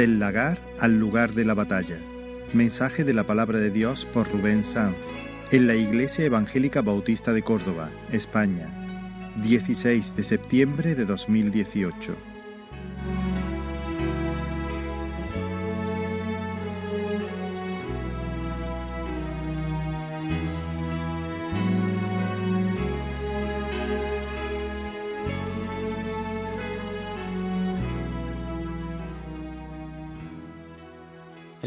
Del 0.00 0.18
lagar 0.18 0.58
al 0.78 0.98
lugar 0.98 1.34
de 1.34 1.44
la 1.44 1.52
batalla. 1.52 1.98
Mensaje 2.54 3.04
de 3.04 3.12
la 3.12 3.24
palabra 3.24 3.58
de 3.58 3.70
Dios 3.70 4.06
por 4.14 4.32
Rubén 4.32 4.64
Sanz. 4.64 4.96
En 5.50 5.66
la 5.66 5.74
Iglesia 5.74 6.24
Evangélica 6.24 6.80
Bautista 6.80 7.34
de 7.34 7.42
Córdoba, 7.42 7.90
España. 8.10 8.66
16 9.42 10.16
de 10.16 10.24
septiembre 10.24 10.94
de 10.94 11.04
2018. 11.04 12.29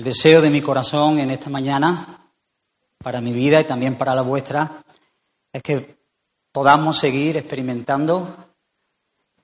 El 0.03 0.09
deseo 0.09 0.41
de 0.41 0.49
mi 0.49 0.61
corazón 0.61 1.17
en 1.19 1.31
esta 1.31 1.49
mañana, 1.49 2.29
para 2.97 3.21
mi 3.21 3.31
vida 3.31 3.61
y 3.61 3.63
también 3.63 3.97
para 3.97 4.13
la 4.13 4.21
vuestra, 4.21 4.83
es 5.53 5.63
que 5.63 5.95
podamos 6.51 6.99
seguir 6.99 7.37
experimentando 7.37 8.35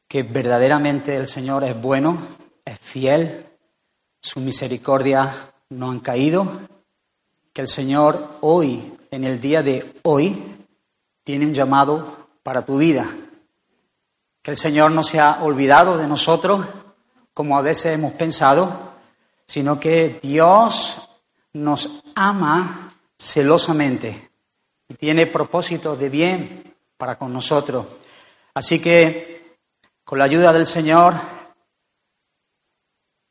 que 0.05 0.23
verdaderamente 0.23 1.15
el 1.15 1.27
Señor 1.27 1.63
es 1.63 1.81
bueno, 1.81 2.17
es 2.65 2.77
fiel, 2.77 3.45
su 4.21 4.41
misericordia 4.41 5.31
no 5.69 5.91
han 5.91 6.01
caído, 6.01 6.45
que 7.53 7.61
el 7.61 7.69
Señor 7.69 8.39
hoy, 8.41 8.97
en 9.11 9.23
el 9.23 9.39
día 9.39 9.63
de 9.63 9.95
hoy, 10.03 10.57
tiene 11.23 11.45
un 11.45 11.53
llamado 11.53 12.27
para 12.43 12.65
tu 12.65 12.77
vida, 12.79 13.07
que 14.41 14.51
el 14.51 14.57
Señor 14.57 14.91
no 14.91 15.03
se 15.03 15.21
ha 15.21 15.41
olvidado 15.41 15.97
de 15.97 16.05
nosotros 16.05 16.65
como 17.33 17.57
a 17.57 17.61
veces 17.61 17.93
hemos 17.93 18.11
pensado, 18.11 18.88
sino 19.49 19.79
que 19.79 20.19
Dios 20.21 21.09
nos 21.53 22.03
ama 22.13 22.93
celosamente 23.17 24.29
y 24.87 24.93
tiene 24.93 25.25
propósitos 25.25 25.97
de 25.97 26.07
bien 26.07 26.75
para 26.95 27.17
con 27.17 27.33
nosotros. 27.33 27.83
Así 28.53 28.79
que, 28.79 29.57
con 30.03 30.19
la 30.19 30.25
ayuda 30.25 30.53
del 30.53 30.67
Señor, 30.67 31.15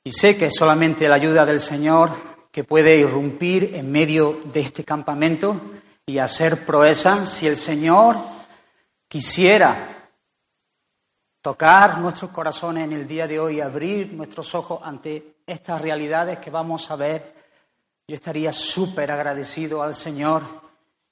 y 0.03 0.11
sé 0.11 0.37
que 0.37 0.47
es 0.47 0.57
solamente 0.57 1.09
la 1.09 1.15
ayuda 1.15 1.47
del 1.47 1.61
Señor 1.61 2.11
que 2.51 2.65
puede 2.65 2.97
irrumpir 2.97 3.77
en 3.77 3.93
medio 3.93 4.41
de 4.53 4.59
este 4.59 4.83
campamento 4.83 5.61
y 6.05 6.19
hacer 6.19 6.67
proeza, 6.67 7.27
si 7.27 7.47
el 7.47 7.57
Señor 7.57 8.17
quisiera 9.07 10.11
tocar 11.41 12.01
nuestros 12.01 12.33
corazones 12.33 12.83
en 12.83 12.95
el 12.95 13.07
día 13.07 13.29
de 13.29 13.39
hoy, 13.39 13.61
abrir 13.61 14.13
nuestros 14.15 14.53
ojos 14.57 14.81
ante 14.83 15.38
estas 15.49 15.81
realidades 15.81 16.39
que 16.39 16.51
vamos 16.51 16.91
a 16.91 16.97
ver, 16.97 17.35
yo 18.07 18.15
estaría 18.15 18.53
súper 18.53 19.11
agradecido 19.11 19.83
al 19.83 19.95
Señor 19.95 20.43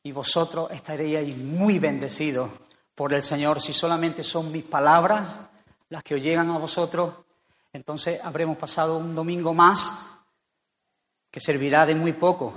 y 0.03 0.13
vosotros 0.13 0.71
estaríais 0.71 1.37
muy 1.37 1.79
bendecidos 1.79 2.51
por 2.95 3.15
el 3.15 3.23
Señor. 3.23 3.61
Si 3.61 3.73
solamente 3.73 4.23
son 4.23 4.53
mis 4.53 4.65
palabras 4.65 5.41
las 5.89 6.03
que 6.03 6.15
os 6.15 6.23
llegan 6.23 6.51
a 6.51 6.59
vosotros, 6.59 7.15
entonces 7.73 8.21
habremos 8.23 8.59
pasado 8.59 8.99
un 8.99 9.15
domingo 9.15 9.55
más 9.55 10.25
que 11.31 11.41
servirá 11.41 11.87
de 11.87 11.95
muy 11.95 12.13
poco. 12.13 12.55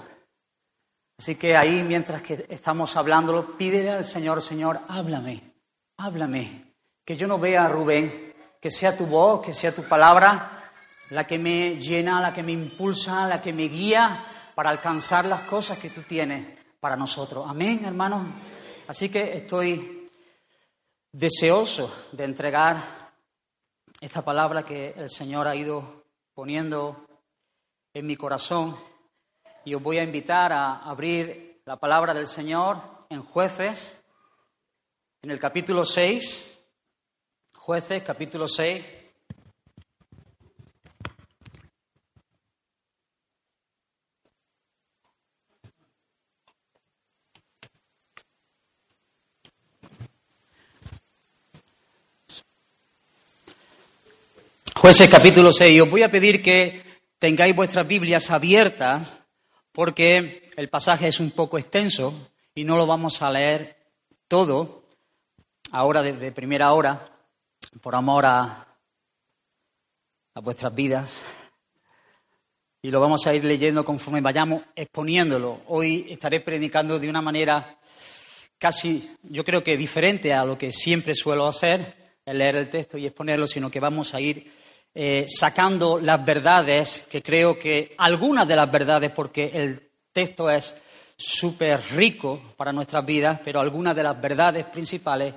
Así 1.18 1.36
que 1.36 1.56
ahí, 1.56 1.84
mientras 1.84 2.22
que 2.22 2.46
estamos 2.50 2.96
hablándolo, 2.96 3.58
pídele 3.58 3.92
al 3.92 4.06
Señor, 4.06 4.42
Señor, 4.42 4.80
háblame, 4.88 5.54
háblame, 5.98 6.74
que 7.04 7.18
yo 7.18 7.28
no 7.28 7.40
vea 7.40 7.66
a 7.66 7.70
Rubén, 7.70 8.34
que 8.62 8.70
sea 8.70 8.98
tu 8.98 9.06
voz, 9.06 9.46
que 9.46 9.54
sea 9.54 9.74
tu 9.74 9.84
palabra 9.84 10.59
la 11.12 11.26
que 11.26 11.40
me 11.40 11.76
llena, 11.76 12.22
la 12.22 12.34
que 12.34 12.44
me 12.44 12.52
impulsa, 12.52 13.28
la 13.28 13.42
que 13.42 13.54
me 13.54 13.68
guía 13.68 14.24
para 14.56 14.70
alcanzar 14.70 15.26
las 15.26 15.42
cosas 15.42 15.78
que 15.80 15.90
tú 15.90 16.04
tienes 16.04 16.60
para 16.80 16.96
nosotros. 16.96 17.46
Amén, 17.48 17.84
hermanos. 17.86 18.28
Así 18.88 19.10
que 19.10 19.34
estoy 19.34 20.10
deseoso 21.12 22.08
de 22.12 22.24
entregar 22.24 22.78
esta 24.00 24.24
palabra 24.24 24.64
que 24.64 24.94
el 24.96 25.10
Señor 25.10 25.48
ha 25.48 25.56
ido 25.56 26.04
poniendo 26.34 27.06
en 27.94 28.06
mi 28.06 28.16
corazón 28.16 28.78
y 29.66 29.74
os 29.74 29.82
voy 29.82 29.98
a 29.98 30.04
invitar 30.04 30.54
a 30.54 30.84
abrir 30.84 31.62
la 31.66 31.78
palabra 31.78 32.14
del 32.14 32.28
Señor 32.28 32.82
en 33.10 33.24
jueces, 33.24 34.04
en 35.22 35.32
el 35.32 35.40
capítulo 35.40 35.84
6, 35.84 36.66
jueces 37.56 38.04
capítulo 38.04 38.48
6. 38.48 38.99
Jueces 54.82 55.10
capítulo 55.10 55.52
6. 55.52 55.82
Os 55.82 55.90
voy 55.90 56.04
a 56.04 56.10
pedir 56.10 56.42
que 56.42 56.82
tengáis 57.20 57.54
vuestras 57.54 57.86
Biblias 57.86 58.32
abiertas 58.32 59.26
porque 59.74 60.50
el 60.56 60.70
pasaje 60.70 61.10
es 61.10 61.20
un 61.20 61.32
poco 61.32 61.58
extenso 61.58 62.32
y 62.56 62.64
no 62.64 62.78
lo 62.78 62.88
vamos 62.88 63.22
a 63.22 63.30
leer 63.30 63.76
todo 64.30 64.86
ahora 65.74 66.02
desde 66.02 66.32
primera 66.32 66.72
hora 66.72 67.12
por 67.82 67.94
amor 67.94 68.26
a, 68.26 68.68
a 70.34 70.40
vuestras 70.40 70.74
vidas 70.74 71.26
y 72.82 72.90
lo 72.90 73.02
vamos 73.02 73.28
a 73.28 73.34
ir 73.34 73.44
leyendo 73.44 73.84
conforme 73.84 74.22
vayamos 74.22 74.64
exponiéndolo. 74.74 75.60
Hoy 75.68 76.08
estaré 76.10 76.40
predicando 76.40 76.98
de 76.98 77.10
una 77.10 77.22
manera 77.22 77.78
casi, 78.58 79.12
yo 79.24 79.44
creo 79.44 79.62
que 79.62 79.76
diferente 79.76 80.34
a 80.34 80.46
lo 80.46 80.58
que 80.58 80.72
siempre 80.72 81.16
suelo 81.16 81.48
hacer, 81.48 82.14
el 82.26 82.38
leer 82.38 82.56
el 82.56 82.70
texto 82.70 82.98
y 82.98 83.06
exponerlo, 83.06 83.46
sino 83.46 83.70
que 83.70 83.82
vamos 83.82 84.14
a 84.14 84.22
ir 84.22 84.50
eh, 84.94 85.26
sacando 85.28 86.00
las 86.00 86.26
verdades, 86.26 87.08
que 87.10 87.22
creo 87.22 87.58
que 87.58 87.94
algunas 87.98 88.48
de 88.48 88.56
las 88.56 88.72
verdades, 88.72 89.12
porque 89.12 89.52
el 89.54 89.92
texto 90.12 90.50
es 90.50 90.76
súper 91.16 91.82
rico 91.96 92.42
para 92.58 92.74
nuestras 92.74 93.06
vidas, 93.06 93.40
pero 93.44 93.60
algunas 93.60 93.96
de 93.96 94.04
las 94.04 94.20
verdades 94.20 94.66
principales 94.66 95.36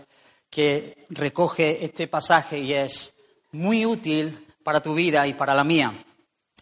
que 0.48 1.04
recoge 1.10 1.84
este 1.84 2.08
pasaje 2.08 2.58
y 2.58 2.72
es 2.72 3.14
muy 3.52 3.84
útil 3.84 4.46
para 4.64 4.80
tu 4.80 4.94
vida 4.94 5.26
y 5.26 5.34
para 5.34 5.54
la 5.54 5.64
mía. 5.64 5.92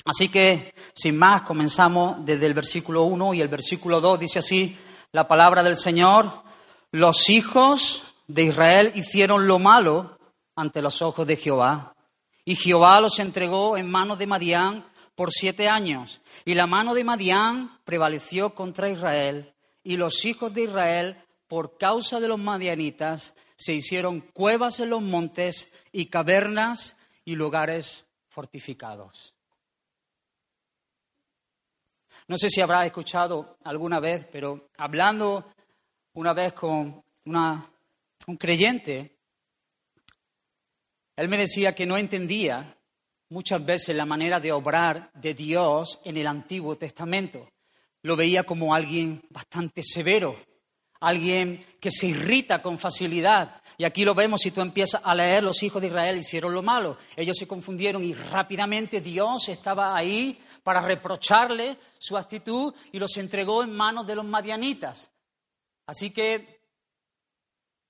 Así 0.04 0.28
que, 0.28 0.74
sin 0.92 1.16
más, 1.16 1.42
comenzamos 1.42 2.24
desde 2.24 2.46
el 2.46 2.54
versículo 2.54 3.04
1 3.04 3.34
y 3.34 3.40
el 3.40 3.48
versículo 3.48 4.00
2 4.00 4.18
dice 4.18 4.38
así, 4.40 4.76
la 5.12 5.28
palabra 5.28 5.62
del 5.62 5.76
Señor, 5.76 6.42
los 6.90 7.28
hijos 7.28 8.02
de 8.26 8.44
Israel 8.44 8.92
hicieron 8.94 9.46
lo 9.46 9.58
malo 9.58 10.18
ante 10.56 10.82
los 10.82 11.02
ojos 11.02 11.26
de 11.26 11.36
Jehová 11.36 11.94
y 12.50 12.56
Jehová 12.56 13.00
los 13.00 13.20
entregó 13.20 13.76
en 13.76 13.88
manos 13.88 14.18
de 14.18 14.26
Madián 14.26 14.84
por 15.14 15.30
siete 15.30 15.68
años. 15.68 16.20
Y 16.44 16.54
la 16.54 16.66
mano 16.66 16.94
de 16.94 17.04
Madián 17.04 17.78
prevaleció 17.84 18.56
contra 18.56 18.88
Israel. 18.88 19.54
Y 19.84 19.96
los 19.96 20.24
hijos 20.24 20.52
de 20.52 20.64
Israel, 20.64 21.24
por 21.46 21.78
causa 21.78 22.18
de 22.18 22.26
los 22.26 22.40
madianitas, 22.40 23.36
se 23.54 23.74
hicieron 23.74 24.20
cuevas 24.20 24.80
en 24.80 24.90
los 24.90 25.00
montes 25.00 25.72
y 25.92 26.06
cavernas 26.06 26.96
y 27.24 27.36
lugares 27.36 28.08
fortificados. 28.30 29.32
No 32.26 32.36
sé 32.36 32.50
si 32.50 32.60
habrá 32.60 32.84
escuchado 32.84 33.58
alguna 33.62 34.00
vez, 34.00 34.26
pero 34.26 34.70
hablando 34.76 35.52
una 36.14 36.32
vez 36.32 36.52
con 36.54 37.00
un 37.26 38.36
creyente, 38.36 39.19
él 41.20 41.28
me 41.28 41.36
decía 41.36 41.74
que 41.74 41.84
no 41.84 41.98
entendía 41.98 42.78
muchas 43.28 43.62
veces 43.62 43.94
la 43.94 44.06
manera 44.06 44.40
de 44.40 44.52
obrar 44.52 45.10
de 45.12 45.34
Dios 45.34 46.00
en 46.02 46.16
el 46.16 46.26
Antiguo 46.26 46.76
Testamento. 46.78 47.46
Lo 48.02 48.16
veía 48.16 48.44
como 48.44 48.74
alguien 48.74 49.22
bastante 49.28 49.82
severo, 49.82 50.34
alguien 50.98 51.62
que 51.78 51.90
se 51.90 52.06
irrita 52.06 52.62
con 52.62 52.78
facilidad. 52.78 53.60
Y 53.76 53.84
aquí 53.84 54.02
lo 54.02 54.14
vemos 54.14 54.40
si 54.40 54.50
tú 54.50 54.62
empiezas 54.62 55.02
a 55.04 55.14
leer, 55.14 55.42
los 55.42 55.62
hijos 55.62 55.82
de 55.82 55.88
Israel 55.88 56.16
hicieron 56.16 56.54
lo 56.54 56.62
malo. 56.62 56.96
Ellos 57.14 57.36
se 57.36 57.46
confundieron 57.46 58.02
y 58.02 58.14
rápidamente 58.14 59.02
Dios 59.02 59.50
estaba 59.50 59.94
ahí 59.94 60.40
para 60.62 60.80
reprocharle 60.80 61.76
su 61.98 62.16
actitud 62.16 62.74
y 62.92 62.98
los 62.98 63.14
entregó 63.18 63.62
en 63.62 63.76
manos 63.76 64.06
de 64.06 64.14
los 64.14 64.24
madianitas. 64.24 65.12
Así 65.84 66.12
que 66.12 66.62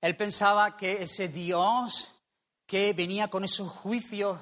él 0.01 0.17
pensaba 0.17 0.75
que 0.75 1.01
ese 1.01 1.29
Dios 1.29 2.20
que 2.71 2.93
venía 2.93 3.27
con 3.27 3.43
esos 3.43 3.69
juicios 3.69 4.39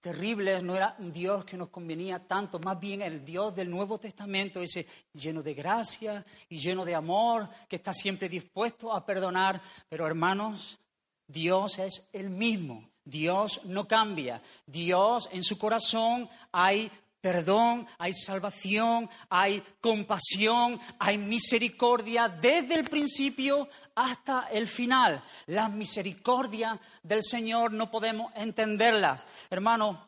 terribles, 0.00 0.62
no 0.62 0.76
era 0.76 0.94
un 1.00 1.12
Dios 1.12 1.44
que 1.44 1.56
nos 1.56 1.70
convenía 1.70 2.24
tanto, 2.24 2.60
más 2.60 2.78
bien 2.78 3.02
el 3.02 3.24
Dios 3.24 3.52
del 3.52 3.68
Nuevo 3.68 3.98
Testamento, 3.98 4.62
ese 4.62 4.86
lleno 5.12 5.42
de 5.42 5.54
gracia 5.54 6.24
y 6.48 6.60
lleno 6.60 6.84
de 6.84 6.94
amor, 6.94 7.48
que 7.68 7.74
está 7.74 7.92
siempre 7.92 8.28
dispuesto 8.28 8.94
a 8.94 9.04
perdonar. 9.04 9.60
Pero 9.88 10.06
hermanos, 10.06 10.78
Dios 11.26 11.80
es 11.80 12.08
el 12.12 12.30
mismo. 12.30 12.88
Dios 13.04 13.60
no 13.64 13.88
cambia. 13.88 14.40
Dios 14.64 15.28
en 15.32 15.42
su 15.42 15.58
corazón 15.58 16.28
hay 16.52 16.88
perdón, 17.24 17.86
hay 17.96 18.12
salvación, 18.12 19.08
hay 19.30 19.62
compasión, 19.80 20.78
hay 20.98 21.16
misericordia 21.16 22.28
desde 22.28 22.74
el 22.74 22.84
principio 22.84 23.66
hasta 23.94 24.48
el 24.50 24.66
final. 24.66 25.24
Las 25.46 25.72
misericordias 25.72 26.78
del 27.02 27.22
Señor 27.22 27.72
no 27.72 27.90
podemos 27.90 28.30
entenderlas. 28.36 29.26
Hermanos, 29.48 30.06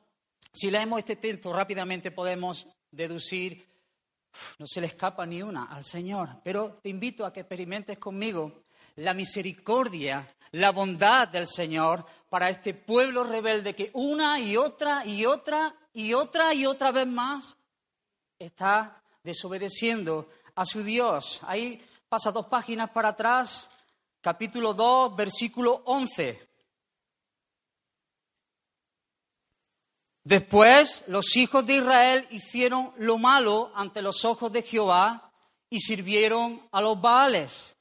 si 0.53 0.71
leemos 0.71 0.99
este 0.99 1.17
texto 1.17 1.55
rápidamente 1.55 2.11
podemos 2.11 2.69
deducir, 2.91 3.67
no 4.59 4.67
se 4.67 4.83
le 4.83 4.89
escapa 4.89 5.25
ni 5.25 5.41
una 5.41 5.73
al 5.73 5.85
Señor, 5.85 6.43
pero 6.45 6.75
te 6.83 6.91
invito 6.91 7.25
a 7.25 7.33
que 7.33 7.41
experimentes 7.41 7.97
conmigo 7.97 8.66
la 8.97 9.13
misericordia, 9.15 10.35
la 10.53 10.73
bondad 10.73 11.29
del 11.29 11.47
Señor 11.47 12.05
para 12.29 12.49
este 12.49 12.75
pueblo 12.75 13.25
rebelde 13.25 13.75
que 13.75 13.91
una 13.95 14.41
y 14.41 14.57
otra 14.57 15.05
y 15.05 15.25
otra 15.25 15.75
y 15.93 16.15
otra 16.15 16.55
y 16.55 16.67
otra 16.67 16.93
vez 16.93 17.07
más 17.07 17.57
está 18.39 19.03
desobedeciendo 19.23 20.29
a 20.55 20.65
su 20.65 20.83
Dios. 20.83 21.41
Ahí 21.43 21.83
pasa 22.09 22.31
dos 22.31 22.47
páginas 22.47 22.91
para 22.91 23.11
atrás, 23.11 23.71
capítulo 24.21 24.73
2, 24.73 25.15
versículo 25.15 25.83
11. 25.85 26.47
Después 30.25 31.05
los 31.07 31.37
hijos 31.37 31.65
de 31.67 31.77
Israel 31.77 32.27
hicieron 32.31 32.93
lo 32.97 33.19
malo 33.19 33.71
ante 33.75 34.03
los 34.03 34.25
ojos 34.25 34.51
de 34.51 34.63
Jehová 34.63 35.31
y 35.69 35.81
sirvieron 35.81 36.67
a 36.73 36.81
los 36.81 37.01
Baales 37.01 37.76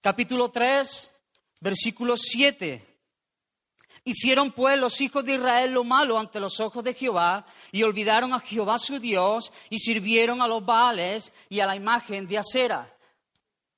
capítulo 0.00 0.50
3, 0.50 1.22
versículo 1.60 2.16
7. 2.16 2.86
Hicieron 4.04 4.52
pues 4.52 4.78
los 4.78 5.00
hijos 5.00 5.24
de 5.24 5.34
Israel 5.34 5.72
lo 5.72 5.84
malo 5.84 6.18
ante 6.18 6.40
los 6.40 6.58
ojos 6.58 6.82
de 6.82 6.94
Jehová 6.94 7.44
y 7.70 7.82
olvidaron 7.82 8.32
a 8.32 8.40
Jehová 8.40 8.78
su 8.78 8.98
Dios 8.98 9.52
y 9.68 9.78
sirvieron 9.78 10.40
a 10.40 10.48
los 10.48 10.64
Baales 10.64 11.32
y 11.50 11.60
a 11.60 11.66
la 11.66 11.76
imagen 11.76 12.26
de 12.26 12.38
Acera. 12.38 12.96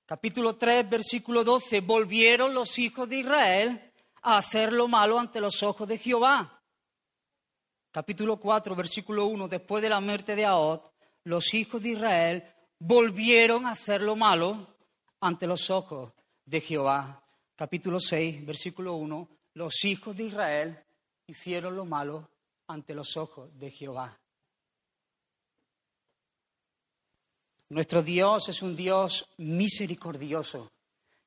Capítulo 0.07 0.57
3, 0.57 0.89
versículo 0.89 1.43
12. 1.43 1.81
Volvieron 1.81 2.55
los 2.55 2.79
hijos 2.79 3.09
de 3.09 3.19
Israel 3.19 3.93
a 4.23 4.39
hacer 4.39 4.73
lo 4.73 4.87
malo 4.87 5.19
ante 5.19 5.41
los 5.41 5.63
ojos 5.63 5.89
de 5.89 5.99
Jehová. 5.99 6.63
Capítulo 7.91 8.39
4, 8.39 8.77
versículo 8.77 9.27
1. 9.27 9.49
Después 9.49 9.83
de 9.83 9.91
la 9.91 10.01
muerte 10.01 10.37
de 10.37 10.47
Ahod, 10.47 10.83
los 11.25 11.53
hijos 11.53 11.83
de 11.83 11.91
Israel 11.91 12.45
volvieron 12.79 13.67
a 13.67 13.73
hacer 13.73 14.03
lo 14.03 14.15
malo 14.15 14.72
ante 15.23 15.47
los 15.47 15.71
ojos 15.71 16.13
de 16.45 16.61
Jehová. 16.61 17.23
Capítulo 17.55 17.99
6, 18.01 18.45
versículo 18.45 18.95
1. 18.95 19.29
Los 19.55 19.85
hijos 19.85 20.17
de 20.17 20.25
Israel 20.25 20.85
hicieron 21.27 21.77
lo 21.77 21.85
malo 21.85 22.29
ante 22.67 22.95
los 22.95 23.17
ojos 23.17 23.57
de 23.59 23.71
Jehová. 23.71 24.19
Nuestro 27.69 28.03
Dios 28.03 28.49
es 28.49 28.63
un 28.63 28.77
Dios 28.77 29.29
misericordioso 29.39 30.73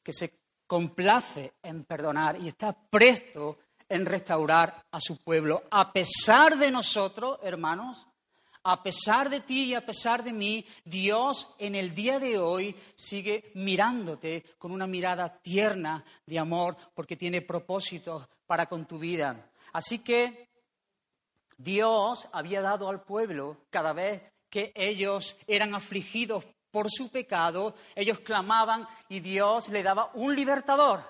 que 0.04 0.14
se 0.14 0.32
complace 0.68 1.54
en 1.64 1.86
perdonar 1.86 2.40
y 2.40 2.50
está 2.50 2.74
presto 2.74 3.60
en 3.88 4.06
restaurar 4.06 4.86
a 4.92 5.00
su 5.00 5.18
pueblo. 5.24 5.64
A 5.72 5.92
pesar 5.94 6.58
de 6.58 6.70
nosotros, 6.70 7.40
hermanos, 7.42 8.06
a 8.68 8.82
pesar 8.82 9.30
de 9.30 9.42
ti 9.42 9.66
y 9.66 9.76
a 9.76 9.86
pesar 9.86 10.24
de 10.24 10.34
mí, 10.34 10.66
Dios 10.84 11.56
en 11.60 11.76
el 11.76 11.94
día 11.94 12.20
de 12.20 12.40
hoy 12.40 12.76
sigue 12.96 13.52
mirándote 13.54 14.44
con 14.58 14.72
una 14.72 14.88
mirada 14.88 15.38
tierna 15.40 16.04
de 16.26 16.40
amor 16.40 16.76
porque 16.96 17.16
tiene 17.16 17.44
propósitos 17.44 18.28
para 18.48 18.66
con 18.66 18.88
tu 18.88 18.98
vida. 18.98 19.52
Así 19.72 20.04
que 20.04 20.50
Dios 21.56 22.28
había 22.32 22.62
dado 22.62 22.90
al 22.90 23.04
pueblo 23.04 23.66
cada 23.70 23.94
vez 23.94 24.24
que 24.50 24.72
ellos 24.74 25.38
eran 25.46 25.76
afligidos 25.76 26.44
por 26.72 26.90
su 26.90 27.12
pecado, 27.12 27.76
ellos 27.94 28.20
clamaban 28.20 28.88
y 29.10 29.20
Dios 29.20 29.70
le 29.70 29.84
daba 29.84 30.10
un 30.16 30.36
libertador. 30.36 31.04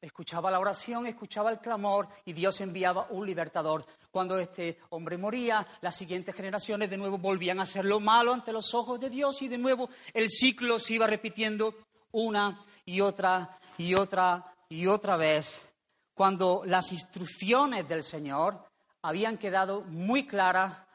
Escuchaba 0.00 0.50
la 0.50 0.60
oración, 0.60 1.06
escuchaba 1.06 1.50
el 1.50 1.58
clamor 1.58 2.08
y 2.24 2.32
Dios 2.32 2.60
enviaba 2.62 3.08
un 3.10 3.26
libertador. 3.26 3.84
Cuando 4.10 4.38
este 4.38 4.78
hombre 4.90 5.18
moría, 5.18 5.66
las 5.80 5.96
siguientes 5.96 6.34
generaciones 6.34 6.88
de 6.88 6.96
nuevo 6.96 7.18
volvían 7.18 7.60
a 7.60 7.64
hacer 7.64 7.84
lo 7.84 8.00
malo 8.00 8.32
ante 8.32 8.52
los 8.52 8.72
ojos 8.74 8.98
de 8.98 9.10
Dios 9.10 9.42
y 9.42 9.48
de 9.48 9.58
nuevo 9.58 9.90
el 10.14 10.30
ciclo 10.30 10.78
se 10.78 10.94
iba 10.94 11.06
repitiendo 11.06 11.74
una 12.12 12.64
y 12.86 13.00
otra 13.00 13.58
y 13.76 13.94
otra 13.94 14.54
y 14.68 14.86
otra 14.86 15.16
vez. 15.16 15.74
Cuando 16.14 16.62
las 16.64 16.90
instrucciones 16.90 17.86
del 17.86 18.02
Señor 18.02 18.64
habían 19.02 19.38
quedado 19.38 19.82
muy 19.82 20.26
claras 20.26 20.88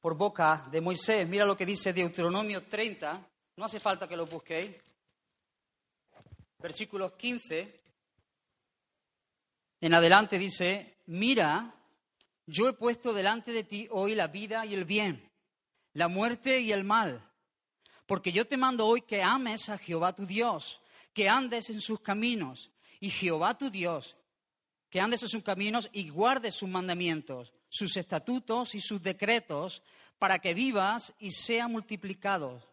por 0.00 0.16
boca 0.16 0.66
de 0.70 0.80
Moisés. 0.80 1.28
Mira 1.28 1.44
lo 1.44 1.56
que 1.56 1.66
dice 1.66 1.92
Deuteronomio 1.92 2.66
30, 2.66 3.28
no 3.56 3.64
hace 3.64 3.78
falta 3.78 4.08
que 4.08 4.16
lo 4.16 4.26
busquéis. 4.26 4.76
Versículos 6.58 7.12
15 7.12 7.80
en 9.82 9.94
adelante 9.94 10.38
dice, 10.38 10.98
mira, 11.06 11.74
yo 12.50 12.68
he 12.68 12.72
puesto 12.72 13.12
delante 13.12 13.52
de 13.52 13.62
ti 13.62 13.86
hoy 13.90 14.14
la 14.14 14.26
vida 14.26 14.66
y 14.66 14.74
el 14.74 14.84
bien, 14.84 15.30
la 15.92 16.08
muerte 16.08 16.60
y 16.60 16.72
el 16.72 16.84
mal, 16.84 17.24
porque 18.06 18.32
yo 18.32 18.46
te 18.46 18.56
mando 18.56 18.86
hoy 18.86 19.02
que 19.02 19.22
ames 19.22 19.68
a 19.68 19.78
Jehová 19.78 20.14
tu 20.14 20.26
Dios, 20.26 20.80
que 21.14 21.28
andes 21.28 21.70
en 21.70 21.80
sus 21.80 22.00
caminos, 22.00 22.70
y 22.98 23.10
Jehová 23.10 23.56
tu 23.56 23.70
Dios, 23.70 24.16
que 24.88 25.00
andes 25.00 25.22
en 25.22 25.28
sus 25.28 25.44
caminos 25.44 25.88
y 25.92 26.10
guardes 26.10 26.56
sus 26.56 26.68
mandamientos, 26.68 27.52
sus 27.68 27.96
estatutos 27.96 28.74
y 28.74 28.80
sus 28.80 29.00
decretos, 29.00 29.82
para 30.18 30.40
que 30.40 30.52
vivas 30.52 31.14
y 31.20 31.30
sea 31.30 31.68
multiplicado. 31.68 32.68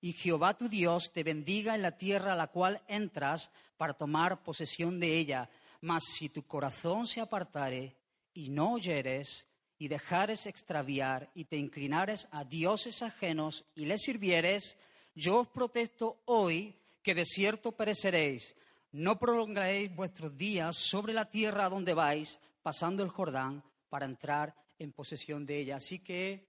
Y 0.00 0.14
Jehová 0.14 0.56
tu 0.56 0.68
Dios 0.68 1.12
te 1.12 1.22
bendiga 1.22 1.74
en 1.74 1.82
la 1.82 1.98
tierra 1.98 2.32
a 2.32 2.36
la 2.36 2.46
cual 2.46 2.82
entras 2.88 3.50
para 3.76 3.92
tomar 3.92 4.42
posesión 4.42 4.98
de 4.98 5.18
ella. 5.18 5.50
Mas 5.82 6.04
si 6.04 6.30
tu 6.30 6.42
corazón 6.46 7.06
se 7.06 7.20
apartare 7.20 7.99
y 8.34 8.50
no 8.50 8.74
oyeres 8.74 9.46
y 9.78 9.88
dejares 9.88 10.46
extraviar 10.46 11.30
y 11.34 11.46
te 11.46 11.56
inclinares 11.56 12.28
a 12.30 12.44
dioses 12.44 13.02
ajenos 13.02 13.64
y 13.74 13.86
les 13.86 14.02
sirvieres, 14.02 14.76
yo 15.14 15.40
os 15.40 15.48
protesto 15.48 16.20
hoy 16.26 16.74
que 17.02 17.14
de 17.14 17.24
cierto 17.24 17.72
pereceréis. 17.72 18.54
No 18.92 19.18
prolongaréis 19.18 19.94
vuestros 19.94 20.36
días 20.36 20.76
sobre 20.76 21.12
la 21.12 21.30
tierra 21.30 21.66
a 21.66 21.70
donde 21.70 21.94
vais, 21.94 22.40
pasando 22.62 23.02
el 23.02 23.08
Jordán, 23.08 23.62
para 23.88 24.06
entrar 24.06 24.54
en 24.78 24.92
posesión 24.92 25.46
de 25.46 25.60
ella. 25.60 25.76
Así 25.76 26.00
que 26.00 26.48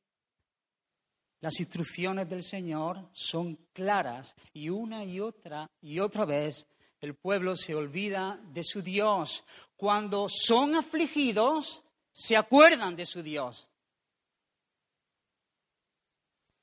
las 1.40 1.60
instrucciones 1.60 2.30
del 2.30 2.44
Señor 2.44 3.10
son 3.14 3.56
claras 3.74 4.36
y 4.54 4.70
una 4.70 5.04
y 5.04 5.20
otra 5.20 5.70
y 5.82 6.00
otra 6.00 6.26
vez 6.26 6.68
el 7.02 7.16
pueblo 7.16 7.56
se 7.56 7.74
olvida 7.76 8.40
de 8.54 8.64
su 8.64 8.82
Dios. 8.82 9.44
Cuando 9.76 10.28
son 10.30 10.76
afligidos, 10.76 11.82
se 12.12 12.38
acuerdan 12.38 12.96
de 12.96 13.08
su 13.08 13.24
Dios. 13.24 13.68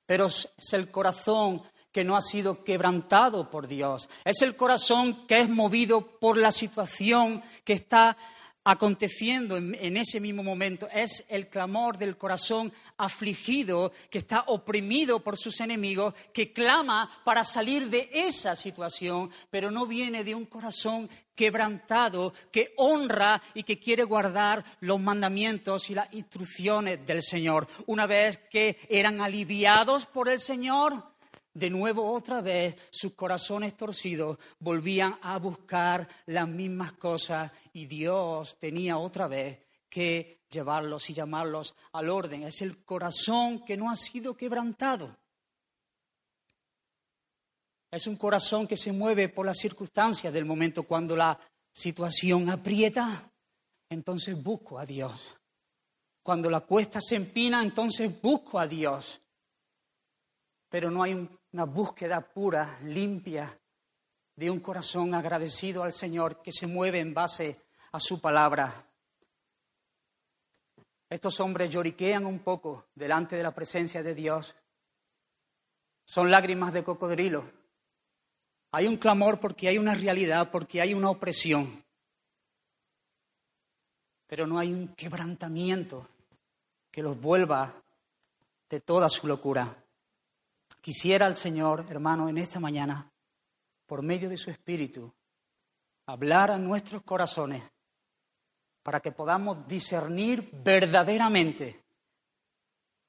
Pero 0.06 0.26
es 0.26 0.72
el 0.72 0.90
corazón 0.90 1.62
que 1.92 2.04
no 2.04 2.16
ha 2.16 2.20
sido 2.20 2.62
quebrantado 2.62 3.50
por 3.50 3.66
Dios. 3.66 4.08
Es 4.24 4.40
el 4.42 4.56
corazón 4.56 5.26
que 5.26 5.40
es 5.40 5.48
movido 5.48 6.18
por 6.18 6.36
la 6.36 6.52
situación 6.52 7.42
que 7.64 7.72
está 7.72 8.16
aconteciendo 8.68 9.56
en, 9.56 9.96
ese 9.96 10.20
mismo 10.20 10.42
momento. 10.42 10.88
Es 10.92 11.24
el 11.30 11.48
clamor 11.48 11.96
del 11.96 12.18
corazón 12.18 12.70
afligido 12.98 13.92
que 14.10 14.18
está 14.18 14.44
oprimido 14.48 15.20
por 15.20 15.38
sus 15.38 15.60
enemigos, 15.60 16.12
que 16.34 16.52
clama 16.52 17.08
para 17.24 17.44
salir 17.44 17.88
de 17.88 18.10
esa 18.12 18.54
situación, 18.54 19.30
pero 19.48 19.70
no 19.70 19.86
viene 19.86 20.22
de 20.22 20.34
un 20.34 20.44
corazón 20.44 21.08
quebrantado, 21.34 22.34
que 22.52 22.74
honra 22.76 23.40
y 23.54 23.62
que 23.62 23.78
quiere 23.78 24.04
guardar 24.04 24.62
los 24.80 25.00
mandamientos 25.00 25.88
y 25.88 25.94
las 25.94 26.12
instrucciones 26.12 27.06
del 27.06 27.22
Señor. 27.22 27.68
Una 27.86 28.06
vez 28.06 28.38
que 28.50 28.76
eran 28.90 29.22
aliviados 29.22 30.04
por 30.04 30.28
el 30.28 30.40
Señor, 30.40 31.04
de 31.58 31.70
nuevo 31.70 32.12
otra 32.12 32.40
vez 32.40 32.76
sus 32.90 33.14
corazones 33.14 33.76
torcidos 33.76 34.38
volvían 34.60 35.18
a 35.22 35.38
buscar 35.38 36.08
las 36.26 36.48
mismas 36.48 36.92
cosas 36.92 37.50
y 37.72 37.86
Dios 37.86 38.56
tenía 38.58 38.96
otra 38.96 39.26
vez 39.26 39.58
que 39.88 40.42
llevarlos 40.48 41.10
y 41.10 41.14
llamarlos 41.14 41.74
al 41.92 42.10
orden. 42.10 42.44
Es 42.44 42.62
el 42.62 42.84
corazón 42.84 43.64
que 43.64 43.76
no 43.76 43.90
ha 43.90 43.96
sido 43.96 44.36
quebrantado. 44.36 45.16
Es 47.90 48.06
un 48.06 48.16
corazón 48.16 48.68
que 48.68 48.76
se 48.76 48.92
mueve 48.92 49.28
por 49.28 49.44
las 49.44 49.58
circunstancias 49.58 50.32
del 50.32 50.44
momento 50.44 50.84
cuando 50.84 51.16
la 51.16 51.38
situación 51.72 52.50
aprieta, 52.50 53.32
entonces 53.88 54.40
busco 54.40 54.78
a 54.78 54.86
Dios. 54.86 55.36
Cuando 56.22 56.50
la 56.50 56.60
cuesta 56.60 57.00
se 57.00 57.16
empina, 57.16 57.62
entonces 57.62 58.20
busco 58.20 58.60
a 58.60 58.66
Dios. 58.66 59.20
Pero 60.68 60.90
no 60.90 61.02
hay 61.02 61.14
un 61.14 61.37
una 61.52 61.64
búsqueda 61.64 62.20
pura, 62.20 62.78
limpia, 62.82 63.58
de 64.36 64.50
un 64.50 64.60
corazón 64.60 65.14
agradecido 65.14 65.82
al 65.82 65.92
Señor 65.92 66.42
que 66.42 66.52
se 66.52 66.66
mueve 66.66 67.00
en 67.00 67.12
base 67.12 67.64
a 67.90 67.98
su 67.98 68.20
palabra. 68.20 68.86
Estos 71.10 71.40
hombres 71.40 71.70
lloriquean 71.70 72.24
un 72.24 72.40
poco 72.40 72.86
delante 72.94 73.34
de 73.34 73.42
la 73.42 73.54
presencia 73.54 74.02
de 74.02 74.14
Dios. 74.14 74.54
Son 76.04 76.30
lágrimas 76.30 76.72
de 76.72 76.84
cocodrilo. 76.84 77.50
Hay 78.70 78.86
un 78.86 78.98
clamor 78.98 79.40
porque 79.40 79.68
hay 79.68 79.78
una 79.78 79.94
realidad, 79.94 80.50
porque 80.52 80.80
hay 80.80 80.94
una 80.94 81.10
opresión. 81.10 81.84
Pero 84.26 84.46
no 84.46 84.58
hay 84.58 84.72
un 84.72 84.94
quebrantamiento 84.94 86.06
que 86.92 87.02
los 87.02 87.18
vuelva 87.18 87.74
de 88.68 88.80
toda 88.80 89.08
su 89.08 89.26
locura. 89.26 89.74
Quisiera 90.80 91.26
el 91.26 91.36
Señor, 91.36 91.86
hermano, 91.88 92.28
en 92.28 92.38
esta 92.38 92.60
mañana, 92.60 93.10
por 93.86 94.02
medio 94.02 94.28
de 94.28 94.36
su 94.36 94.50
Espíritu, 94.50 95.12
hablar 96.06 96.50
a 96.50 96.58
nuestros 96.58 97.02
corazones 97.02 97.62
para 98.82 99.00
que 99.00 99.12
podamos 99.12 99.66
discernir 99.66 100.50
verdaderamente 100.52 101.84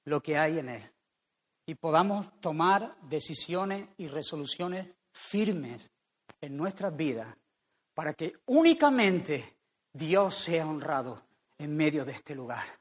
lo 0.05 0.21
que 0.21 0.37
hay 0.37 0.59
en 0.59 0.69
Él 0.69 0.91
y 1.65 1.75
podamos 1.75 2.41
tomar 2.41 2.97
decisiones 3.01 3.87
y 3.97 4.07
resoluciones 4.07 4.87
firmes 5.13 5.91
en 6.41 6.57
nuestras 6.57 6.95
vidas 6.95 7.35
para 7.93 8.13
que 8.13 8.33
únicamente 8.47 9.57
Dios 9.93 10.35
sea 10.35 10.65
honrado 10.65 11.23
en 11.57 11.75
medio 11.75 12.05
de 12.05 12.13
este 12.13 12.33
lugar. 12.33 12.78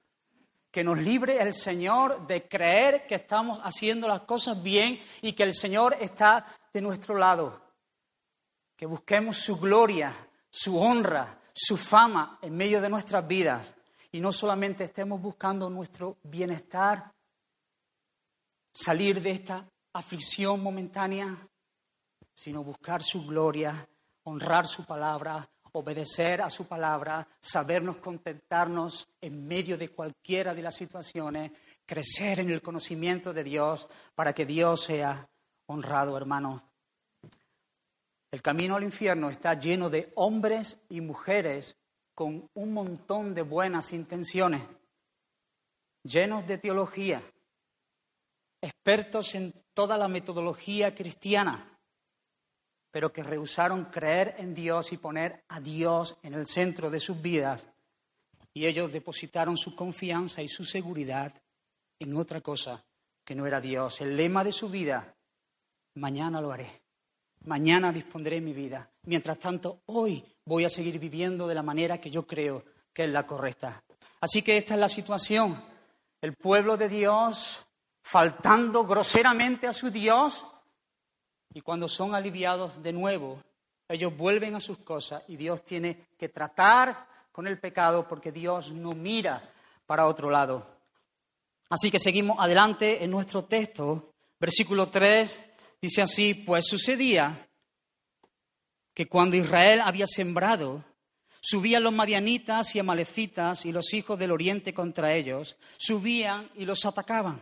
Que 0.70 0.84
nos 0.84 0.98
libre 0.98 1.40
el 1.40 1.54
Señor 1.54 2.26
de 2.26 2.46
creer 2.46 3.06
que 3.06 3.14
estamos 3.14 3.60
haciendo 3.62 4.06
las 4.06 4.22
cosas 4.22 4.62
bien 4.62 5.00
y 5.22 5.32
que 5.32 5.42
el 5.42 5.54
Señor 5.54 5.96
está 6.00 6.44
de 6.72 6.80
nuestro 6.80 7.16
lado. 7.16 7.60
Que 8.76 8.86
busquemos 8.86 9.38
su 9.38 9.58
gloria, 9.58 10.14
su 10.50 10.78
honra, 10.78 11.40
su 11.52 11.76
fama 11.76 12.38
en 12.42 12.56
medio 12.56 12.80
de 12.80 12.88
nuestras 12.88 13.26
vidas 13.26 13.74
y 14.12 14.20
no 14.20 14.32
solamente 14.32 14.84
estemos 14.84 15.20
buscando 15.20 15.68
nuestro 15.68 16.18
bienestar, 16.22 17.12
salir 18.72 19.20
de 19.20 19.30
esta 19.32 19.68
aflicción 19.92 20.62
momentánea, 20.62 21.36
sino 22.32 22.62
buscar 22.62 23.02
su 23.02 23.26
gloria, 23.26 23.88
honrar 24.24 24.66
su 24.66 24.84
palabra, 24.84 25.48
obedecer 25.78 26.42
a 26.42 26.50
su 26.50 26.66
palabra, 26.66 27.26
sabernos 27.40 27.96
contentarnos 27.96 29.08
en 29.20 29.46
medio 29.46 29.78
de 29.78 29.90
cualquiera 29.90 30.54
de 30.54 30.62
las 30.62 30.74
situaciones, 30.74 31.52
crecer 31.86 32.40
en 32.40 32.50
el 32.50 32.60
conocimiento 32.60 33.32
de 33.32 33.44
Dios 33.44 33.88
para 34.14 34.32
que 34.32 34.44
Dios 34.44 34.82
sea 34.84 35.24
honrado, 35.66 36.16
hermano. 36.16 36.62
El 38.30 38.42
camino 38.42 38.76
al 38.76 38.82
infierno 38.82 39.30
está 39.30 39.54
lleno 39.54 39.88
de 39.88 40.12
hombres 40.16 40.84
y 40.90 41.00
mujeres 41.00 41.76
con 42.14 42.48
un 42.54 42.72
montón 42.72 43.32
de 43.32 43.42
buenas 43.42 43.92
intenciones, 43.92 44.62
llenos 46.02 46.46
de 46.46 46.58
teología, 46.58 47.22
expertos 48.60 49.34
en 49.34 49.54
toda 49.72 49.96
la 49.96 50.08
metodología 50.08 50.94
cristiana, 50.94 51.77
pero 52.90 53.12
que 53.12 53.22
rehusaron 53.22 53.86
creer 53.86 54.34
en 54.38 54.54
Dios 54.54 54.92
y 54.92 54.96
poner 54.96 55.44
a 55.48 55.60
Dios 55.60 56.16
en 56.22 56.34
el 56.34 56.46
centro 56.46 56.90
de 56.90 57.00
sus 57.00 57.20
vidas. 57.20 57.68
Y 58.54 58.66
ellos 58.66 58.92
depositaron 58.92 59.56
su 59.56 59.74
confianza 59.74 60.42
y 60.42 60.48
su 60.48 60.64
seguridad 60.64 61.32
en 61.98 62.16
otra 62.16 62.40
cosa 62.40 62.84
que 63.24 63.34
no 63.34 63.46
era 63.46 63.60
Dios. 63.60 64.00
El 64.00 64.16
lema 64.16 64.42
de 64.42 64.52
su 64.52 64.68
vida, 64.68 65.14
mañana 65.94 66.40
lo 66.40 66.50
haré, 66.50 66.82
mañana 67.44 67.92
dispondré 67.92 68.40
mi 68.40 68.52
vida. 68.52 68.88
Mientras 69.04 69.38
tanto, 69.38 69.82
hoy 69.86 70.24
voy 70.44 70.64
a 70.64 70.70
seguir 70.70 70.98
viviendo 70.98 71.46
de 71.46 71.54
la 71.54 71.62
manera 71.62 72.00
que 72.00 72.10
yo 72.10 72.26
creo 72.26 72.64
que 72.92 73.04
es 73.04 73.10
la 73.10 73.26
correcta. 73.26 73.82
Así 74.20 74.42
que 74.42 74.56
esta 74.56 74.74
es 74.74 74.80
la 74.80 74.88
situación. 74.88 75.62
El 76.20 76.34
pueblo 76.34 76.76
de 76.76 76.88
Dios, 76.88 77.64
faltando 78.02 78.84
groseramente 78.84 79.66
a 79.66 79.72
su 79.72 79.90
Dios, 79.90 80.44
y 81.54 81.60
cuando 81.60 81.88
son 81.88 82.14
aliviados 82.14 82.82
de 82.82 82.92
nuevo, 82.92 83.42
ellos 83.88 84.16
vuelven 84.16 84.54
a 84.54 84.60
sus 84.60 84.78
cosas 84.78 85.22
y 85.28 85.36
Dios 85.36 85.64
tiene 85.64 86.08
que 86.18 86.28
tratar 86.28 87.06
con 87.32 87.46
el 87.46 87.58
pecado 87.58 88.06
porque 88.06 88.32
Dios 88.32 88.72
no 88.72 88.92
mira 88.92 89.50
para 89.86 90.06
otro 90.06 90.30
lado. 90.30 90.78
Así 91.70 91.90
que 91.90 91.98
seguimos 91.98 92.38
adelante 92.38 93.02
en 93.02 93.10
nuestro 93.10 93.44
texto. 93.44 94.12
Versículo 94.38 94.88
3 94.88 95.40
dice 95.80 96.02
así, 96.02 96.34
pues 96.34 96.66
sucedía 96.66 97.48
que 98.94 99.06
cuando 99.06 99.36
Israel 99.36 99.80
había 99.82 100.06
sembrado, 100.06 100.84
subían 101.40 101.82
los 101.82 101.92
madianitas 101.92 102.74
y 102.74 102.78
amalecitas 102.78 103.64
y 103.64 103.72
los 103.72 103.94
hijos 103.94 104.18
del 104.18 104.32
oriente 104.32 104.74
contra 104.74 105.14
ellos, 105.14 105.56
subían 105.76 106.50
y 106.54 106.64
los 106.64 106.84
atacaban. 106.84 107.40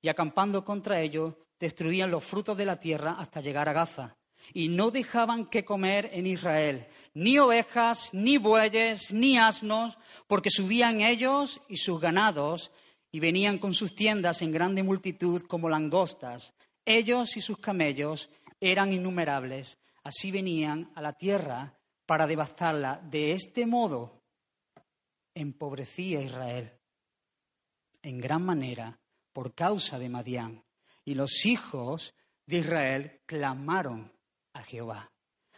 Y 0.00 0.08
acampando 0.08 0.64
contra 0.64 1.00
ellos, 1.00 1.34
destruían 1.58 2.10
los 2.10 2.24
frutos 2.24 2.56
de 2.56 2.66
la 2.66 2.78
tierra 2.78 3.16
hasta 3.18 3.40
llegar 3.40 3.68
a 3.68 3.72
Gaza. 3.72 4.16
Y 4.52 4.68
no 4.68 4.90
dejaban 4.90 5.46
que 5.46 5.64
comer 5.64 6.10
en 6.12 6.26
Israel, 6.26 6.86
ni 7.14 7.38
ovejas, 7.38 8.10
ni 8.12 8.38
bueyes, 8.38 9.12
ni 9.12 9.38
asnos, 9.38 9.98
porque 10.28 10.50
subían 10.50 11.00
ellos 11.00 11.60
y 11.68 11.78
sus 11.78 12.00
ganados 12.00 12.70
y 13.10 13.18
venían 13.18 13.58
con 13.58 13.74
sus 13.74 13.94
tiendas 13.94 14.42
en 14.42 14.52
grande 14.52 14.82
multitud 14.82 15.42
como 15.42 15.68
langostas. 15.68 16.54
Ellos 16.84 17.36
y 17.36 17.40
sus 17.40 17.58
camellos 17.58 18.30
eran 18.60 18.92
innumerables. 18.92 19.78
Así 20.04 20.30
venían 20.30 20.92
a 20.94 21.02
la 21.02 21.14
tierra 21.14 21.76
para 22.04 22.26
devastarla. 22.26 23.00
De 23.02 23.32
este 23.32 23.66
modo 23.66 24.22
empobrecía 25.34 26.20
Israel 26.20 26.72
en 28.02 28.20
gran 28.20 28.44
manera 28.44 29.00
por 29.32 29.54
causa 29.54 29.98
de 29.98 30.08
Madián 30.08 30.65
y 31.06 31.14
los 31.14 31.46
hijos 31.46 32.14
de 32.46 32.58
Israel 32.58 33.20
clamaron 33.24 34.12
a 34.52 34.62
Jehová. 34.62 35.10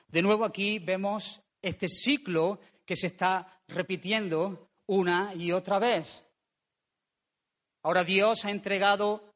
De 0.07 0.23
nuevo 0.23 0.45
aquí 0.45 0.78
vemos 0.78 1.40
este 1.61 1.88
ciclo 1.88 2.61
que 2.85 2.95
se 2.95 3.09
está 3.09 3.61
repitiendo 3.67 4.71
una 4.87 5.35
y 5.35 5.50
otra 5.50 5.78
vez. 5.78 6.25
Ahora 7.83 8.05
Dios 8.05 8.45
ha 8.45 8.50
entregado 8.50 9.33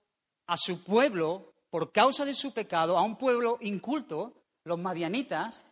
a 0.47 0.57
su 0.57 0.85
pueblo, 0.85 1.54
por 1.71 1.92
causa 1.92 2.25
de 2.25 2.35
su 2.35 2.52
pecado, 2.52 2.99
a 2.99 3.02
un 3.02 3.16
pueblo 3.16 3.57
inculto, 3.61 4.35
los 4.64 4.78
madianitas, 4.78 5.64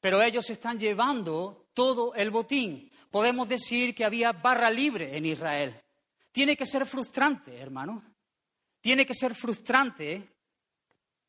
pero 0.00 0.22
ellos 0.22 0.48
están 0.50 0.78
llevando 0.78 1.66
todo 1.74 2.14
el 2.14 2.30
botín. 2.30 2.90
Podemos 3.10 3.48
decir 3.48 3.94
que 3.94 4.04
había 4.04 4.32
barra 4.32 4.70
libre 4.70 5.16
en 5.16 5.26
Israel. 5.26 5.82
Tiene 6.36 6.54
que 6.54 6.66
ser 6.66 6.84
frustrante, 6.84 7.56
hermano. 7.56 8.02
Tiene 8.82 9.06
que 9.06 9.14
ser 9.14 9.34
frustrante 9.34 10.36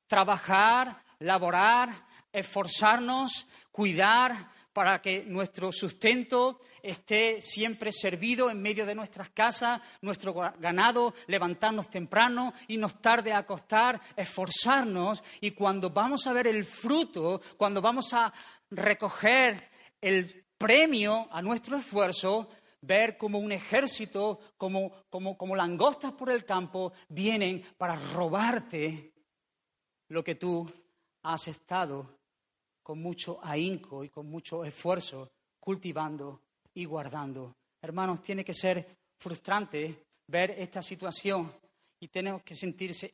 trabajar, 0.06 1.02
laborar, 1.20 2.08
esforzarnos, 2.30 3.48
cuidar 3.72 4.52
para 4.74 5.02
que 5.02 5.24
nuestro 5.24 5.72
sustento 5.72 6.60
esté 6.84 7.42
siempre 7.42 7.94
servido 7.94 8.50
en 8.50 8.62
medio 8.62 8.86
de 8.86 8.96
nuestras 8.96 9.30
casas, 9.30 9.82
nuestro 10.02 10.34
ganado, 10.34 11.14
levantarnos 11.28 11.90
temprano, 11.90 12.54
y 12.68 12.76
nos 12.76 13.02
tarde 13.02 13.32
a 13.32 13.38
acostar, 13.38 14.02
esforzarnos 14.18 15.24
y 15.40 15.52
cuando 15.52 15.90
vamos 15.90 16.28
a 16.28 16.34
ver 16.34 16.48
el 16.48 16.66
fruto, 16.66 17.40
cuando 17.56 17.82
vamos 17.82 18.14
a 18.14 18.34
recoger 18.72 19.70
el 20.02 20.44
premio 20.58 21.30
a 21.32 21.42
nuestro 21.42 21.78
esfuerzo, 21.78 22.50
ver 22.82 23.18
como 23.18 23.40
un 23.40 23.52
ejército, 23.52 24.40
como, 24.58 25.04
como, 25.10 25.56
langostas 25.56 26.14
por 26.14 26.30
el 26.30 26.46
campo, 26.46 26.94
vienen 27.10 27.64
para 27.78 27.96
robarte 27.96 29.14
lo 30.10 30.24
que 30.24 30.36
tú 30.36 30.70
has 31.24 31.48
estado 31.48 32.18
con 32.84 33.02
mucho 33.02 33.40
ahínco 33.44 34.04
y 34.04 34.10
con 34.10 34.30
mucho 34.30 34.64
esfuerzo 34.64 35.32
cultivando 35.60 36.42
y 36.74 36.86
guardando. 36.86 37.56
Hermanos, 37.82 38.22
tiene 38.22 38.46
que 38.46 38.54
ser 38.54 38.86
frustrante 39.20 40.06
ver 40.28 40.52
esta 40.52 40.82
situación 40.82 41.52
y 42.00 42.08
tenemos 42.08 42.44
que 42.44 42.56
sentirse 42.56 43.14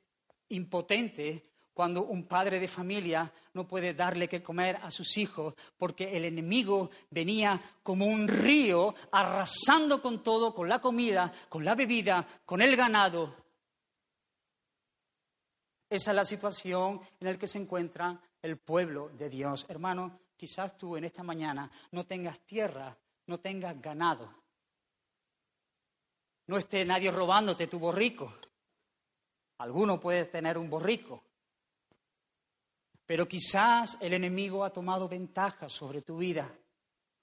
impotentes 0.50 1.41
cuando 1.74 2.03
un 2.03 2.25
padre 2.27 2.60
de 2.60 2.68
familia 2.68 3.32
no 3.53 3.68
puede 3.68 3.94
darle 3.94 4.30
que 4.30 4.44
comer 4.44 4.77
a 4.77 4.92
sus 4.92 5.18
hijos 5.18 5.56
porque 5.77 6.15
el 6.15 6.25
enemigo 6.25 6.89
venía 7.10 7.60
como 7.82 8.06
un 8.06 8.27
río 8.27 8.94
arrasando 9.12 10.01
con 10.01 10.22
todo, 10.22 10.53
con 10.53 10.70
la 10.70 10.80
comida, 10.80 11.32
con 11.50 11.65
la 11.65 11.75
bebida, 11.75 12.27
con 12.46 12.62
el 12.62 12.75
ganado. 12.75 13.36
Esa 15.89 16.12
es 16.12 16.15
la 16.15 16.25
situación 16.25 17.01
en 17.20 17.27
la 17.27 17.38
que 17.38 17.48
se 17.48 17.60
encuentra 17.60 18.20
el 18.42 18.58
pueblo 18.58 19.10
de 19.10 19.30
Dios. 19.30 19.65
Hermano, 19.68 20.20
quizás 20.36 20.77
tú 20.77 20.98
en 20.98 21.06
esta 21.06 21.24
mañana 21.24 21.70
no 21.92 22.06
tengas 22.06 22.39
tierra, 22.42 22.96
no 23.27 23.39
tengas 23.39 23.80
ganado. 23.82 24.44
No 26.48 26.58
esté 26.58 26.84
nadie 26.84 27.12
robándote 27.12 27.68
tu 27.68 27.80
borrico. 27.80 28.34
Alguno 29.60 30.00
puede 30.00 30.25
tener 30.25 30.58
un 30.58 30.70
borrico, 30.70 31.24
pero 33.05 33.27
quizás 33.27 33.98
el 34.01 34.13
enemigo 34.13 34.63
ha 34.63 34.72
tomado 34.72 35.07
ventaja 35.07 35.69
sobre 35.69 36.01
tu 36.01 36.17
vida 36.17 36.50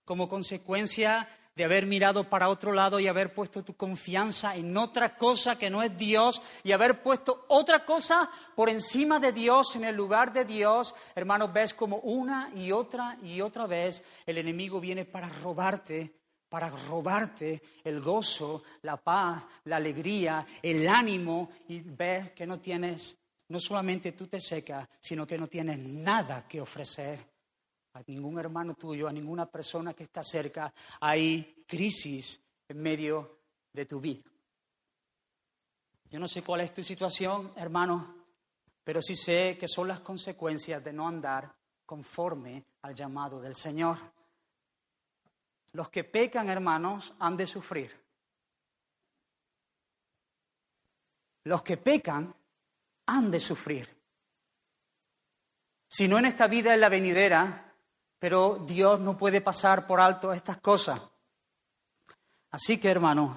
como 0.04 0.28
consecuencia 0.28 1.28
de 1.54 1.64
haber 1.64 1.86
mirado 1.86 2.28
para 2.28 2.48
otro 2.48 2.72
lado 2.72 2.98
y 2.98 3.06
haber 3.06 3.34
puesto 3.34 3.62
tu 3.62 3.74
confianza 3.74 4.56
en 4.56 4.76
otra 4.76 5.16
cosa 5.16 5.58
que 5.58 5.70
no 5.70 5.82
es 5.82 5.96
Dios 5.96 6.40
y 6.62 6.72
haber 6.72 7.02
puesto 7.02 7.44
otra 7.48 7.84
cosa 7.84 8.30
por 8.56 8.68
encima 8.68 9.18
de 9.20 9.30
Dios, 9.30 9.76
en 9.76 9.84
el 9.84 9.94
lugar 9.94 10.32
de 10.32 10.44
Dios, 10.44 10.94
hermanos, 11.14 11.52
ves 11.52 11.74
como 11.74 11.98
una 11.98 12.50
y 12.54 12.72
otra 12.72 13.18
y 13.22 13.40
otra 13.40 13.66
vez 13.66 14.04
el 14.26 14.38
enemigo 14.38 14.80
viene 14.80 15.04
para 15.04 15.28
robarte 15.28 16.14
para 16.48 16.68
robarte 16.68 17.62
el 17.84 18.00
gozo, 18.00 18.64
la 18.82 18.96
paz, 18.96 19.46
la 19.64 19.76
alegría, 19.76 20.44
el 20.60 20.88
ánimo 20.88 21.50
y 21.68 21.78
ves 21.78 22.32
que 22.32 22.44
no 22.44 22.58
tienes, 22.58 23.20
no 23.50 23.58
solamente 23.58 24.12
tú 24.12 24.28
te 24.28 24.40
secas, 24.40 24.88
sino 25.00 25.26
que 25.26 25.36
no 25.36 25.48
tienes 25.48 25.78
nada 25.78 26.46
que 26.46 26.60
ofrecer 26.60 27.18
a 27.92 28.02
ningún 28.06 28.38
hermano 28.38 28.74
tuyo, 28.74 29.08
a 29.08 29.12
ninguna 29.12 29.46
persona 29.46 29.92
que 29.92 30.04
está 30.04 30.22
cerca. 30.22 30.72
Hay 31.00 31.64
crisis 31.66 32.40
en 32.68 32.80
medio 32.80 33.40
de 33.72 33.86
tu 33.86 34.00
vida. 34.00 34.22
Yo 36.08 36.20
no 36.20 36.28
sé 36.28 36.42
cuál 36.42 36.60
es 36.60 36.72
tu 36.72 36.84
situación, 36.84 37.52
hermano, 37.56 38.14
pero 38.84 39.02
sí 39.02 39.16
sé 39.16 39.56
que 39.58 39.66
son 39.66 39.88
las 39.88 40.00
consecuencias 40.00 40.82
de 40.84 40.92
no 40.92 41.08
andar 41.08 41.52
conforme 41.84 42.64
al 42.82 42.94
llamado 42.94 43.40
del 43.40 43.56
Señor. 43.56 43.96
Los 45.72 45.88
que 45.88 46.04
pecan, 46.04 46.48
hermanos, 46.50 47.12
han 47.18 47.36
de 47.36 47.46
sufrir. 47.46 48.00
Los 51.42 51.62
que 51.62 51.76
pecan 51.76 52.32
han 53.10 53.30
de 53.30 53.40
sufrir. 53.40 53.88
Si 55.88 56.06
no 56.06 56.18
en 56.18 56.26
esta 56.26 56.46
vida, 56.46 56.72
en 56.72 56.80
la 56.80 56.88
venidera, 56.88 57.74
pero 58.18 58.64
Dios 58.64 59.00
no 59.00 59.18
puede 59.18 59.40
pasar 59.40 59.86
por 59.86 60.00
alto 60.00 60.32
estas 60.32 60.58
cosas. 60.58 61.00
Así 62.52 62.78
que, 62.78 62.88
hermanos, 62.88 63.36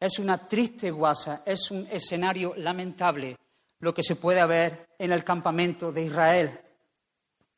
es 0.00 0.18
una 0.18 0.48
triste 0.48 0.90
guasa, 0.90 1.42
es 1.44 1.70
un 1.70 1.86
escenario 1.90 2.54
lamentable 2.56 3.36
lo 3.80 3.92
que 3.92 4.02
se 4.02 4.16
puede 4.16 4.44
ver 4.46 4.88
en 4.98 5.12
el 5.12 5.22
campamento 5.22 5.92
de 5.92 6.04
Israel. 6.04 6.60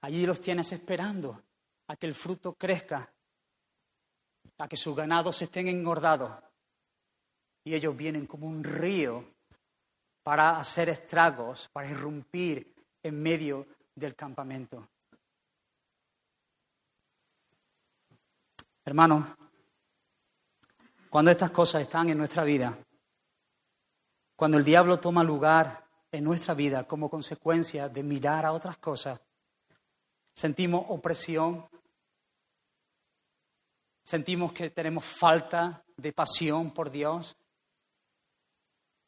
Allí 0.00 0.26
los 0.26 0.40
tienes 0.40 0.72
esperando 0.72 1.40
a 1.86 1.96
que 1.96 2.06
el 2.06 2.14
fruto 2.14 2.54
crezca, 2.54 3.12
a 4.58 4.68
que 4.68 4.76
sus 4.76 4.96
ganados 4.96 5.40
estén 5.42 5.68
engordados. 5.68 6.32
Y 7.62 7.74
ellos 7.74 7.96
vienen 7.96 8.26
como 8.26 8.48
un 8.48 8.64
río 8.64 9.35
para 10.26 10.58
hacer 10.58 10.88
estragos, 10.88 11.68
para 11.72 11.88
irrumpir 11.88 12.74
en 13.00 13.22
medio 13.22 13.64
del 13.94 14.16
campamento. 14.16 14.88
Hermanos, 18.84 19.24
cuando 21.08 21.30
estas 21.30 21.52
cosas 21.52 21.82
están 21.82 22.08
en 22.08 22.18
nuestra 22.18 22.42
vida, 22.42 22.76
cuando 24.34 24.58
el 24.58 24.64
diablo 24.64 24.98
toma 24.98 25.22
lugar 25.22 25.86
en 26.10 26.24
nuestra 26.24 26.54
vida 26.54 26.88
como 26.88 27.08
consecuencia 27.08 27.88
de 27.88 28.02
mirar 28.02 28.44
a 28.44 28.50
otras 28.50 28.78
cosas, 28.78 29.20
sentimos 30.34 30.86
opresión, 30.88 31.68
Sentimos 34.02 34.52
que 34.52 34.70
tenemos 34.70 35.04
falta 35.04 35.82
de 35.96 36.12
pasión 36.12 36.72
por 36.72 36.92
Dios. 36.92 37.36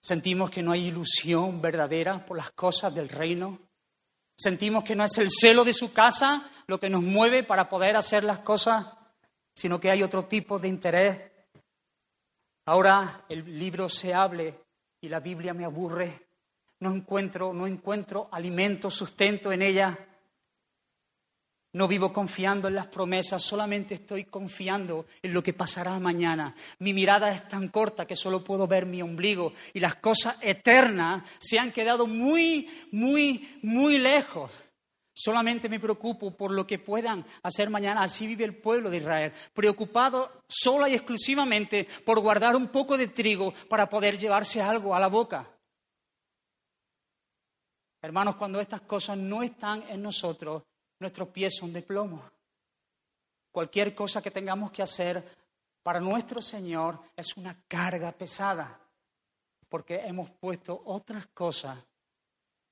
Sentimos 0.01 0.51
que 0.51 0.63
no 0.63 0.73
hay 0.73 0.87
ilusión 0.87 1.61
verdadera 1.61 2.25
por 2.25 2.37
las 2.37 2.51
cosas 2.53 2.95
del 2.95 3.09
reino. 3.09 3.59
Sentimos 4.37 4.85
que 4.85 4.95
no 4.95 5.05
es 5.05 5.19
el 5.19 5.31
celo 5.31 5.65
de 5.65 5.75
su 5.75 5.93
casa 5.93 6.49
lo 6.67 6.79
que 6.79 6.89
nos 6.89 7.03
mueve 7.03 7.43
para 7.43 7.69
poder 7.69 7.97
hacer 7.97 8.23
las 8.23 8.41
cosas, 8.41 8.87
sino 9.55 9.81
que 9.81 9.91
hay 9.91 10.03
otro 10.03 10.27
tipo 10.27 10.59
de 10.59 10.69
interés. 10.69 11.33
Ahora 12.67 13.25
el 13.29 13.59
libro 13.59 13.89
se 13.89 14.15
hable 14.15 14.63
y 15.01 15.09
la 15.09 15.21
Biblia 15.21 15.55
me 15.55 15.65
aburre. 15.65 16.29
No 16.81 16.95
encuentro, 16.95 17.53
no 17.53 17.67
encuentro 17.67 18.29
alimento, 18.31 18.91
sustento 18.91 19.51
en 19.51 19.63
ella. 19.63 20.08
No 21.73 21.87
vivo 21.87 22.13
confiando 22.13 22.69
en 22.69 22.75
las 22.75 22.87
promesas, 22.87 23.43
solamente 23.43 23.95
estoy 23.95 24.25
confiando 24.25 25.07
en 25.21 25.35
lo 25.35 25.43
que 25.43 25.53
pasará 25.53 25.99
mañana. 25.99 26.55
Mi 26.79 26.95
mirada 26.95 27.29
es 27.29 27.47
tan 27.47 27.69
corta 27.69 28.07
que 28.07 28.17
solo 28.17 28.43
puedo 28.43 28.67
ver 28.67 28.87
mi 28.87 29.03
ombligo 29.03 29.53
y 29.75 29.81
las 29.81 29.97
cosas 29.97 30.39
eternas 30.41 31.25
se 31.39 31.59
han 31.59 31.71
quedado 31.71 32.07
muy, 32.07 32.69
muy, 32.91 33.59
muy 33.63 33.99
lejos. 33.99 34.51
Solamente 35.13 35.69
me 35.69 35.81
preocupo 35.81 36.31
por 36.31 36.53
lo 36.53 36.67
que 36.67 36.79
puedan 36.79 37.27
hacer 37.43 37.69
mañana. 37.69 38.03
Así 38.03 38.27
vive 38.27 38.45
el 38.45 38.57
pueblo 38.57 38.89
de 38.89 38.99
Israel, 38.99 39.33
preocupado 39.53 40.45
sola 40.49 40.89
y 40.89 40.95
exclusivamente 40.95 41.87
por 42.05 42.21
guardar 42.21 42.57
un 42.57 42.69
poco 42.69 42.97
de 42.97 43.09
trigo 43.09 43.53
para 43.69 43.91
poder 43.91 44.17
llevarse 44.17 44.63
algo 44.63 44.95
a 44.95 45.01
la 45.01 45.09
boca. 45.09 45.51
Hermanos, 48.01 48.37
cuando 48.37 48.61
estas 48.61 48.83
cosas 48.83 49.19
no 49.19 49.43
están 49.43 49.83
en 49.89 50.03
nosotros, 50.03 50.63
nuestros 51.01 51.29
pies 51.29 51.57
son 51.57 51.73
de 51.73 51.83
plomo. 51.83 52.23
Cualquier 53.51 53.95
cosa 53.95 54.23
que 54.23 54.31
tengamos 54.31 54.71
que 54.71 54.83
hacer 54.83 55.23
para 55.83 56.01
nuestro 56.01 56.43
Señor 56.43 57.01
es 57.17 57.37
una 57.37 57.65
carga 57.67 58.13
pesada, 58.13 58.81
porque 59.69 59.97
hemos 59.97 60.31
puesto 60.31 60.83
otras 60.87 61.27
cosas 61.29 61.79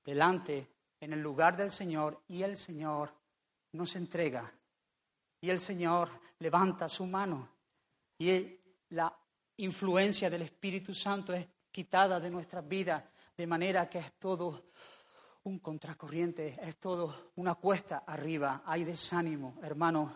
delante 0.03 0.67
en 0.99 1.13
el 1.13 1.21
lugar 1.21 1.57
del 1.57 1.71
Señor 1.71 2.21
y 2.27 2.43
el 2.43 2.57
Señor 2.57 3.13
nos 3.73 3.95
entrega. 3.95 4.51
Y 5.41 5.49
el 5.49 5.59
Señor 5.59 6.09
levanta 6.39 6.87
su 6.87 7.05
mano 7.05 7.49
y 8.17 8.59
la 8.89 9.13
influencia 9.57 10.29
del 10.29 10.43
Espíritu 10.43 10.93
Santo 10.93 11.33
es 11.33 11.47
quitada 11.71 12.19
de 12.19 12.29
nuestras 12.29 12.67
vidas, 12.67 13.03
de 13.35 13.47
manera 13.47 13.89
que 13.89 13.99
es 13.99 14.13
todo 14.13 14.65
un 15.47 15.59
contracorriente, 15.59 16.57
es 16.61 16.77
todo 16.77 17.31
una 17.37 17.55
cuesta 17.55 18.03
arriba, 18.05 18.63
hay 18.65 18.83
desánimo, 18.83 19.55
hermano. 19.63 20.15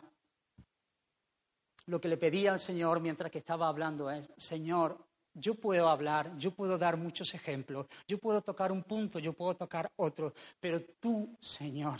Lo 1.85 1.99
que 1.99 2.09
le 2.09 2.17
pedía 2.17 2.51
al 2.51 2.59
Señor 2.59 2.99
mientras 2.99 3.31
que 3.31 3.39
estaba 3.39 3.67
hablando 3.67 4.11
es, 4.11 4.31
Señor, 4.37 4.97
yo 5.33 5.55
puedo 5.55 5.87
hablar, 5.87 6.37
yo 6.37 6.51
puedo 6.51 6.77
dar 6.77 6.97
muchos 6.97 7.33
ejemplos, 7.33 7.87
yo 8.07 8.17
puedo 8.17 8.41
tocar 8.41 8.71
un 8.71 8.83
punto, 8.83 9.19
yo 9.19 9.31
puedo 9.31 9.55
tocar 9.55 9.89
otro, 9.95 10.33
pero 10.59 10.81
tú, 10.99 11.37
Señor, 11.39 11.99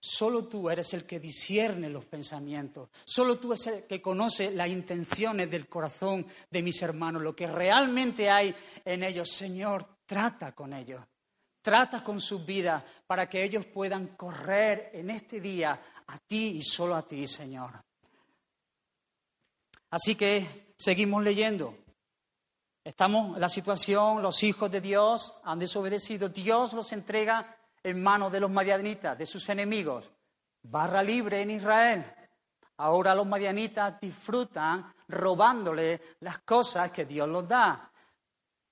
Solo 0.00 0.44
tú 0.44 0.70
eres 0.70 0.94
el 0.94 1.04
que 1.04 1.18
discierne 1.18 1.90
los 1.90 2.04
pensamientos. 2.04 2.88
Solo 3.04 3.36
tú 3.36 3.52
eres 3.52 3.66
el 3.66 3.84
que 3.84 4.00
conoce 4.00 4.52
las 4.52 4.68
intenciones 4.68 5.50
del 5.50 5.66
corazón 5.66 6.24
de 6.48 6.62
mis 6.62 6.80
hermanos, 6.82 7.20
lo 7.20 7.34
que 7.34 7.48
realmente 7.48 8.30
hay 8.30 8.54
en 8.84 9.02
ellos. 9.02 9.28
Señor, 9.28 9.84
trata 10.06 10.52
con 10.52 10.72
ellos. 10.72 11.02
Trata 11.62 12.02
con 12.02 12.20
su 12.20 12.44
vida 12.44 12.84
para 13.06 13.28
que 13.28 13.42
ellos 13.42 13.66
puedan 13.66 14.08
correr 14.16 14.90
en 14.94 15.10
este 15.10 15.40
día 15.40 15.80
a 16.06 16.18
ti 16.18 16.58
y 16.58 16.62
solo 16.62 16.94
a 16.94 17.02
ti, 17.02 17.26
Señor. 17.26 17.82
Así 19.90 20.14
que 20.14 20.74
seguimos 20.76 21.22
leyendo. 21.22 21.76
Estamos 22.84 23.34
en 23.34 23.40
la 23.40 23.48
situación, 23.48 24.22
los 24.22 24.42
hijos 24.42 24.70
de 24.70 24.80
Dios 24.80 25.40
han 25.44 25.58
desobedecido, 25.58 26.28
Dios 26.28 26.72
los 26.72 26.92
entrega 26.92 27.56
en 27.82 28.02
manos 28.02 28.32
de 28.32 28.40
los 28.40 28.50
madianitas, 28.50 29.18
de 29.18 29.26
sus 29.26 29.48
enemigos. 29.48 30.10
Barra 30.62 31.02
libre 31.02 31.40
en 31.42 31.50
Israel. 31.50 32.04
Ahora 32.78 33.14
los 33.14 33.26
madianitas 33.26 34.00
disfrutan 34.00 34.92
robándole 35.08 36.16
las 36.20 36.38
cosas 36.40 36.90
que 36.90 37.04
Dios 37.04 37.28
los 37.28 37.48
da. 37.48 37.90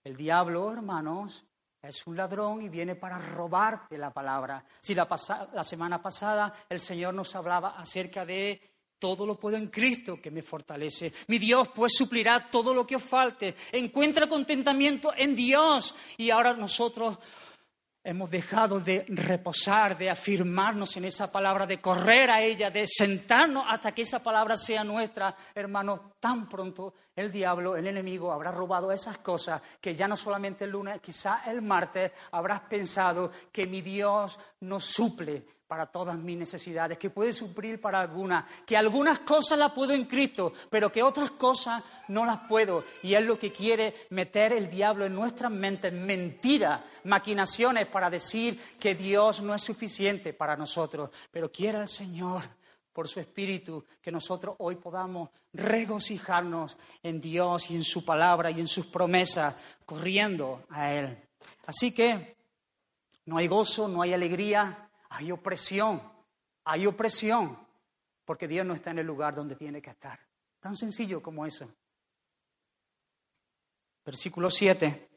El 0.05 0.17
diablo, 0.17 0.73
hermanos, 0.73 1.46
es 1.89 2.07
un 2.07 2.17
ladrón 2.17 2.63
y 2.63 2.69
viene 2.69 2.97
para 2.97 3.19
robarte 3.19 3.99
la 3.99 4.13
palabra. 4.13 4.65
Si 4.81 4.95
la, 4.95 5.09
la, 5.53 5.65
semana 5.65 6.01
pasada 6.01 6.53
el 6.69 6.81
Señor 6.81 7.15
nos 7.15 7.35
hablaba 7.35 7.79
acerca 7.79 8.25
de 8.25 8.61
todo 8.99 9.27
lo 9.27 9.39
puedo 9.39 9.57
en 9.57 9.69
Cristo 9.69 10.21
que 10.21 10.31
me 10.31 10.43
fortalece. 10.43 11.13
Mi 11.29 11.39
Dios 11.39 11.69
pues 11.75 11.93
suplirá 11.97 12.49
todo 12.51 12.73
lo 12.73 12.87
que 12.87 12.97
os 12.97 13.03
falte. 13.03 13.55
Encuentra 13.73 14.29
contentamiento 14.29 15.13
en 15.17 15.37
Dios. 15.37 15.95
Y 16.17 16.31
ahora 16.31 16.55
nosotros 16.55 17.19
hemos 18.07 18.31
dejado 18.31 18.79
de 18.79 19.05
reposar, 19.09 19.99
de 19.99 20.09
afirmarnos 20.09 20.97
en 20.97 21.07
esa 21.07 21.31
palabra, 21.33 21.67
de 21.67 21.81
correr 21.81 22.31
a 22.31 22.41
ella, 22.41 22.71
de 22.71 22.87
sentarnos 22.87 23.65
hasta 23.69 23.91
que 23.91 24.03
esa 24.03 24.23
palabra 24.23 24.57
sea 24.57 24.85
nuestra, 24.85 25.35
hermanos, 25.53 26.01
tan 26.21 26.49
pronto 26.49 26.95
el 27.17 27.33
diablo, 27.33 27.77
el 27.77 27.89
enemigo, 27.89 28.33
habrá 28.33 28.53
robado 28.53 28.93
esas 28.93 29.19
cosas 29.19 29.61
que 29.81 29.97
ya 29.97 30.07
no 30.07 30.15
solamente 30.15 30.65
el 30.65 30.71
lunes, 30.71 31.01
quizá 31.01 31.43
el 31.51 31.63
martes 31.63 32.13
habrás 32.31 32.61
pensado 32.61 33.33
que 33.51 33.67
mi 33.67 33.83
Dios 33.83 34.39
nos 34.61 34.85
suple, 34.85 35.45
para 35.67 35.87
todas 35.87 36.17
mis 36.17 36.37
necesidades, 36.37 36.99
que 36.99 37.11
puede 37.11 37.33
suplir 37.33 37.81
para 37.81 38.01
algunas, 38.01 38.45
que 38.65 38.77
algunas 38.77 39.21
cosas 39.21 39.59
las 39.59 39.73
puedo 39.73 39.93
en 39.93 40.05
Cristo, 40.05 40.53
pero 40.71 40.93
que 40.93 41.03
otras 41.03 41.33
cosas 41.33 41.83
no 42.09 42.25
las 42.25 42.47
puedo. 42.49 42.85
Y 43.03 43.15
es 43.15 43.25
lo 43.25 43.39
que 43.39 43.53
quiere 43.53 43.95
meter 44.11 44.53
el 44.53 44.71
diablo 44.71 45.07
en 45.07 45.15
nuestras 45.15 45.51
mentes, 45.51 45.93
mentiras, 45.93 46.83
maquinaciones 47.05 47.87
para 47.87 48.09
decir 48.09 48.61
que 48.79 48.95
Dios 48.95 49.43
no 49.43 49.55
es 49.55 49.63
suficiente 49.63 50.33
para 50.33 50.57
nosotros. 50.57 51.11
Pero 51.31 51.51
quiera 51.51 51.81
el 51.81 51.89
Señor 51.89 52.45
por 52.93 53.09
su 53.09 53.21
Espíritu, 53.21 53.85
que 54.01 54.11
nosotros 54.11 54.57
hoy 54.59 54.77
podamos 54.77 55.29
regocijarnos 55.53 56.79
en 57.03 57.21
Dios 57.21 57.71
y 57.71 57.77
en 57.77 57.85
su 57.85 58.05
palabra 58.05 58.51
y 58.51 58.61
en 58.61 58.69
sus 58.69 58.87
promesas, 58.87 59.55
corriendo 59.85 60.65
a 60.71 60.93
Él. 60.93 61.19
Así 61.67 61.93
que 61.93 62.37
no 63.27 63.37
hay 63.37 63.49
gozo, 63.49 63.87
no 63.89 64.01
hay 64.01 64.15
alegría, 64.15 64.86
hay 65.11 65.33
opresión, 65.33 66.03
hay 66.65 66.87
opresión, 66.87 67.59
porque 68.25 68.49
Dios 68.49 68.67
no 68.67 68.75
está 68.75 68.91
en 68.91 68.99
el 68.99 69.07
lugar 69.07 69.35
donde 69.35 69.57
tiene 69.57 69.81
que 69.81 69.91
estar. 69.91 70.19
Tan 70.61 70.75
sencillo 70.77 71.23
como 71.23 71.47
eso. 71.47 71.69
Versículo 74.05 74.51
7. 74.51 75.09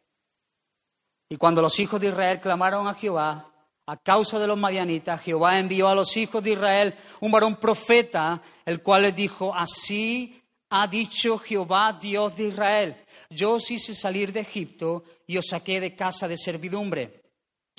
Y 1.30 1.38
cuando 1.38 1.62
los 1.62 1.80
hijos 1.80 2.02
de 2.02 2.08
Israel 2.08 2.39
clamaron 2.39 2.88
a 2.88 2.93
Jehová, 2.93 3.52
a 3.86 3.97
causa 3.97 4.38
de 4.39 4.47
los 4.47 4.58
madianitas, 4.58 5.21
Jehová 5.21 5.58
envió 5.60 5.88
a 5.88 5.95
los 5.95 6.15
hijos 6.17 6.43
de 6.43 6.52
Israel 6.52 6.95
un 7.21 7.32
varón 7.32 7.56
profeta, 7.56 8.41
el 8.65 8.82
cual 8.82 9.04
les 9.04 9.15
dijo, 9.15 9.54
así 9.54 10.39
ha 10.69 10.88
dicho 10.88 11.38
Jehová, 11.39 11.97
Dios 11.99 12.36
de 12.36 12.47
Israel, 12.49 13.04
yo 13.30 13.54
os 13.54 13.69
hice 13.71 13.95
salir 13.95 14.32
de 14.32 14.41
Egipto 14.41 15.04
y 15.25 15.38
os 15.38 15.47
saqué 15.47 15.80
de 15.80 15.95
casa 15.95 16.28
de 16.28 16.38
servidumbre. 16.38 17.18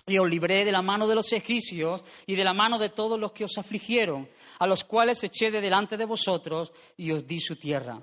Y 0.06 0.18
os 0.18 0.28
libré 0.28 0.64
de 0.64 0.72
la 0.72 0.82
mano 0.82 1.06
de 1.06 1.14
los 1.14 1.32
egipcios 1.32 2.02
y 2.26 2.34
de 2.34 2.44
la 2.44 2.54
mano 2.54 2.78
de 2.78 2.88
todos 2.88 3.18
los 3.18 3.32
que 3.32 3.44
os 3.44 3.58
afligieron, 3.58 4.28
a 4.58 4.66
los 4.66 4.84
cuales 4.84 5.22
eché 5.22 5.50
de 5.50 5.60
delante 5.60 5.96
de 5.96 6.04
vosotros 6.04 6.72
y 6.96 7.12
os 7.12 7.26
di 7.26 7.40
su 7.40 7.56
tierra. 7.56 8.02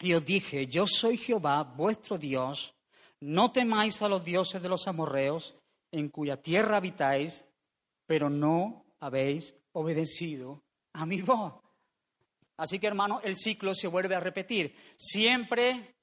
Y 0.00 0.14
os 0.14 0.24
dije, 0.24 0.66
yo 0.66 0.86
soy 0.86 1.16
Jehová, 1.16 1.62
vuestro 1.62 2.18
Dios, 2.18 2.74
no 3.20 3.52
temáis 3.52 4.02
a 4.02 4.08
los 4.08 4.24
dioses 4.24 4.60
de 4.62 4.68
los 4.68 4.86
amorreos, 4.86 5.54
en 5.90 6.08
cuya 6.08 6.36
tierra 6.36 6.76
habitáis, 6.76 7.44
pero 8.06 8.28
no 8.28 8.84
habéis 9.00 9.54
obedecido 9.72 10.62
a 10.92 11.06
mi 11.06 11.22
voz. 11.22 11.54
Así 12.56 12.78
que, 12.78 12.86
hermano, 12.86 13.20
el 13.22 13.36
ciclo 13.36 13.74
se 13.74 13.88
vuelve 13.88 14.14
a 14.14 14.20
repetir. 14.20 14.74
Siempre 14.96 15.96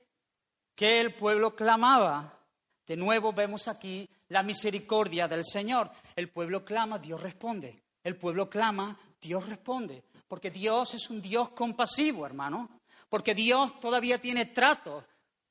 que 0.76 1.00
el 1.00 1.16
pueblo 1.16 1.56
clamaba, 1.56 2.41
de 2.92 2.98
nuevo 2.98 3.32
vemos 3.32 3.70
aquí 3.70 4.06
la 4.28 4.44
misericordia 4.44 5.26
del 5.26 5.46
Señor. 5.46 5.90
El 6.14 6.28
pueblo 6.28 6.66
clama, 6.66 7.00
Dios 7.00 7.22
responde. 7.22 7.82
El 8.04 8.18
pueblo 8.18 8.50
clama, 8.50 9.00
Dios 9.22 9.48
responde. 9.48 10.04
Porque 10.28 10.52
Dios 10.52 10.94
es 10.94 11.10
un 11.10 11.22
Dios 11.22 11.52
compasivo, 11.52 12.26
hermano. 12.26 12.82
Porque 13.08 13.34
Dios 13.34 13.80
todavía 13.80 14.20
tiene 14.20 14.48
trato 14.48 15.06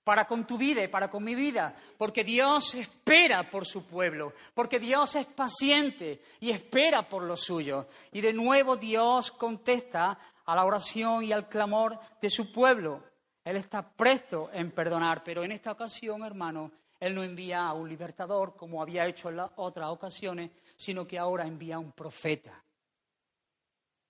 para 0.04 0.26
con 0.26 0.46
tu 0.46 0.58
vida 0.58 0.84
y 0.84 0.88
para 0.88 1.08
con 1.08 1.24
mi 1.24 1.34
vida, 1.34 1.74
porque 1.96 2.24
Dios 2.24 2.74
espera 2.74 3.48
por 3.48 3.64
su 3.64 3.86
pueblo, 3.86 4.34
porque 4.52 4.78
Dios 4.78 5.14
es 5.16 5.26
paciente 5.26 6.20
y 6.40 6.50
espera 6.50 7.08
por 7.08 7.22
lo 7.22 7.38
suyo. 7.38 7.86
Y 8.12 8.20
de 8.20 8.34
nuevo 8.34 8.76
Dios 8.76 9.30
contesta 9.30 10.18
a 10.44 10.54
la 10.54 10.66
oración 10.66 11.24
y 11.24 11.32
al 11.32 11.48
clamor 11.48 11.98
de 12.20 12.28
su 12.28 12.52
pueblo. 12.52 13.02
Él 13.44 13.56
está 13.56 13.88
presto 13.88 14.50
en 14.52 14.72
perdonar, 14.72 15.24
pero 15.24 15.42
en 15.42 15.52
esta 15.52 15.72
ocasión, 15.72 16.22
hermano, 16.22 16.70
Él 17.00 17.14
no 17.14 17.24
envía 17.24 17.66
a 17.66 17.72
un 17.72 17.88
libertador 17.88 18.54
como 18.54 18.82
había 18.82 19.06
hecho 19.06 19.30
en 19.30 19.40
otras 19.56 19.88
ocasiones, 19.88 20.50
sino 20.76 21.06
que 21.06 21.18
ahora 21.18 21.46
envía 21.46 21.76
a 21.76 21.80
un 21.80 21.92
profeta. 21.92 22.62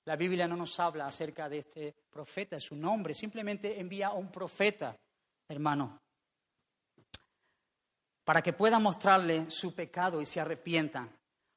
La 0.04 0.16
Biblia 0.16 0.48
no 0.48 0.56
nos 0.56 0.78
habla 0.80 1.06
acerca 1.06 1.48
de 1.48 1.58
este 1.58 1.94
profeta, 2.10 2.58
su 2.58 2.74
nombre, 2.74 3.14
simplemente 3.14 3.78
envía 3.78 4.08
a 4.08 4.14
un 4.14 4.30
profeta 4.32 4.98
hermano, 5.50 6.00
para 8.24 8.42
que 8.42 8.52
pueda 8.52 8.78
mostrarle 8.78 9.50
su 9.50 9.74
pecado 9.74 10.20
y 10.20 10.26
se 10.26 10.40
arrepientan, 10.40 11.10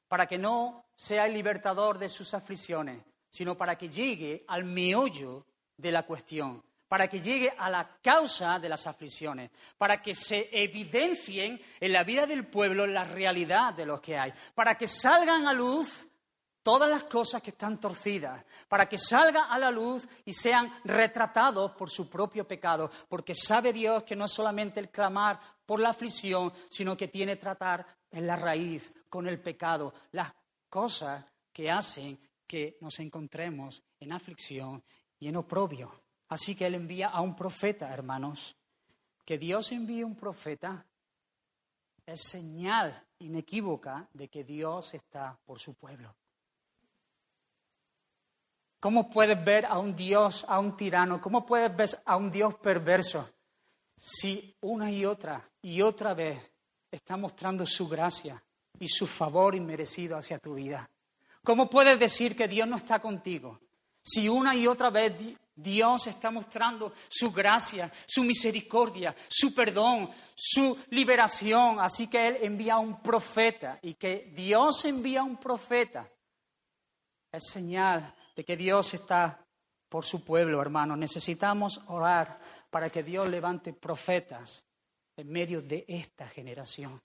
para 0.08 0.26
que 0.26 0.38
no 0.38 0.86
sea 0.94 1.26
el 1.26 1.34
libertador 1.34 1.98
de 1.98 2.08
sus 2.08 2.34
aflicciones, 2.34 3.02
sino 3.30 3.56
para 3.56 3.76
que 3.78 3.88
llegue 3.88 4.44
al 4.48 4.64
meollo 4.64 5.46
de 5.76 5.92
la 5.92 6.04
cuestión, 6.04 6.62
para 6.94 7.08
que 7.08 7.20
llegue 7.20 7.52
a 7.58 7.68
la 7.68 7.98
causa 8.00 8.56
de 8.60 8.68
las 8.68 8.86
aflicciones, 8.86 9.50
para 9.76 10.00
que 10.00 10.14
se 10.14 10.48
evidencien 10.52 11.60
en 11.80 11.92
la 11.92 12.04
vida 12.04 12.24
del 12.24 12.46
pueblo 12.46 12.86
la 12.86 13.02
realidad 13.02 13.74
de 13.74 13.84
lo 13.84 14.00
que 14.00 14.16
hay, 14.16 14.32
para 14.54 14.78
que 14.78 14.86
salgan 14.86 15.48
a 15.48 15.52
luz 15.52 16.06
todas 16.62 16.88
las 16.88 17.02
cosas 17.02 17.42
que 17.42 17.50
están 17.50 17.80
torcidas, 17.80 18.44
para 18.68 18.88
que 18.88 18.96
salga 18.96 19.46
a 19.46 19.58
la 19.58 19.72
luz 19.72 20.06
y 20.24 20.32
sean 20.32 20.72
retratados 20.84 21.72
por 21.72 21.90
su 21.90 22.08
propio 22.08 22.46
pecado, 22.46 22.88
porque 23.08 23.34
sabe 23.34 23.72
Dios 23.72 24.04
que 24.04 24.14
no 24.14 24.26
es 24.26 24.30
solamente 24.30 24.78
el 24.78 24.90
clamar 24.90 25.40
por 25.66 25.80
la 25.80 25.88
aflicción, 25.88 26.52
sino 26.70 26.96
que 26.96 27.08
tiene 27.08 27.34
que 27.34 27.40
tratar 27.40 27.84
en 28.08 28.24
la 28.24 28.36
raíz 28.36 28.92
con 29.10 29.26
el 29.26 29.42
pecado, 29.42 29.92
las 30.12 30.32
cosas 30.70 31.24
que 31.52 31.68
hacen 31.72 32.20
que 32.46 32.78
nos 32.80 33.00
encontremos 33.00 33.82
en 33.98 34.12
aflicción 34.12 34.84
y 35.18 35.26
en 35.26 35.34
oprobio. 35.34 36.03
Así 36.28 36.54
que 36.54 36.66
Él 36.66 36.74
envía 36.74 37.08
a 37.08 37.20
un 37.20 37.36
profeta, 37.36 37.92
hermanos. 37.92 38.56
Que 39.24 39.38
Dios 39.38 39.72
envíe 39.72 40.02
un 40.02 40.16
profeta 40.16 40.84
es 42.06 42.20
señal 42.22 43.02
inequívoca 43.18 44.08
de 44.12 44.28
que 44.28 44.44
Dios 44.44 44.92
está 44.94 45.38
por 45.44 45.58
su 45.58 45.74
pueblo. 45.74 46.14
¿Cómo 48.80 49.08
puedes 49.08 49.42
ver 49.42 49.64
a 49.64 49.78
un 49.78 49.96
Dios, 49.96 50.44
a 50.46 50.58
un 50.58 50.76
tirano? 50.76 51.20
¿Cómo 51.20 51.46
puedes 51.46 51.74
ver 51.74 51.88
a 52.04 52.16
un 52.16 52.30
Dios 52.30 52.54
perverso 52.56 53.30
si 53.96 54.54
una 54.60 54.90
y 54.90 55.06
otra 55.06 55.42
y 55.62 55.80
otra 55.80 56.12
vez 56.12 56.52
está 56.90 57.16
mostrando 57.16 57.64
su 57.64 57.88
gracia 57.88 58.42
y 58.78 58.88
su 58.88 59.06
favor 59.06 59.54
inmerecido 59.54 60.18
hacia 60.18 60.38
tu 60.38 60.54
vida? 60.54 60.90
¿Cómo 61.42 61.70
puedes 61.70 61.98
decir 61.98 62.36
que 62.36 62.46
Dios 62.46 62.68
no 62.68 62.76
está 62.76 62.98
contigo 62.98 63.58
si 64.02 64.28
una 64.28 64.54
y 64.54 64.66
otra 64.66 64.90
vez 64.90 65.18
Dios 65.54 66.06
está 66.06 66.30
mostrando 66.30 66.92
su 67.08 67.30
gracia, 67.30 67.90
su 68.06 68.24
misericordia, 68.24 69.14
su 69.28 69.54
perdón, 69.54 70.10
su 70.34 70.76
liberación? 70.90 71.80
Así 71.80 72.08
que 72.08 72.28
Él 72.28 72.38
envía 72.42 72.74
a 72.74 72.78
un 72.78 73.00
profeta 73.02 73.78
y 73.82 73.94
que 73.94 74.32
Dios 74.34 74.84
envía 74.84 75.20
a 75.20 75.24
un 75.24 75.36
profeta 75.36 76.10
es 77.34 77.48
señal 77.48 78.14
de 78.36 78.44
que 78.44 78.56
Dios 78.56 78.94
está 78.94 79.44
por 79.88 80.04
su 80.04 80.24
pueblo, 80.24 80.60
hermano. 80.60 80.96
Necesitamos 80.96 81.80
orar 81.88 82.38
para 82.70 82.90
que 82.90 83.02
Dios 83.02 83.28
levante 83.28 83.72
profetas 83.72 84.66
en 85.16 85.30
medio 85.30 85.60
de 85.62 85.84
esta 85.88 86.28
generación. 86.28 87.00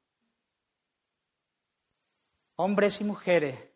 Hombres 2.58 3.02
y 3.02 3.04
mujeres 3.04 3.72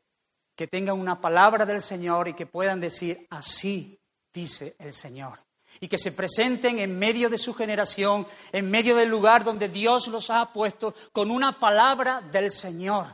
que 0.56 0.68
tengan 0.68 1.00
una 1.00 1.20
palabra 1.20 1.66
del 1.66 1.82
Señor 1.82 2.28
y 2.28 2.34
que 2.34 2.46
puedan 2.46 2.80
decir, 2.80 3.26
así 3.30 4.00
dice 4.34 4.76
el 4.80 4.94
Señor. 4.94 5.40
Y 5.80 5.88
que 5.88 5.98
se 5.98 6.12
presenten 6.12 6.80
en 6.80 6.98
medio 6.98 7.30
de 7.30 7.38
su 7.38 7.54
generación, 7.54 8.28
en 8.52 8.70
medio 8.70 8.96
del 8.96 9.10
lugar 9.10 9.44
donde 9.44 9.70
Dios 9.70 10.08
los 10.08 10.30
ha 10.30 10.52
puesto, 10.54 10.94
con 11.12 11.32
una 11.32 11.60
palabra 11.60 12.22
del 12.22 12.52
Señor. 12.52 13.08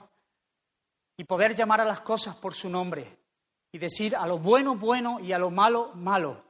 Y 1.17 1.23
poder 1.23 1.55
llamar 1.55 1.81
a 1.81 1.85
las 1.85 2.01
cosas 2.01 2.35
por 2.35 2.53
su 2.53 2.69
nombre 2.69 3.17
y 3.71 3.77
decir 3.77 4.15
a 4.15 4.25
lo 4.25 4.37
bueno 4.37 4.75
bueno 4.75 5.19
y 5.19 5.31
a 5.31 5.37
lo 5.37 5.51
malo 5.51 5.91
malo. 5.95 6.48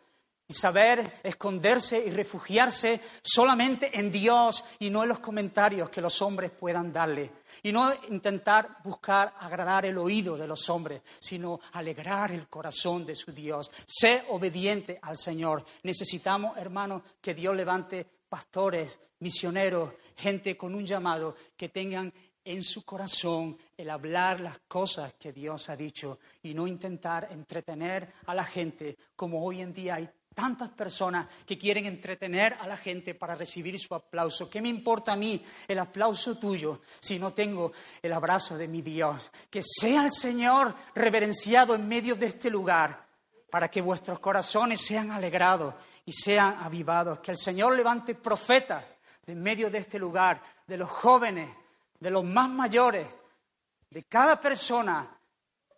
Y 0.50 0.54
saber 0.54 1.22
esconderse 1.24 2.04
y 2.04 2.10
refugiarse 2.10 3.00
solamente 3.22 3.92
en 3.94 4.12
Dios 4.12 4.66
y 4.80 4.90
no 4.90 5.04
en 5.04 5.10
los 5.10 5.20
comentarios 5.20 5.92
que 5.92 6.02
los 6.02 6.22
hombres 6.24 6.50
puedan 6.52 6.92
darle. 6.92 7.32
Y 7.62 7.72
no 7.72 7.94
intentar 8.10 8.78
buscar 8.84 9.36
agradar 9.40 9.86
el 9.86 9.98
oído 9.98 10.36
de 10.36 10.48
los 10.48 10.68
hombres, 10.70 11.04
sino 11.20 11.60
alegrar 11.74 12.32
el 12.32 12.48
corazón 12.48 13.06
de 13.06 13.16
su 13.16 13.32
Dios. 13.32 13.70
Sé 13.86 14.24
obediente 14.30 14.98
al 15.04 15.18
Señor. 15.18 15.64
Necesitamos, 15.84 16.58
hermanos, 16.58 17.04
que 17.22 17.36
Dios 17.36 17.56
levante 17.56 18.08
pastores, 18.28 19.00
misioneros, 19.20 19.94
gente 20.16 20.58
con 20.58 20.74
un 20.74 20.86
llamado 20.86 21.36
que 21.56 21.70
tengan 21.70 22.12
en 22.44 22.64
su 22.64 22.84
corazón 22.84 23.58
el 23.78 23.90
hablar 23.90 24.40
las 24.40 24.60
cosas 24.68 25.14
que 25.14 25.32
Dios 25.32 25.70
ha 25.70 25.76
dicho 25.76 26.20
y 26.42 26.54
no 26.54 26.66
intentar 26.66 27.28
entretener 27.32 28.12
a 28.26 28.34
la 28.34 28.44
gente 28.44 28.98
como 29.16 29.44
hoy 29.44 29.62
en 29.62 29.74
día 29.74 30.14
tantas 30.40 30.70
personas 30.70 31.28
que 31.46 31.58
quieren 31.58 31.86
entretener 31.86 32.54
a 32.54 32.66
la 32.66 32.78
gente 32.78 33.14
para 33.14 33.36
recibir 33.36 33.78
su 33.78 33.94
aplauso. 33.94 34.50
¿Qué 34.50 34.62
me 34.62 34.70
importa 34.70 35.12
a 35.12 35.18
mí 35.18 35.44
el 35.68 35.80
aplauso 35.80 36.38
tuyo 36.38 36.80
si 37.02 37.20
no 37.20 37.34
tengo 37.34 37.74
el 38.02 38.14
abrazo 38.14 38.58
de 38.58 38.70
mi 38.70 38.82
Dios? 38.82 39.30
Que 39.50 39.62
sea 39.62 40.06
el 40.06 40.14
Señor 40.14 40.74
reverenciado 40.96 41.76
en 41.76 41.90
medio 41.90 42.16
de 42.16 42.28
este 42.28 42.50
lugar 42.50 43.06
para 43.52 43.68
que 43.68 43.82
vuestros 43.82 44.20
corazones 44.20 44.80
sean 44.80 45.12
alegrados 45.12 45.76
y 46.06 46.14
sean 46.14 46.58
avivados. 46.62 47.20
Que 47.20 47.32
el 47.32 47.38
Señor 47.38 47.76
levante 47.76 48.16
profetas 48.16 48.86
en 49.28 49.44
medio 49.44 49.70
de 49.70 49.80
este 49.80 50.00
lugar, 50.00 50.42
de 50.66 50.78
los 50.78 50.90
jóvenes, 50.90 51.50
de 52.00 52.12
los 52.12 52.24
más 52.24 52.50
mayores, 52.50 53.08
de 53.90 54.04
cada 54.04 54.40
persona, 54.40 55.20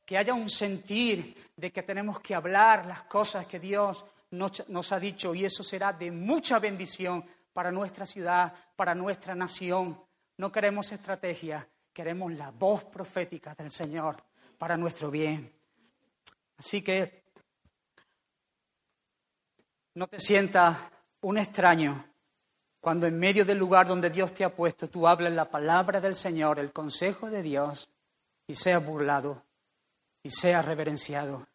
que 0.06 0.18
haya 0.18 0.34
un 0.34 0.50
sentir 0.50 1.52
de 1.56 1.72
que 1.72 1.84
tenemos 1.84 2.20
que 2.20 2.36
hablar 2.36 2.86
las 2.86 3.04
cosas 3.04 3.46
que 3.46 3.60
Dios 3.60 4.04
nos, 4.32 4.92
ha 4.92 5.00
dicho 5.00 5.36
y 5.36 5.46
eso 5.46 5.64
será 5.64 5.94
de 5.94 6.12
mucha 6.12 6.60
bendición 6.60 7.26
para 7.54 7.72
nuestra 7.72 8.06
ciudad, 8.06 8.54
para 8.76 8.96
nuestra 8.96 9.36
nación. 9.36 10.02
No 10.38 10.52
queremos 10.52 10.92
estrategia, 10.92 11.68
queremos 11.94 12.34
la 12.34 12.52
voz 12.52 12.86
profética 12.86 13.54
del 13.56 13.72
Señor 13.72 14.24
para 14.58 14.78
nuestro 14.78 15.12
bien. 15.12 15.52
Así 16.58 16.82
que 16.82 17.24
no 19.96 20.08
te 20.08 20.20
sientas 20.20 20.78
un 21.22 21.38
extraño 21.38 22.06
cuando 22.80 23.06
en 23.06 23.20
medio 23.20 23.46
del 23.46 23.58
lugar 23.58 23.88
donde 23.88 24.10
Dios 24.10 24.34
te 24.34 24.44
ha 24.44 24.56
puesto 24.56 24.90
tú 24.90 25.08
hables 25.08 25.34
la 25.34 25.50
palabra 25.50 26.00
del 26.02 26.16
Señor, 26.16 26.58
el 26.58 26.72
consejo 26.72 27.30
de 27.30 27.44
Dios, 27.44 27.90
y 28.48 28.56
seas 28.56 28.84
burlado 28.86 29.44
y 30.24 30.30
seas 30.30 30.66
reverenciado. 30.66 31.48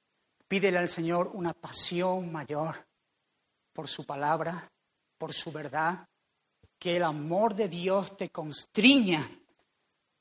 Pídele 0.49 0.79
al 0.79 0.89
Señor 0.89 1.31
una 1.35 1.53
pasión 1.53 2.31
mayor 2.31 2.77
por 3.73 3.89
su 3.89 4.05
palabra, 4.05 4.71
por 5.19 5.33
su 5.33 5.51
verdad, 5.51 6.07
que 6.79 6.97
el 6.97 7.03
amor 7.03 7.55
de 7.55 7.69
Dios 7.69 8.17
te 8.17 8.31
constriña 8.31 9.29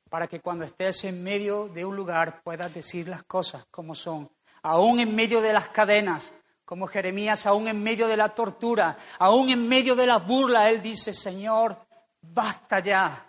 para 0.09 0.27
que 0.27 0.39
cuando 0.39 0.65
estés 0.65 1.03
en 1.03 1.23
medio 1.23 1.67
de 1.67 1.85
un 1.85 1.95
lugar 1.95 2.41
puedas 2.43 2.73
decir 2.73 3.07
las 3.07 3.23
cosas 3.23 3.65
como 3.69 3.93
son, 3.93 4.29
aún 4.63 4.99
en 4.99 5.15
medio 5.15 5.41
de 5.41 5.53
las 5.53 5.69
cadenas, 5.69 6.31
como 6.63 6.87
Jeremías, 6.87 7.45
aún 7.45 7.67
en 7.67 7.81
medio 7.83 8.07
de 8.07 8.17
la 8.17 8.29
tortura, 8.29 8.97
aún 9.19 9.49
en 9.49 9.67
medio 9.67 9.95
de 9.95 10.07
la 10.07 10.17
burla, 10.17 10.69
él 10.69 10.81
dice, 10.81 11.13
Señor, 11.13 11.77
basta 12.21 12.79
ya, 12.79 13.25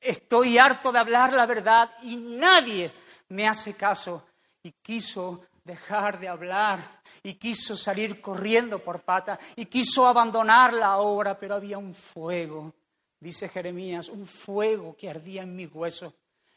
estoy 0.00 0.58
harto 0.58 0.90
de 0.90 0.98
hablar 0.98 1.32
la 1.32 1.46
verdad 1.46 1.90
y 2.02 2.16
nadie 2.16 2.92
me 3.28 3.46
hace 3.46 3.74
caso. 3.74 4.26
Y 4.62 4.72
quiso 4.72 5.46
dejar 5.64 6.20
de 6.20 6.28
hablar 6.28 6.80
y 7.22 7.34
quiso 7.34 7.76
salir 7.76 8.20
corriendo 8.20 8.78
por 8.78 9.00
pata 9.02 9.38
y 9.56 9.66
quiso 9.66 10.06
abandonar 10.06 10.72
la 10.72 10.98
obra, 10.98 11.38
pero 11.38 11.54
había 11.54 11.78
un 11.78 11.94
fuego, 11.94 12.74
dice 13.18 13.48
Jeremías, 13.48 14.08
un 14.08 14.26
fuego 14.26 14.94
que 14.96 15.10
ardía 15.10 15.42
en 15.42 15.56
mis 15.56 15.74
huesos 15.74 16.14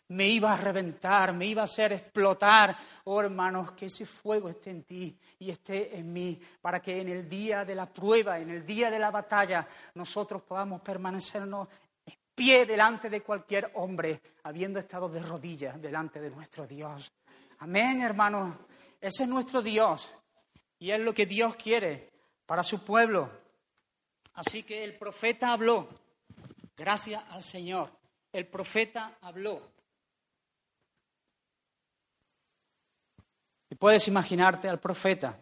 me 0.10 0.28
iba 0.28 0.54
a 0.54 0.58
reventar, 0.58 1.34
me 1.34 1.46
iba 1.48 1.62
a 1.62 1.66
hacer 1.66 1.94
explotar. 1.94 2.78
Oh 3.06 3.20
hermanos, 3.20 3.72
que 3.72 3.88
ese 3.88 4.06
fuego 4.06 4.50
esté 4.50 4.70
en 4.70 4.84
ti 4.84 5.18
y 5.40 5.50
esté 5.50 5.98
en 5.98 6.12
mí, 6.14 6.40
para 6.62 6.82
que 6.82 7.02
en 7.02 7.10
el 7.10 7.28
día 7.28 7.66
de 7.66 7.76
la 7.76 7.88
prueba, 7.88 8.40
en 8.40 8.50
el 8.50 8.66
día 8.66 8.90
de 8.90 9.00
la 9.00 9.12
batalla, 9.12 9.68
nosotros 9.96 10.44
podamos 10.44 10.82
permanecernos 10.82 11.68
en 12.06 12.16
pie 12.34 12.66
delante 12.66 13.10
de 13.10 13.22
cualquier 13.22 13.72
hombre, 13.76 14.22
habiendo 14.44 14.80
estado 14.80 15.10
de 15.10 15.22
rodillas 15.22 15.82
delante 15.82 16.22
de 16.22 16.30
nuestro 16.30 16.66
Dios. 16.66 17.12
Amén, 17.60 18.02
hermanos. 18.02 18.56
Ese 19.02 19.24
es 19.24 19.30
nuestro 19.30 19.62
Dios 19.62 20.14
y 20.80 20.92
es 20.92 21.00
lo 21.00 21.14
que 21.14 21.26
Dios 21.26 21.56
quiere 21.56 22.12
para 22.46 22.64
su 22.64 22.84
pueblo. 22.84 23.32
Así 24.34 24.64
que 24.64 24.84
el 24.84 24.98
profeta 24.98 25.52
habló, 25.52 25.90
gracias 26.76 27.24
al 27.30 27.44
Señor. 27.44 27.92
El 28.32 28.48
profeta 28.48 29.18
habló. 29.22 29.72
Y 33.70 33.76
puedes 33.76 34.08
imaginarte 34.08 34.70
al 34.70 34.80
profeta. 34.80 35.42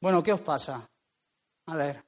Bueno, 0.00 0.22
¿qué 0.22 0.32
os 0.32 0.40
pasa? 0.40 0.88
A 1.66 1.76
ver. 1.76 2.04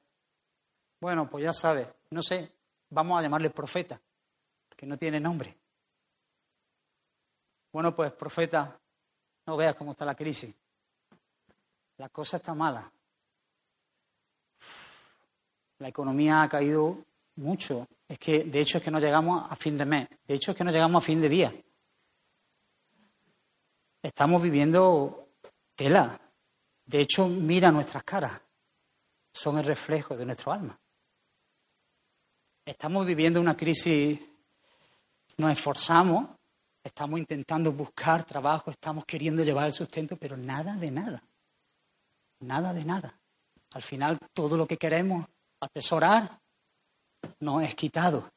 Bueno, 0.99 1.29
pues 1.29 1.43
ya 1.43 1.53
sabes, 1.53 1.93
no 2.09 2.21
sé, 2.21 2.51
vamos 2.89 3.19
a 3.19 3.21
llamarle 3.21 3.49
profeta, 3.49 4.01
que 4.75 4.85
no 4.85 4.97
tiene 4.97 5.19
nombre. 5.19 5.55
Bueno, 7.75 7.93
pues 7.93 8.13
profeta, 8.13 8.79
no 9.47 9.57
veas 9.57 9.75
cómo 9.75 9.91
está 9.91 10.05
la 10.05 10.15
crisis. 10.15 10.55
La 11.97 12.07
cosa 12.07 12.37
está 12.37 12.53
mala. 12.53 12.89
La 15.79 15.89
economía 15.89 16.41
ha 16.41 16.47
caído 16.47 17.03
mucho. 17.35 17.85
Es 18.07 18.17
que, 18.17 18.45
de 18.45 18.61
hecho, 18.61 18.77
es 18.77 18.83
que 18.85 18.91
no 18.91 18.97
llegamos 18.97 19.45
a 19.51 19.57
fin 19.57 19.77
de 19.77 19.83
mes. 19.83 20.07
De 20.25 20.35
hecho, 20.35 20.51
es 20.51 20.57
que 20.57 20.63
no 20.63 20.71
llegamos 20.71 21.03
a 21.03 21.05
fin 21.05 21.19
de 21.19 21.27
día 21.27 21.53
estamos 24.01 24.41
viviendo 24.41 25.31
tela. 25.75 26.17
De 26.85 27.01
hecho, 27.01 27.27
mira 27.27 27.71
nuestras 27.71 28.03
caras. 28.05 28.41
Son 29.33 29.57
el 29.57 29.65
reflejo 29.65 30.15
de 30.15 30.25
nuestro 30.25 30.53
alma. 30.53 30.79
Estamos 32.63 33.05
viviendo 33.05 33.41
una 33.41 33.57
crisis, 33.57 34.17
nos 35.35 35.51
esforzamos, 35.51 36.29
estamos 36.85 37.19
intentando 37.19 37.71
buscar 37.71 38.23
trabajo, 38.23 38.69
estamos 38.69 39.05
queriendo 39.05 39.43
llevar 39.43 39.65
el 39.65 39.73
sustento, 39.73 40.15
pero 40.17 40.37
nada 40.37 40.75
de 40.75 40.91
nada. 40.91 41.23
Nada 42.41 42.73
de 42.73 42.85
nada. 42.85 43.19
Al 43.71 43.81
final, 43.81 44.19
todo 44.33 44.55
lo 44.55 44.67
que 44.67 44.77
queremos 44.77 45.25
atesorar 45.59 46.39
nos 47.39 47.63
es 47.63 47.73
quitado. 47.73 48.29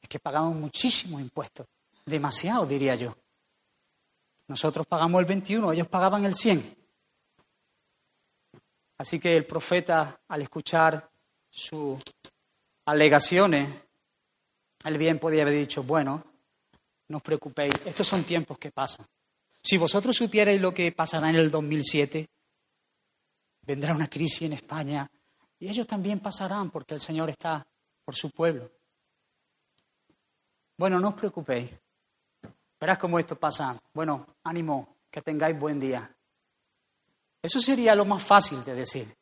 es 0.00 0.08
que 0.08 0.18
pagamos 0.18 0.54
muchísimos 0.54 1.22
impuestos. 1.22 1.66
Demasiado, 2.04 2.66
diría 2.66 2.96
yo. 2.96 3.16
Nosotros 4.46 4.86
pagamos 4.86 5.18
el 5.20 5.26
21, 5.26 5.72
ellos 5.72 5.88
pagaban 5.88 6.26
el 6.26 6.34
100. 6.34 6.76
Así 8.98 9.18
que 9.18 9.38
el 9.38 9.46
profeta, 9.46 10.20
al 10.28 10.42
escuchar 10.42 11.10
sus 11.48 11.98
alegaciones, 12.84 13.70
él 14.84 14.98
bien 14.98 15.18
podía 15.18 15.42
haber 15.42 15.54
dicho, 15.54 15.82
bueno, 15.82 16.33
no 17.08 17.18
os 17.18 17.22
preocupéis, 17.22 17.74
estos 17.84 18.06
son 18.06 18.24
tiempos 18.24 18.58
que 18.58 18.70
pasan. 18.70 19.06
Si 19.62 19.76
vosotros 19.78 20.16
supierais 20.16 20.60
lo 20.60 20.72
que 20.72 20.92
pasará 20.92 21.30
en 21.30 21.36
el 21.36 21.50
2007, 21.50 22.28
vendrá 23.62 23.94
una 23.94 24.08
crisis 24.08 24.42
en 24.42 24.52
España 24.54 25.10
y 25.58 25.68
ellos 25.68 25.86
también 25.86 26.20
pasarán 26.20 26.70
porque 26.70 26.94
el 26.94 27.00
Señor 27.00 27.30
está 27.30 27.66
por 28.04 28.14
su 28.14 28.30
pueblo. 28.30 28.70
Bueno, 30.76 30.98
no 31.00 31.10
os 31.10 31.14
preocupéis, 31.14 31.70
Verás 32.84 32.98
cómo 32.98 33.18
esto 33.18 33.36
pasa. 33.36 33.80
Bueno, 33.94 34.36
ánimo, 34.44 34.98
que 35.10 35.22
tengáis 35.22 35.58
buen 35.58 35.80
día. 35.80 36.14
Eso 37.40 37.58
sería 37.58 37.94
lo 37.94 38.04
más 38.04 38.22
fácil 38.22 38.62
de 38.62 38.74
decir. 38.74 39.16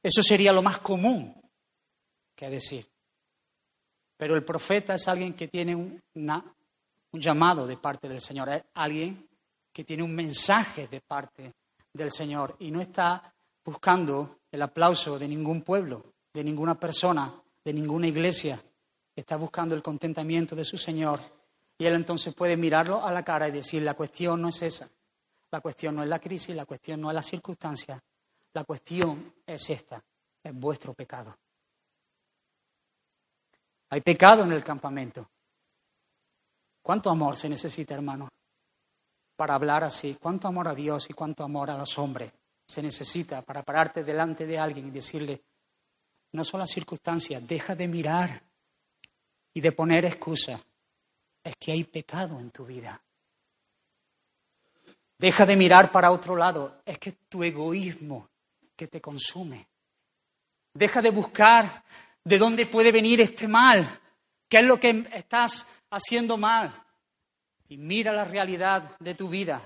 Eso 0.00 0.22
sería 0.22 0.52
lo 0.52 0.62
más 0.62 0.78
común 0.78 1.34
que 2.36 2.48
decir. 2.48 2.86
Pero 4.20 4.36
el 4.36 4.44
profeta 4.44 4.92
es 4.92 5.08
alguien 5.08 5.32
que 5.32 5.48
tiene 5.48 5.74
un, 5.74 5.98
llamado 7.12 7.66
de 7.66 7.78
parte 7.78 8.06
del 8.06 8.20
Señor, 8.20 8.50
es 8.50 8.62
alguien 8.74 9.26
que 9.72 9.82
tiene 9.82 10.02
un 10.02 10.14
mensaje 10.14 10.88
de 10.88 11.00
parte 11.00 11.54
del 11.90 12.10
Señor 12.10 12.54
y 12.58 12.70
no 12.70 12.82
está 12.82 13.32
buscando 13.64 14.40
el 14.52 14.60
aplauso 14.60 15.18
de 15.18 15.26
ningún 15.26 15.62
pueblo, 15.62 16.04
de 16.34 16.44
ninguna 16.44 16.78
persona, 16.78 17.32
de 17.64 17.72
ninguna 17.72 18.08
iglesia. 18.08 18.62
Está 19.16 19.36
buscando 19.36 19.74
el 19.74 19.82
contentamiento 19.82 20.54
de 20.54 20.66
su 20.66 20.76
Señor 20.76 21.20
y 21.78 21.86
él 21.86 21.94
entonces 21.94 22.34
puede 22.34 22.58
mirarlo 22.58 23.02
a 23.02 23.10
la 23.12 23.24
cara 23.24 23.48
y 23.48 23.52
decir, 23.52 23.80
la 23.80 23.94
cuestión 23.94 24.42
no 24.42 24.50
es 24.50 24.60
esa. 24.60 24.86
La 25.50 25.62
cuestión 25.62 25.96
no 25.96 26.02
es 26.02 26.10
la 26.10 26.18
crisis, 26.18 26.54
la 26.54 26.66
cuestión 26.66 27.00
no 27.00 27.08
es 27.08 27.14
la 27.14 27.22
circunstancia. 27.22 27.98
La 28.52 28.64
cuestión 28.64 29.32
es 29.46 29.70
esta, 29.70 30.04
es 30.44 30.54
vuestro 30.54 30.92
pecado. 30.92 31.34
Hay 33.90 34.00
pecado 34.00 34.44
en 34.44 34.52
el 34.52 34.64
campamento. 34.64 35.28
¿Cuánto 36.82 37.10
amor 37.10 37.36
se 37.36 37.48
necesita, 37.48 37.94
hermano, 37.94 38.28
para 39.36 39.54
hablar 39.54 39.84
así? 39.84 40.16
¿Cuánto 40.20 40.48
amor 40.48 40.68
a 40.68 40.74
Dios 40.74 41.08
y 41.10 41.12
cuánto 41.12 41.44
amor 41.44 41.70
a 41.70 41.76
los 41.76 41.98
hombres 41.98 42.32
se 42.66 42.82
necesita 42.82 43.42
para 43.42 43.62
pararte 43.62 44.04
delante 44.04 44.46
de 44.46 44.58
alguien 44.58 44.86
y 44.86 44.90
decirle, 44.90 45.42
no 46.32 46.44
son 46.44 46.60
las 46.60 46.70
circunstancias, 46.70 47.46
deja 47.46 47.74
de 47.74 47.88
mirar 47.88 48.42
y 49.52 49.60
de 49.60 49.72
poner 49.72 50.04
excusas 50.04 50.60
es 51.42 51.56
que 51.56 51.72
hay 51.72 51.84
pecado 51.84 52.38
en 52.38 52.50
tu 52.50 52.64
vida. 52.64 53.00
Deja 55.18 55.44
de 55.44 55.56
mirar 55.56 55.90
para 55.90 56.12
otro 56.12 56.36
lado, 56.36 56.80
es 56.84 56.98
que 56.98 57.12
tu 57.28 57.42
egoísmo 57.42 58.28
que 58.76 58.88
te 58.88 59.00
consume. 59.00 59.68
Deja 60.72 61.02
de 61.02 61.10
buscar 61.10 61.84
de 62.30 62.38
dónde 62.38 62.66
puede 62.66 62.92
venir 62.92 63.20
este 63.20 63.48
mal, 63.48 64.00
qué 64.48 64.58
es 64.58 64.64
lo 64.64 64.78
que 64.78 65.04
estás 65.14 65.66
haciendo 65.90 66.36
mal. 66.36 66.80
Y 67.68 67.76
mira 67.76 68.12
la 68.12 68.24
realidad 68.24 68.96
de 69.00 69.16
tu 69.16 69.28
vida. 69.28 69.60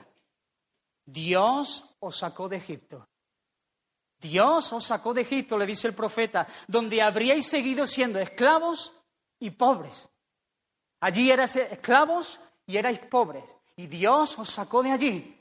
Dios 1.05 1.95
os 2.01 2.17
sacó 2.17 2.49
de 2.49 2.57
Egipto. 2.57 3.07
Dios 4.19 4.73
os 4.73 4.83
sacó 4.83 5.13
de 5.13 5.21
Egipto, 5.21 5.59
le 5.59 5.67
dice 5.67 5.89
el 5.89 5.95
profeta, 5.95 6.47
donde 6.67 7.03
habríais 7.03 7.47
seguido 7.47 7.87
siendo 7.87 8.19
esclavos 8.19 8.95
y 9.39 9.51
pobres. 9.51 10.09
Allí 11.01 11.31
erais 11.31 11.57
esclavos 11.57 12.41
y 12.67 12.79
erais 12.79 12.99
pobres. 13.01 13.45
Y 13.77 13.89
Dios 13.89 14.39
os 14.39 14.49
sacó 14.49 14.83
de 14.83 14.91
allí. 14.91 15.39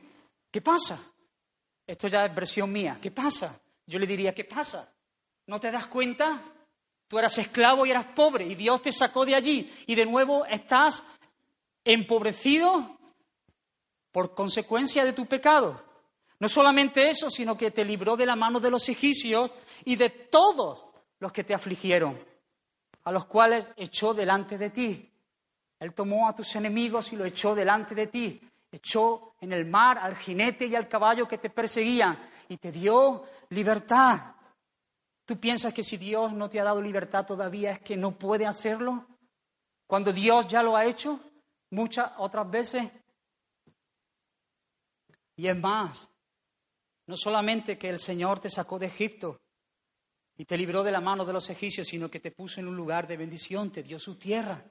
¿Qué 0.51 0.59
pasa? 0.59 0.99
Esto 1.87 2.09
ya 2.09 2.25
es 2.25 2.35
versión 2.35 2.69
mía. 2.69 2.99
¿Qué 3.01 3.11
pasa? 3.11 3.57
Yo 3.85 3.97
le 3.97 4.07
diría, 4.07 4.35
¿qué 4.35 4.43
pasa? 4.43 4.93
¿No 5.47 5.57
te 5.57 5.71
das 5.71 5.87
cuenta? 5.87 6.52
Tú 7.13 7.19
eras 7.19 7.37
esclavo 7.37 7.85
y 7.85 7.91
eras 7.91 8.07
pobre 8.15 8.43
y 8.47 8.55
Dios 8.55 8.81
te 8.81 8.91
sacó 8.91 9.23
de 9.23 9.35
allí 9.35 9.71
y 9.85 9.93
de 9.93 10.03
nuevo 10.03 10.47
estás 10.47 11.05
empobrecido 11.83 12.97
por 14.11 14.33
consecuencia 14.33 15.05
de 15.05 15.13
tu 15.13 15.27
pecado. 15.27 15.79
No 16.39 16.49
solamente 16.49 17.07
eso, 17.07 17.29
sino 17.29 17.55
que 17.55 17.69
te 17.69 17.85
libró 17.85 18.17
de 18.17 18.25
la 18.25 18.35
mano 18.35 18.59
de 18.59 18.71
los 18.71 18.89
egipcios 18.89 19.51
y 19.85 19.95
de 19.95 20.09
todos 20.09 20.85
los 21.19 21.31
que 21.31 21.43
te 21.43 21.53
afligieron, 21.53 22.19
a 23.03 23.11
los 23.11 23.25
cuales 23.25 23.69
echó 23.75 24.15
delante 24.15 24.57
de 24.57 24.71
ti. 24.71 25.11
Él 25.79 25.93
tomó 25.93 26.27
a 26.27 26.33
tus 26.33 26.55
enemigos 26.55 27.13
y 27.13 27.15
lo 27.15 27.25
echó 27.25 27.53
delante 27.53 27.93
de 27.93 28.07
ti 28.07 28.41
echó 28.73 29.35
en 29.39 29.53
el 29.53 29.65
mar 29.65 29.99
al 29.99 30.15
jinete 30.15 30.65
y 30.65 30.75
al 30.75 30.87
caballo 30.87 31.27
que 31.27 31.37
te 31.37 31.51
perseguían 31.51 32.17
y 32.49 32.57
te 32.57 32.71
dio 32.71 33.23
libertad. 33.49 34.32
¿Tú 35.25 35.39
piensas 35.39 35.73
que 35.73 35.83
si 35.83 35.97
Dios 35.97 36.33
no 36.33 36.49
te 36.49 36.59
ha 36.59 36.63
dado 36.63 36.81
libertad 36.81 37.25
todavía 37.25 37.71
es 37.71 37.79
que 37.79 37.95
no 37.95 38.17
puede 38.17 38.45
hacerlo? 38.45 39.07
Cuando 39.87 40.11
Dios 40.11 40.47
ya 40.47 40.61
lo 40.61 40.75
ha 40.75 40.85
hecho 40.85 41.19
muchas 41.71 42.11
otras 42.17 42.49
veces. 42.49 42.91
Y 45.35 45.47
es 45.47 45.57
más, 45.57 46.09
no 47.07 47.15
solamente 47.15 47.77
que 47.77 47.89
el 47.89 47.99
Señor 47.99 48.39
te 48.39 48.49
sacó 48.49 48.77
de 48.77 48.87
Egipto 48.87 49.41
y 50.35 50.45
te 50.45 50.57
libró 50.57 50.83
de 50.83 50.91
la 50.91 51.01
mano 51.01 51.25
de 51.25 51.33
los 51.33 51.49
egipcios, 51.49 51.87
sino 51.87 52.09
que 52.09 52.19
te 52.19 52.31
puso 52.31 52.59
en 52.59 52.67
un 52.67 52.75
lugar 52.75 53.07
de 53.07 53.17
bendición, 53.17 53.71
te 53.71 53.83
dio 53.83 53.99
su 53.99 54.15
tierra. 54.15 54.63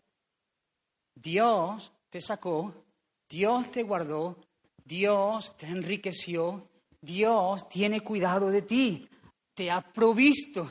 Dios 1.15 1.93
te 2.11 2.21
sacó, 2.21 2.85
Dios 3.29 3.71
te 3.71 3.83
guardó, 3.83 4.37
Dios 4.85 5.57
te 5.57 5.67
enriqueció, 5.67 6.69
Dios 7.01 7.69
tiene 7.69 8.01
cuidado 8.01 8.51
de 8.51 8.63
ti, 8.63 9.09
te 9.55 9.71
ha 9.71 9.81
provisto. 9.81 10.71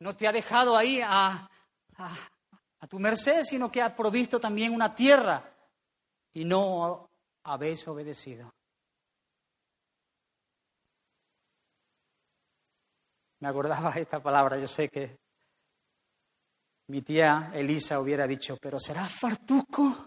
No 0.00 0.14
te 0.16 0.28
ha 0.28 0.32
dejado 0.32 0.76
ahí 0.76 1.00
a, 1.02 1.48
a, 1.96 2.86
tu 2.88 2.98
merced, 2.98 3.42
sino 3.42 3.70
que 3.70 3.82
ha 3.82 3.94
provisto 3.94 4.38
también 4.38 4.72
una 4.72 4.94
tierra 4.94 5.42
y 6.32 6.44
no 6.44 7.10
habéis 7.44 7.86
obedecido. 7.88 8.50
Me 13.40 13.48
acordaba 13.48 13.90
esta 13.90 14.20
palabra, 14.20 14.58
yo 14.58 14.66
sé 14.66 14.88
que 14.88 15.16
mi 16.88 17.02
tía 17.02 17.50
Elisa 17.54 18.00
hubiera 18.00 18.26
dicho, 18.26 18.56
pero 18.60 18.80
será 18.80 19.08
fartuco. 19.08 20.06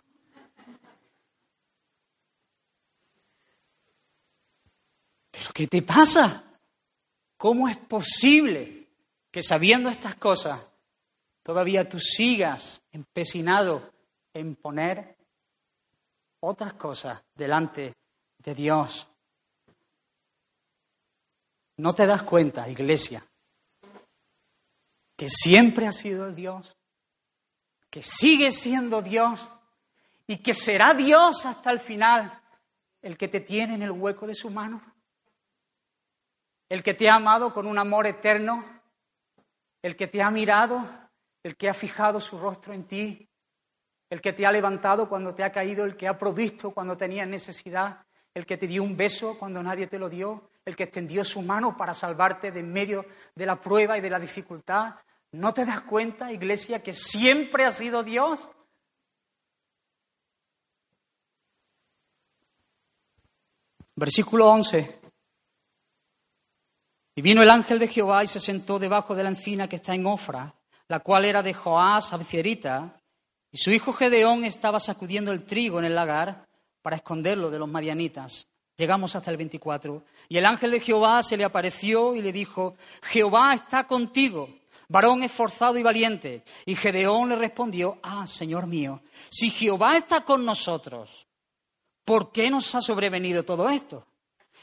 ¿Pero 5.31 5.51
qué 5.53 5.67
te 5.67 5.81
pasa? 5.81 6.50
¿Cómo 7.41 7.67
es 7.67 7.75
posible 7.75 8.87
que 9.31 9.41
sabiendo 9.41 9.89
estas 9.89 10.13
cosas 10.13 10.63
todavía 11.41 11.89
tú 11.89 11.97
sigas 11.99 12.83
empecinado 12.91 13.91
en 14.31 14.55
poner 14.55 15.17
otras 16.39 16.73
cosas 16.73 17.19
delante 17.33 17.95
de 18.37 18.53
Dios? 18.53 19.07
¿No 21.77 21.93
te 21.93 22.05
das 22.05 22.21
cuenta, 22.21 22.69
iglesia, 22.69 23.25
que 25.17 25.27
siempre 25.27 25.87
ha 25.87 25.93
sido 25.93 26.31
Dios, 26.31 26.77
que 27.89 28.03
sigue 28.03 28.51
siendo 28.51 29.01
Dios 29.01 29.49
y 30.27 30.37
que 30.43 30.53
será 30.53 30.93
Dios 30.93 31.47
hasta 31.47 31.71
el 31.71 31.79
final 31.79 32.39
el 33.01 33.17
que 33.17 33.27
te 33.27 33.39
tiene 33.39 33.73
en 33.73 33.81
el 33.81 33.89
hueco 33.89 34.27
de 34.27 34.35
su 34.35 34.51
mano? 34.51 34.90
El 36.71 36.83
que 36.83 36.93
te 36.93 37.09
ha 37.09 37.15
amado 37.15 37.53
con 37.53 37.67
un 37.67 37.77
amor 37.77 38.07
eterno, 38.07 38.63
el 39.81 39.97
que 39.97 40.07
te 40.07 40.21
ha 40.21 40.31
mirado, 40.31 40.87
el 41.43 41.57
que 41.57 41.67
ha 41.67 41.73
fijado 41.73 42.21
su 42.21 42.39
rostro 42.39 42.73
en 42.73 42.85
ti, 42.85 43.27
el 44.09 44.21
que 44.21 44.31
te 44.31 44.45
ha 44.45 44.53
levantado 44.53 45.09
cuando 45.09 45.35
te 45.35 45.43
ha 45.43 45.51
caído, 45.51 45.83
el 45.83 45.97
que 45.97 46.07
ha 46.07 46.17
provisto 46.17 46.71
cuando 46.71 46.95
tenías 46.95 47.27
necesidad, 47.27 48.05
el 48.33 48.45
que 48.45 48.55
te 48.55 48.67
dio 48.67 48.83
un 48.83 48.95
beso 48.95 49.37
cuando 49.37 49.61
nadie 49.61 49.87
te 49.87 49.99
lo 49.99 50.07
dio, 50.07 50.49
el 50.63 50.77
que 50.77 50.83
extendió 50.83 51.25
su 51.25 51.41
mano 51.41 51.75
para 51.75 51.93
salvarte 51.93 52.53
de 52.53 52.61
en 52.61 52.71
medio 52.71 53.05
de 53.35 53.45
la 53.45 53.59
prueba 53.59 53.97
y 53.97 54.01
de 54.01 54.09
la 54.09 54.17
dificultad. 54.17 54.95
¿No 55.33 55.53
te 55.53 55.65
das 55.65 55.81
cuenta, 55.81 56.31
iglesia, 56.31 56.81
que 56.81 56.93
siempre 56.93 57.65
ha 57.65 57.71
sido 57.71 58.01
Dios? 58.01 58.47
Versículo 63.93 64.49
11. 64.49 65.00
Y 67.15 67.21
vino 67.21 67.41
el 67.41 67.49
ángel 67.49 67.77
de 67.79 67.87
Jehová 67.87 68.23
y 68.23 68.27
se 68.27 68.39
sentó 68.39 68.79
debajo 68.79 69.15
de 69.15 69.23
la 69.23 69.29
encina 69.29 69.67
que 69.67 69.75
está 69.77 69.93
en 69.93 70.05
Ofra, 70.05 70.55
la 70.87 70.99
cual 70.99 71.25
era 71.25 71.43
de 71.43 71.53
Joás 71.53 72.13
Abcierita, 72.13 72.95
y 73.51 73.57
su 73.57 73.71
hijo 73.71 73.91
Gedeón 73.91 74.45
estaba 74.45 74.79
sacudiendo 74.79 75.31
el 75.31 75.43
trigo 75.43 75.79
en 75.79 75.85
el 75.85 75.95
lagar 75.95 76.47
para 76.81 76.95
esconderlo 76.95 77.49
de 77.49 77.59
los 77.59 77.67
madianitas. 77.67 78.47
Llegamos 78.77 79.13
hasta 79.15 79.29
el 79.29 79.37
24. 79.37 80.03
Y 80.29 80.37
el 80.37 80.45
ángel 80.45 80.71
de 80.71 80.79
Jehová 80.79 81.21
se 81.21 81.35
le 81.35 81.43
apareció 81.43 82.15
y 82.15 82.21
le 82.21 82.31
dijo, 82.31 82.75
Jehová 83.03 83.53
está 83.53 83.85
contigo, 83.85 84.49
varón 84.87 85.23
esforzado 85.23 85.77
y 85.77 85.83
valiente. 85.83 86.43
Y 86.65 86.75
Gedeón 86.75 87.27
le 87.29 87.35
respondió, 87.35 87.99
ah, 88.01 88.25
Señor 88.25 88.67
mío, 88.67 89.01
si 89.29 89.49
Jehová 89.49 89.97
está 89.97 90.21
con 90.21 90.45
nosotros, 90.45 91.27
¿por 92.05 92.31
qué 92.31 92.49
nos 92.49 92.73
ha 92.73 92.81
sobrevenido 92.81 93.43
todo 93.43 93.69
esto? 93.69 94.07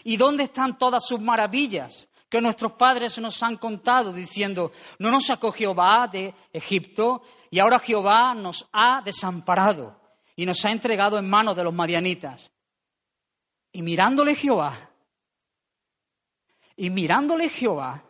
¿Y 0.03 0.17
dónde 0.17 0.45
están 0.45 0.79
todas 0.79 1.07
sus 1.07 1.21
maravillas 1.21 2.09
que 2.29 2.41
nuestros 2.41 2.73
padres 2.73 3.19
nos 3.19 3.43
han 3.43 3.57
contado 3.57 4.13
diciendo, 4.13 4.73
no 4.99 5.11
nos 5.11 5.27
sacó 5.27 5.51
Jehová 5.53 6.09
de 6.09 6.35
Egipto 6.53 7.23
y 7.51 7.59
ahora 7.59 7.79
Jehová 7.79 8.35
nos 8.35 8.69
ha 8.73 9.01
desamparado 9.03 9.99
y 10.37 10.45
nos 10.45 10.65
ha 10.65 10.71
entregado 10.71 11.19
en 11.19 11.29
manos 11.29 11.57
de 11.57 11.65
los 11.65 11.75
madianitas? 11.75 12.51
Y 13.73 13.83
mirándole 13.83 14.35
Jehová, 14.35 14.75
y 16.77 16.91
mirándole 16.91 17.49
Jehová, 17.49 18.05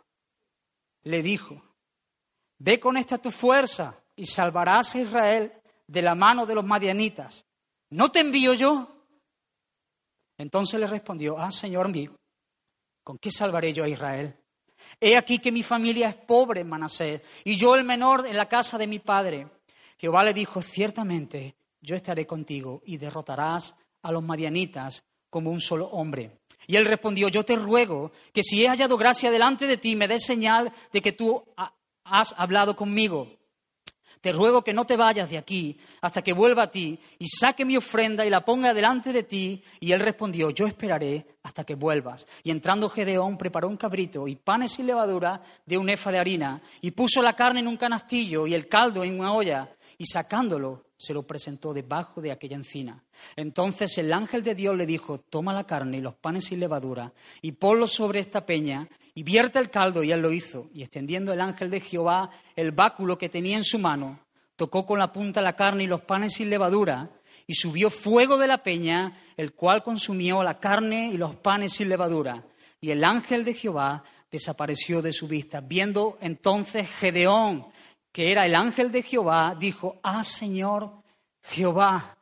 le 1.03 1.23
dijo, 1.23 1.61
ve 2.59 2.79
con 2.79 2.97
esta 2.97 3.17
tu 3.17 3.31
fuerza 3.31 4.03
y 4.15 4.25
salvarás 4.25 4.93
a 4.93 4.99
Israel 4.99 5.53
de 5.87 6.01
la 6.01 6.13
mano 6.13 6.45
de 6.45 6.55
los 6.55 6.65
madianitas. 6.65 7.45
¿No 7.89 8.11
te 8.11 8.19
envío 8.19 8.53
yo? 8.53 8.87
Entonces 10.37 10.79
le 10.79 10.87
respondió, 10.87 11.37
ah, 11.37 11.51
Señor 11.51 11.89
mío, 11.89 12.18
¿con 13.09 13.17
qué 13.17 13.31
salvaré 13.31 13.73
yo 13.73 13.83
a 13.83 13.89
Israel? 13.89 14.35
He 15.01 15.17
aquí 15.17 15.39
que 15.39 15.51
mi 15.51 15.63
familia 15.63 16.09
es 16.09 16.15
pobre 16.15 16.61
en 16.61 16.69
Manasés 16.69 17.23
y 17.43 17.55
yo 17.55 17.73
el 17.73 17.83
menor 17.83 18.27
en 18.27 18.37
la 18.37 18.47
casa 18.47 18.77
de 18.77 18.85
mi 18.85 18.99
padre. 18.99 19.47
Jehová 19.97 20.23
le 20.23 20.31
dijo, 20.31 20.61
ciertamente 20.61 21.55
yo 21.81 21.95
estaré 21.95 22.27
contigo 22.27 22.83
y 22.85 22.97
derrotarás 22.97 23.73
a 24.03 24.11
los 24.11 24.21
madianitas 24.21 25.03
como 25.27 25.49
un 25.49 25.59
solo 25.59 25.87
hombre. 25.87 26.41
Y 26.67 26.75
él 26.75 26.85
respondió, 26.85 27.29
yo 27.29 27.43
te 27.43 27.55
ruego 27.55 28.11
que 28.31 28.43
si 28.43 28.63
he 28.63 28.69
hallado 28.69 28.95
gracia 28.95 29.31
delante 29.31 29.65
de 29.65 29.77
ti, 29.77 29.95
me 29.95 30.07
des 30.07 30.23
señal 30.23 30.71
de 30.93 31.01
que 31.01 31.13
tú 31.13 31.43
has 32.03 32.35
hablado 32.37 32.75
conmigo. 32.75 33.38
Te 34.21 34.33
ruego 34.33 34.63
que 34.63 34.73
no 34.73 34.85
te 34.85 34.97
vayas 34.97 35.29
de 35.29 35.37
aquí 35.37 35.79
hasta 36.01 36.21
que 36.21 36.33
vuelva 36.33 36.63
a 36.63 36.71
ti 36.71 36.99
y 37.17 37.27
saque 37.27 37.63
mi 37.63 37.77
ofrenda 37.77 38.25
y 38.25 38.29
la 38.29 38.43
ponga 38.43 38.73
delante 38.73 39.13
de 39.13 39.23
ti. 39.23 39.63
Y 39.79 39.93
él 39.93 40.01
respondió, 40.01 40.49
yo 40.49 40.67
esperaré 40.67 41.25
hasta 41.43 41.63
que 41.63 41.75
vuelvas. 41.75 42.27
Y 42.43 42.51
entrando 42.51 42.89
Gedeón 42.89 43.37
preparó 43.37 43.69
un 43.69 43.77
cabrito 43.77 44.27
y 44.27 44.35
panes 44.35 44.77
y 44.79 44.83
levadura 44.83 45.41
de 45.65 45.77
un 45.77 45.89
efa 45.89 46.11
de 46.11 46.19
harina 46.19 46.61
y 46.81 46.91
puso 46.91 47.21
la 47.21 47.33
carne 47.33 47.61
en 47.61 47.67
un 47.67 47.77
canastillo 47.77 48.45
y 48.45 48.53
el 48.53 48.67
caldo 48.67 49.03
en 49.03 49.19
una 49.19 49.33
olla 49.33 49.69
y 49.99 50.05
sacándolo 50.05 50.85
se 50.97 51.13
lo 51.13 51.23
presentó 51.23 51.73
debajo 51.73 52.21
de 52.21 52.31
aquella 52.31 52.55
encina. 52.55 53.03
Entonces 53.35 53.97
el 53.97 54.11
ángel 54.13 54.43
de 54.43 54.55
Dios 54.55 54.75
le 54.75 54.85
dijo, 54.85 55.19
toma 55.19 55.53
la 55.53 55.65
carne 55.65 55.97
y 55.97 56.01
los 56.01 56.15
panes 56.15 56.45
sin 56.45 56.61
levadura 56.61 57.13
y 57.41 57.51
ponlo 57.51 57.85
sobre 57.85 58.21
esta 58.21 58.45
peña 58.45 58.87
y 59.13 59.23
vierte 59.23 59.59
el 59.59 59.69
caldo 59.69 60.01
y 60.01 60.13
él 60.13 60.21
lo 60.21 60.31
hizo. 60.31 60.69
Y 60.73 60.83
extendiendo 60.83 61.33
el 61.33 61.41
ángel 61.41 61.69
de 61.69 61.81
Jehová 61.81 62.29
el 62.55 62.71
báculo 62.71 63.17
que 63.17 63.27
tenía 63.27 63.57
en 63.57 63.65
su 63.65 63.77
mano, 63.77 64.19
tocó 64.55 64.85
con 64.85 64.99
la 64.99 65.11
punta 65.11 65.41
la 65.41 65.57
carne 65.57 65.83
y 65.83 65.87
los 65.87 66.01
panes 66.01 66.33
sin 66.33 66.49
levadura 66.49 67.11
y 67.45 67.55
subió 67.55 67.89
fuego 67.89 68.37
de 68.37 68.47
la 68.47 68.63
peña, 68.63 69.19
el 69.35 69.53
cual 69.53 69.83
consumió 69.83 70.41
la 70.43 70.59
carne 70.59 71.09
y 71.11 71.17
los 71.17 71.35
panes 71.35 71.73
sin 71.73 71.89
levadura. 71.89 72.45
Y 72.79 72.91
el 72.91 73.03
ángel 73.03 73.43
de 73.43 73.53
Jehová 73.53 74.03
desapareció 74.31 75.01
de 75.01 75.11
su 75.11 75.27
vista. 75.27 75.59
Viendo 75.59 76.17
entonces 76.21 76.87
Gedeón 76.87 77.65
que 78.11 78.31
era 78.31 78.45
el 78.45 78.55
ángel 78.55 78.91
de 78.91 79.03
Jehová, 79.03 79.55
dijo, 79.57 79.99
ah 80.03 80.23
Señor 80.23 81.03
Jehová, 81.43 82.17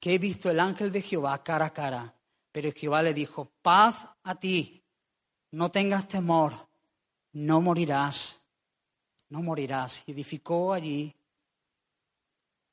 que 0.00 0.14
he 0.14 0.18
visto 0.18 0.50
el 0.50 0.60
ángel 0.60 0.92
de 0.92 1.02
Jehová 1.02 1.42
cara 1.42 1.66
a 1.66 1.72
cara. 1.72 2.14
Pero 2.52 2.72
Jehová 2.72 3.02
le 3.02 3.14
dijo, 3.14 3.52
paz 3.62 4.06
a 4.22 4.34
ti, 4.34 4.82
no 5.52 5.70
tengas 5.70 6.08
temor, 6.08 6.68
no 7.32 7.60
morirás, 7.60 8.44
no 9.28 9.42
morirás. 9.42 10.02
Y 10.06 10.12
edificó 10.12 10.72
allí 10.72 11.14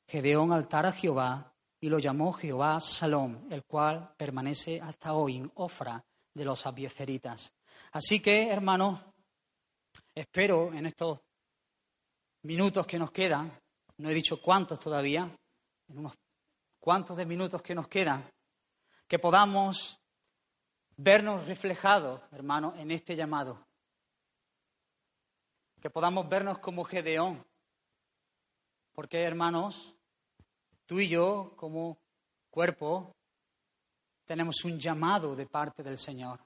Gedeón 0.08 0.52
altar 0.52 0.86
a 0.86 0.92
Jehová 0.92 1.54
y 1.80 1.90
lo 1.90 2.00
llamó 2.00 2.34
Jehová 2.34 2.80
Salom, 2.80 3.52
el 3.52 3.64
cual 3.64 4.14
permanece 4.18 4.82
hasta 4.82 5.14
hoy 5.14 5.38
en 5.38 5.52
Ofra 5.56 6.04
de 6.34 6.46
los 6.46 6.66
abieceritas. 6.66 7.54
Así 7.92 8.22
que, 8.22 8.50
hermanos, 8.50 9.04
espero 10.14 10.74
en 10.74 10.86
estos 10.86 11.20
minutos 12.46 12.86
que 12.86 13.00
nos 13.00 13.12
quedan, 13.12 13.52
no 13.98 14.10
he 14.10 14.14
dicho 14.14 14.40
cuántos 14.42 14.80
todavía, 14.80 15.24
en 15.88 15.98
unos 15.98 16.14
cuantos 16.80 17.18
de 17.18 17.26
minutos 17.26 17.62
que 17.64 17.74
nos 17.74 17.88
quedan, 17.88 18.30
que 19.08 19.18
podamos 19.18 20.00
vernos 20.96 21.48
reflejados, 21.48 22.22
hermanos, 22.32 22.76
en 22.78 22.92
este 22.92 23.16
llamado. 23.16 23.66
Que 25.82 25.90
podamos 25.90 26.30
vernos 26.30 26.60
como 26.60 26.84
Gedeón. 26.84 27.44
Porque, 28.94 29.24
hermanos, 29.24 29.96
tú 30.86 31.00
y 31.00 31.08
yo, 31.08 31.54
como 31.58 31.98
cuerpo, 32.52 33.12
tenemos 34.26 34.64
un 34.64 34.80
llamado 34.80 35.36
de 35.36 35.48
parte 35.48 35.82
del 35.84 35.98
Señor. 35.98 36.40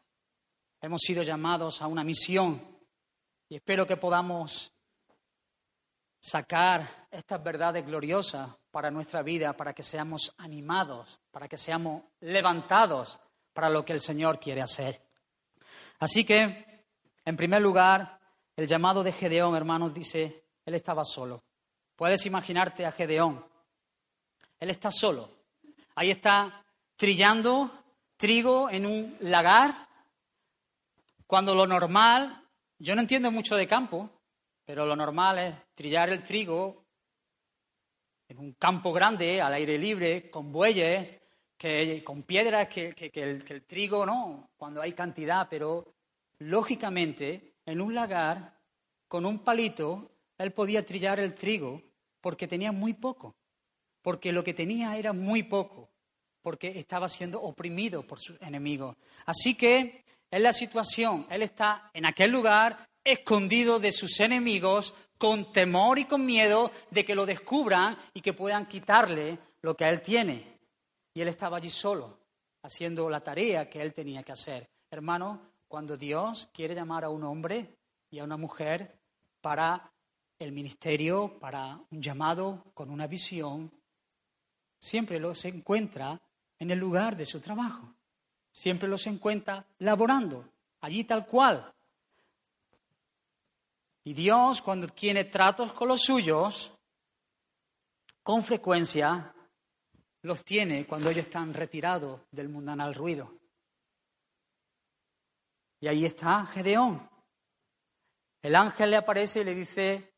Hemos 0.82 1.02
sido 1.02 1.24
llamados 1.24 1.82
a 1.82 1.88
una 1.88 2.04
misión 2.04 2.62
y 3.50 3.58
espero 3.58 3.86
que 3.86 3.98
podamos 3.98 4.74
sacar 6.20 7.08
estas 7.12 7.42
verdades 7.44 7.86
gloriosas 7.86 8.58
para 8.72 8.92
nuestra 8.92 9.22
vida, 9.22 9.54
para 9.54 9.74
que 9.74 9.84
seamos 9.84 10.34
animados, 10.38 11.20
para 11.32 11.48
que 11.48 11.58
seamos 11.58 12.04
levantados 12.22 13.20
para 13.54 13.70
lo 13.70 13.84
que 13.86 13.94
el 13.94 14.02
Señor 14.02 14.40
quiere 14.40 14.62
hacer. 14.62 15.00
Así 16.00 16.24
que, 16.24 16.86
en 17.26 17.36
primer 17.36 17.62
lugar, 17.62 18.20
el 18.56 18.68
llamado 18.68 19.04
de 19.04 19.12
Gedeón, 19.12 19.56
hermanos, 19.56 19.94
dice, 19.94 20.46
él 20.66 20.76
estaba 20.76 21.04
solo. 21.04 21.44
Puedes 21.96 22.26
imaginarte 22.26 22.86
a 22.86 22.92
Gedeón. 22.92 23.46
Él 24.60 24.70
está 24.70 24.92
solo. 24.92 25.30
Ahí 25.96 26.12
está 26.12 26.64
trillando 26.96 27.72
trigo 28.18 28.70
en 28.70 28.86
un 28.86 29.18
lagar, 29.22 29.88
cuando 31.26 31.54
lo 31.54 31.68
normal, 31.68 32.44
yo 32.80 32.96
no 32.96 33.02
entiendo 33.02 33.32
mucho 33.32 33.56
de 33.56 33.68
campo, 33.68 34.10
pero 34.66 34.86
lo 34.86 34.96
normal 34.96 35.38
es 35.40 35.56
trillar 35.80 36.10
el 36.10 36.22
trigo 36.24 36.84
en 38.28 38.38
un 38.38 38.52
campo 38.56 38.92
grande, 38.92 39.42
al 39.42 39.54
aire 39.54 39.78
libre, 39.78 40.30
con 40.30 40.52
bueyes, 40.52 41.22
que, 41.58 42.04
con 42.04 42.24
piedras, 42.24 42.68
que, 42.68 42.94
el, 43.14 43.46
que 43.46 43.54
el 43.54 43.64
trigo 43.64 44.06
no, 44.06 44.50
cuando 44.58 44.82
hay 44.82 44.92
cantidad, 44.92 45.48
pero 45.50 45.96
lógicamente 46.40 47.54
en 47.66 47.80
un 47.80 47.96
lagar, 47.96 48.60
con 49.08 49.26
un 49.26 49.40
palito, 49.40 50.12
él 50.38 50.52
podía 50.52 50.86
trillar 50.86 51.22
el 51.22 51.34
trigo 51.34 51.82
porque 52.20 52.46
tenía 52.46 52.74
muy 52.74 52.94
poco, 52.94 53.38
porque 54.02 54.34
lo 54.34 54.44
que 54.44 54.54
tenía 54.54 54.98
era 54.98 55.14
muy 55.14 55.44
poco, 55.44 55.92
porque 56.42 56.78
estaba 56.78 57.08
siendo 57.08 57.42
oprimido 57.42 58.06
por 58.06 58.20
sus 58.20 58.38
enemigos. 58.42 58.98
Así 59.26 59.56
que 59.56 60.04
en 60.30 60.44
la 60.44 60.52
situación, 60.52 61.26
él 61.30 61.42
está 61.42 61.90
en 61.94 62.06
aquel 62.06 62.32
lugar 62.32 62.86
escondido 63.02 63.80
de 63.80 63.94
sus 63.94 64.20
enemigos, 64.20 64.94
con 65.20 65.52
temor 65.52 66.00
y 66.00 66.06
con 66.06 66.26
miedo 66.26 66.72
de 66.90 67.06
que 67.06 67.14
lo 67.14 67.26
descubran 67.26 67.96
y 68.14 68.22
que 68.22 68.34
puedan 68.34 68.66
quitarle 68.66 69.38
lo 69.62 69.76
que 69.76 69.84
él 69.84 70.02
tiene. 70.02 70.58
Y 71.14 71.22
él 71.22 71.28
estaba 71.28 71.58
allí 71.58 71.70
solo, 71.70 72.18
haciendo 72.64 73.10
la 73.10 73.20
tarea 73.20 73.70
que 73.70 73.82
él 73.82 73.94
tenía 73.94 74.24
que 74.24 74.32
hacer. 74.32 74.68
Hermano, 74.90 75.42
cuando 75.68 75.98
Dios 75.98 76.50
quiere 76.54 76.74
llamar 76.74 77.04
a 77.04 77.10
un 77.10 77.24
hombre 77.26 77.76
y 78.10 78.20
a 78.20 78.24
una 78.24 78.38
mujer 78.38 78.98
para 79.42 79.92
el 80.40 80.54
ministerio, 80.54 81.38
para 81.38 81.80
un 81.92 82.02
llamado 82.02 82.64
con 82.74 82.90
una 82.90 83.06
visión, 83.06 83.70
siempre 84.80 85.20
lo 85.20 85.36
se 85.36 85.50
encuentra 85.50 86.20
en 86.58 86.72
el 86.72 86.80
lugar 86.80 87.18
de 87.18 87.26
su 87.26 87.42
trabajo. 87.42 87.94
Siempre 88.52 88.88
los 88.88 89.06
encuentra 89.06 89.66
laborando, 89.80 90.50
allí 90.82 91.04
tal 91.04 91.28
cual, 91.28 91.74
y 94.10 94.14
Dios, 94.16 94.64
cuando 94.64 94.88
tiene 94.88 95.26
tratos 95.26 95.72
con 95.74 95.88
los 95.88 96.02
suyos, 96.02 96.72
con 98.24 98.44
frecuencia 98.44 99.32
los 100.24 100.44
tiene 100.44 100.88
cuando 100.88 101.12
ellos 101.12 101.28
están 101.28 101.54
retirados 101.54 102.20
del 102.32 102.50
mundanal 102.50 102.96
ruido. 102.96 103.32
Y 105.80 105.90
ahí 105.90 106.06
está 106.06 106.44
Gedeón. 106.48 107.08
El 108.42 108.56
ángel 108.56 108.90
le 108.90 108.98
aparece 108.98 109.42
y 109.42 109.44
le 109.44 109.54
dice, 109.54 110.12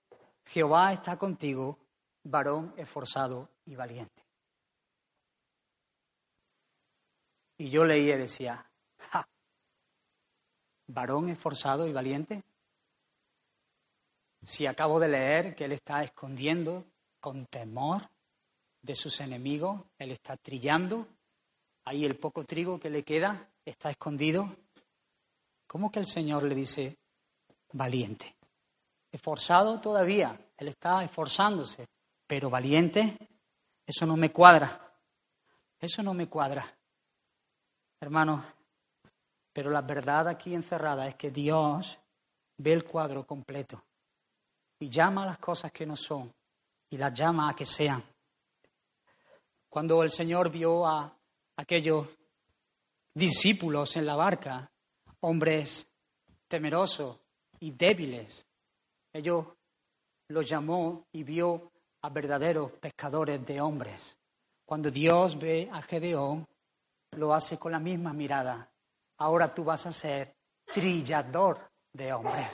Jehová 0.45 0.93
está 0.93 1.17
contigo, 1.17 1.77
varón 2.23 2.73
esforzado 2.77 3.49
y 3.65 3.75
valiente. 3.75 4.23
Y 7.57 7.69
yo 7.69 7.83
leía 7.83 8.15
y 8.15 8.19
decía, 8.19 8.71
ja, 8.99 9.27
varón 10.87 11.27
esforzado 11.27 11.85
y 11.87 11.91
valiente 11.91 12.45
si 14.43 14.65
acabo 14.65 14.99
de 14.99 15.07
leer 15.07 15.55
que 15.55 15.65
Él 15.65 15.73
está 15.73 16.03
escondiendo 16.03 16.85
con 17.19 17.45
temor 17.45 18.09
de 18.81 18.95
sus 18.95 19.19
enemigos, 19.21 19.81
Él 19.97 20.11
está 20.11 20.37
trillando, 20.37 21.07
ahí 21.85 22.05
el 22.05 22.17
poco 22.17 22.43
trigo 22.43 22.79
que 22.79 22.89
le 22.89 23.03
queda 23.03 23.49
está 23.63 23.91
escondido, 23.91 24.55
¿cómo 25.67 25.91
que 25.91 25.99
el 25.99 26.07
Señor 26.07 26.43
le 26.43 26.55
dice 26.55 26.97
valiente? 27.73 28.35
Esforzado 29.11 29.79
todavía, 29.79 30.39
Él 30.57 30.69
está 30.69 31.03
esforzándose, 31.03 31.85
pero 32.25 32.49
valiente, 32.49 33.17
eso 33.85 34.05
no 34.05 34.17
me 34.17 34.31
cuadra, 34.31 34.95
eso 35.79 36.01
no 36.01 36.13
me 36.13 36.27
cuadra. 36.27 36.65
Hermanos, 37.99 38.43
pero 39.53 39.69
la 39.69 39.81
verdad 39.81 40.27
aquí 40.27 40.55
encerrada 40.55 41.07
es 41.07 41.15
que 41.15 41.29
Dios 41.29 41.99
ve 42.57 42.73
el 42.73 42.83
cuadro 42.83 43.27
completo 43.27 43.83
y 44.81 44.89
llama 44.89 45.23
a 45.23 45.27
las 45.27 45.37
cosas 45.37 45.71
que 45.71 45.85
no 45.85 45.95
son 45.95 46.33
y 46.89 46.97
las 46.97 47.13
llama 47.13 47.49
a 47.49 47.55
que 47.55 47.65
sean. 47.65 48.03
Cuando 49.69 50.01
el 50.01 50.09
Señor 50.09 50.49
vio 50.49 50.87
a 50.87 51.15
aquellos 51.55 52.07
discípulos 53.13 53.95
en 53.95 54.07
la 54.07 54.15
barca, 54.15 54.69
hombres 55.19 55.87
temerosos 56.47 57.19
y 57.59 57.71
débiles, 57.71 58.45
ellos 59.13 59.45
los 60.29 60.49
llamó 60.49 61.05
y 61.11 61.23
vio 61.23 61.71
a 62.01 62.09
verdaderos 62.09 62.71
pescadores 62.71 63.45
de 63.45 63.61
hombres. 63.61 64.17
Cuando 64.65 64.89
Dios 64.89 65.37
ve 65.37 65.69
a 65.71 65.83
Gedeón, 65.83 66.47
lo 67.11 67.35
hace 67.35 67.59
con 67.59 67.71
la 67.71 67.79
misma 67.79 68.13
mirada. 68.13 68.67
Ahora 69.17 69.53
tú 69.53 69.63
vas 69.63 69.85
a 69.85 69.91
ser 69.91 70.35
trillador 70.65 71.69
de 71.93 72.11
hombres. 72.13 72.47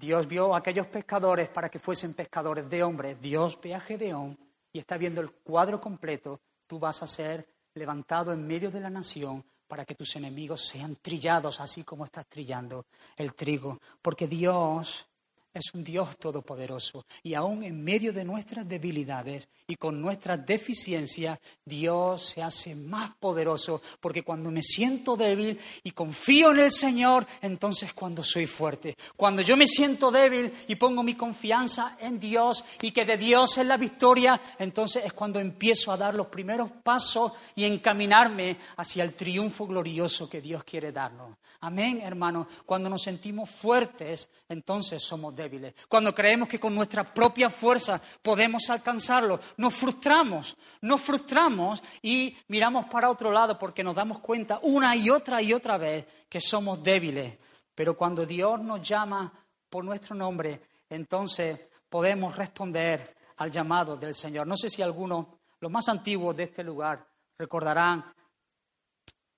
Dios 0.00 0.26
vio 0.26 0.54
a 0.54 0.58
aquellos 0.58 0.86
pescadores 0.86 1.50
para 1.50 1.68
que 1.68 1.78
fuesen 1.78 2.14
pescadores 2.14 2.66
de 2.70 2.82
hombres. 2.82 3.20
Dios 3.20 3.58
ve 3.62 3.74
a 3.74 3.80
Gedeón 3.80 4.34
y 4.72 4.78
está 4.78 4.96
viendo 4.96 5.20
el 5.20 5.30
cuadro 5.30 5.78
completo. 5.78 6.40
Tú 6.66 6.78
vas 6.78 7.02
a 7.02 7.06
ser 7.06 7.46
levantado 7.74 8.32
en 8.32 8.46
medio 8.46 8.70
de 8.70 8.80
la 8.80 8.88
nación 8.88 9.44
para 9.68 9.84
que 9.84 9.94
tus 9.94 10.16
enemigos 10.16 10.66
sean 10.66 10.96
trillados 10.96 11.60
así 11.60 11.84
como 11.84 12.06
estás 12.06 12.26
trillando 12.26 12.86
el 13.14 13.34
trigo. 13.34 13.78
Porque 14.00 14.26
Dios 14.26 15.06
es 15.52 15.74
un 15.74 15.82
Dios 15.82 16.16
todopoderoso 16.16 17.06
y 17.22 17.34
aún 17.34 17.64
en 17.64 17.82
medio 17.82 18.12
de 18.12 18.24
nuestras 18.24 18.68
debilidades 18.68 19.48
y 19.66 19.76
con 19.76 20.00
nuestras 20.00 20.44
deficiencias, 20.46 21.40
Dios 21.64 22.26
se 22.26 22.42
hace 22.42 22.74
más 22.74 23.16
poderoso 23.16 23.82
porque 24.00 24.22
cuando 24.22 24.50
me 24.50 24.62
siento 24.62 25.16
débil 25.16 25.58
y 25.82 25.90
confío 25.90 26.52
en 26.52 26.60
el 26.60 26.72
Señor, 26.72 27.26
entonces 27.40 27.92
cuando 27.92 28.22
soy 28.22 28.46
fuerte. 28.46 28.96
Cuando 29.16 29.42
yo 29.42 29.56
me 29.56 29.66
siento 29.66 30.10
débil 30.10 30.52
y 30.68 30.76
pongo 30.76 31.02
mi 31.02 31.14
confianza 31.14 31.96
en 32.00 32.18
Dios 32.18 32.64
y 32.80 32.92
que 32.92 33.04
de 33.04 33.16
Dios 33.16 33.58
es 33.58 33.66
la 33.66 33.76
victoria, 33.76 34.40
entonces 34.58 35.04
es 35.04 35.12
cuando 35.12 35.40
empiezo 35.40 35.90
a 35.90 35.96
dar 35.96 36.14
los 36.14 36.28
primeros 36.28 36.70
pasos 36.82 37.32
y 37.54 37.64
encaminarme 37.64 38.56
hacia 38.76 39.04
el 39.04 39.14
triunfo 39.14 39.66
glorioso 39.66 40.28
que 40.28 40.40
Dios 40.40 40.64
quiere 40.64 40.92
darnos. 40.92 41.36
Amén, 41.60 42.00
hermano. 42.02 42.46
Cuando 42.64 42.88
nos 42.88 43.02
sentimos 43.02 43.50
fuertes, 43.50 44.30
entonces 44.48 45.02
somos 45.02 45.34
débiles. 45.40 45.74
Cuando 45.88 46.14
creemos 46.14 46.48
que 46.48 46.60
con 46.60 46.74
nuestra 46.74 47.02
propia 47.14 47.48
fuerza 47.48 48.00
podemos 48.22 48.68
alcanzarlo, 48.68 49.40
nos 49.56 49.74
frustramos, 49.74 50.56
nos 50.82 51.00
frustramos 51.00 51.82
y 52.02 52.36
miramos 52.48 52.86
para 52.86 53.10
otro 53.10 53.30
lado 53.30 53.58
porque 53.58 53.82
nos 53.82 53.96
damos 53.96 54.18
cuenta 54.20 54.60
una 54.62 54.94
y 54.94 55.08
otra 55.08 55.40
y 55.40 55.52
otra 55.52 55.78
vez 55.78 56.06
que 56.28 56.40
somos 56.40 56.82
débiles. 56.82 57.38
Pero 57.74 57.96
cuando 57.96 58.26
Dios 58.26 58.60
nos 58.60 58.86
llama 58.86 59.32
por 59.68 59.84
nuestro 59.84 60.14
nombre, 60.14 60.60
entonces 60.88 61.68
podemos 61.88 62.36
responder 62.36 63.16
al 63.38 63.50
llamado 63.50 63.96
del 63.96 64.14
Señor. 64.14 64.46
No 64.46 64.56
sé 64.56 64.68
si 64.68 64.82
algunos, 64.82 65.26
los 65.60 65.70
más 65.70 65.88
antiguos 65.88 66.36
de 66.36 66.44
este 66.44 66.62
lugar, 66.62 67.06
recordarán 67.38 68.04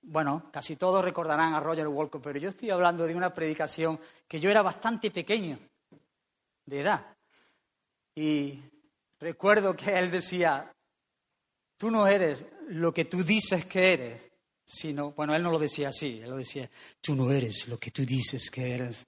bueno, 0.05 0.51
casi 0.51 0.75
todos 0.75 1.05
recordarán 1.05 1.55
a 1.55 1.61
Roger 1.61 1.87
Walker, 1.87 2.21
pero 2.21 2.37
yo 2.37 2.49
estoy 2.49 2.71
hablando 2.71 3.07
de 3.07 3.15
una 3.15 3.33
predicación 3.33 4.01
que 4.27 4.41
yo 4.41 4.51
era 4.51 4.61
bastante 4.61 5.13
pequeño 5.13 5.61
de 6.67 6.81
edad. 6.81 7.17
Y 8.15 8.59
recuerdo 9.21 9.75
que 9.75 9.97
él 9.97 10.11
decía, 10.11 10.73
tú 11.77 11.91
no 11.91 12.07
eres 12.07 12.45
lo 12.69 12.93
que 12.93 13.05
tú 13.05 13.23
dices 13.23 13.65
que 13.67 13.93
eres, 13.93 14.31
sino, 14.65 15.13
bueno, 15.13 15.35
él 15.35 15.43
no 15.43 15.51
lo 15.51 15.59
decía 15.59 15.89
así, 15.89 16.21
él 16.23 16.31
lo 16.31 16.37
decía, 16.37 16.71
tú 17.01 17.15
no 17.15 17.31
eres 17.31 17.69
lo 17.69 17.79
que 17.79 17.91
tú 17.91 18.05
dices 18.05 18.51
que 18.51 18.75
eres, 18.75 19.07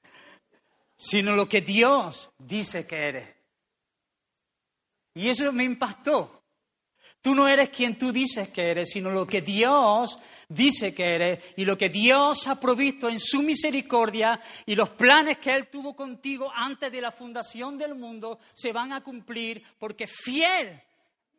sino 0.96 1.34
lo 1.34 1.48
que 1.48 1.60
Dios 1.60 2.32
dice 2.38 2.86
que 2.86 3.08
eres. 3.08 3.36
Y 5.14 5.28
eso 5.28 5.52
me 5.52 5.64
impactó, 5.64 6.43
Tú 7.24 7.34
no 7.34 7.48
eres 7.48 7.70
quien 7.70 7.96
tú 7.96 8.12
dices 8.12 8.50
que 8.50 8.70
eres, 8.70 8.90
sino 8.90 9.08
lo 9.08 9.26
que 9.26 9.40
Dios 9.40 10.18
dice 10.46 10.94
que 10.94 11.14
eres 11.14 11.42
y 11.56 11.64
lo 11.64 11.78
que 11.78 11.88
Dios 11.88 12.46
ha 12.48 12.60
provisto 12.60 13.08
en 13.08 13.18
su 13.18 13.40
misericordia 13.40 14.38
y 14.66 14.74
los 14.74 14.90
planes 14.90 15.38
que 15.38 15.54
Él 15.54 15.68
tuvo 15.68 15.96
contigo 15.96 16.52
antes 16.54 16.92
de 16.92 17.00
la 17.00 17.10
fundación 17.10 17.78
del 17.78 17.94
mundo 17.94 18.40
se 18.52 18.72
van 18.72 18.92
a 18.92 19.02
cumplir 19.02 19.64
porque 19.78 20.06
fiel 20.06 20.82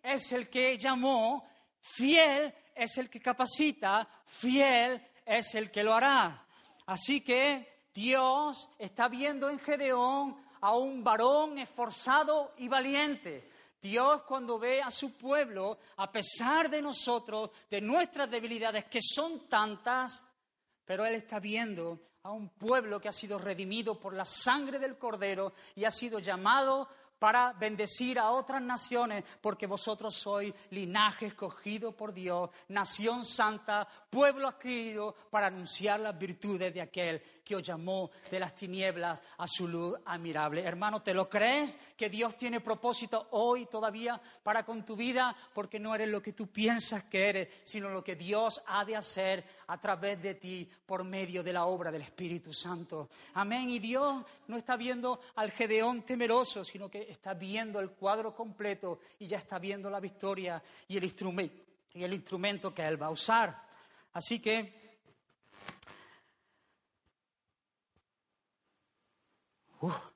es 0.02 0.32
el 0.32 0.50
que 0.50 0.76
llamó, 0.80 1.48
fiel 1.80 2.52
es 2.74 2.98
el 2.98 3.08
que 3.08 3.22
capacita, 3.22 4.10
fiel 4.26 5.00
es 5.24 5.54
el 5.54 5.70
que 5.70 5.84
lo 5.84 5.94
hará. 5.94 6.48
Así 6.88 7.22
que 7.22 7.84
Dios 7.94 8.72
está 8.80 9.08
viendo 9.08 9.52
en 9.52 9.60
Gedeón 9.60 10.36
a 10.62 10.76
un 10.76 11.04
varón 11.04 11.60
esforzado 11.60 12.56
y 12.58 12.70
valiente. 12.70 13.54
Dios 13.86 14.24
cuando 14.24 14.58
ve 14.58 14.82
a 14.82 14.90
su 14.90 15.16
pueblo, 15.16 15.78
a 15.98 16.12
pesar 16.12 16.72
de 16.72 16.82
nosotros, 16.82 17.52
de 17.70 17.80
nuestras 17.82 18.30
debilidades, 18.32 18.86
que 18.86 19.00
son 19.00 19.48
tantas, 19.48 20.24
pero 20.84 21.06
Él 21.06 21.14
está 21.14 21.40
viendo 21.40 22.00
a 22.24 22.32
un 22.32 22.50
pueblo 22.50 23.00
que 23.00 23.10
ha 23.10 23.12
sido 23.12 23.38
redimido 23.38 24.00
por 24.00 24.16
la 24.16 24.26
sangre 24.26 24.80
del 24.80 24.98
Cordero 24.98 25.54
y 25.76 25.86
ha 25.86 25.92
sido 25.92 26.18
llamado 26.18 26.90
para 27.20 27.53
bendecir 27.53 28.20
a 28.20 28.32
otras 28.32 28.61
naciones, 28.61 29.24
porque 29.41 29.68
vosotros 29.68 30.16
sois 30.16 30.53
linaje 30.72 31.28
escogido 31.28 31.91
por 31.91 32.13
Dios, 32.13 32.49
nación 32.70 33.26
santa, 33.26 33.88
pueblo 34.09 34.47
adquirido, 34.47 35.16
para 35.30 35.47
anunciar 35.47 35.99
las 35.99 36.18
virtudes 36.18 36.74
de 36.74 36.82
aquel 36.82 37.22
que 37.43 37.55
os 37.55 37.63
llamó 37.63 38.09
de 38.30 38.39
las 38.39 38.55
tinieblas 38.55 39.22
a 39.38 39.47
su 39.47 39.68
luz 39.68 39.97
admirable. 40.05 40.63
Hermano, 40.63 41.01
¿te 41.01 41.13
lo 41.13 41.30
crees 41.30 41.78
que 41.95 42.09
Dios 42.09 42.36
tiene 42.36 42.59
propósito 42.59 43.28
hoy 43.32 43.68
todavía 43.68 44.20
para 44.43 44.66
con 44.66 44.84
tu 44.84 44.95
vida? 44.95 45.36
Porque 45.53 45.80
no 45.80 45.93
eres 45.93 46.09
lo 46.09 46.22
que 46.22 46.34
tú 46.34 46.47
piensas 46.47 47.03
que 47.03 47.30
eres, 47.30 47.49
sino 47.63 47.89
lo 47.89 48.03
que 48.03 48.16
Dios 48.16 48.61
ha 48.68 48.84
de 48.84 48.95
hacer 48.95 49.45
a 49.68 49.78
través 49.80 50.22
de 50.22 50.36
ti 50.36 50.70
por 50.86 51.03
medio 51.03 51.43
de 51.43 51.53
la 51.53 51.66
obra 51.66 51.91
del 51.91 52.01
Espíritu 52.01 52.53
Santo. 52.53 53.09
Amén. 53.34 53.70
Y 53.70 53.80
Dios 53.80 54.24
no 54.47 54.57
está 54.57 54.76
viendo 54.76 55.20
al 55.36 55.51
Gedeón 55.51 56.03
temeroso, 56.03 56.63
sino 56.63 56.89
que 56.89 57.09
está 57.09 57.34
viendo 57.34 57.80
el 57.80 57.91
cuadro 57.91 58.34
completo 58.36 58.99
y 59.20 59.28
ya 59.28 59.38
está 59.38 59.59
viendo 59.59 59.89
la 59.89 59.99
victoria 59.99 60.61
y 60.88 60.97
el 60.97 61.03
instrumento, 61.03 62.74
que 62.74 62.86
Él 62.86 63.01
va 63.01 63.07
a 63.07 63.11
usar. 63.11 63.63
Así 64.13 64.39
que 64.39 64.86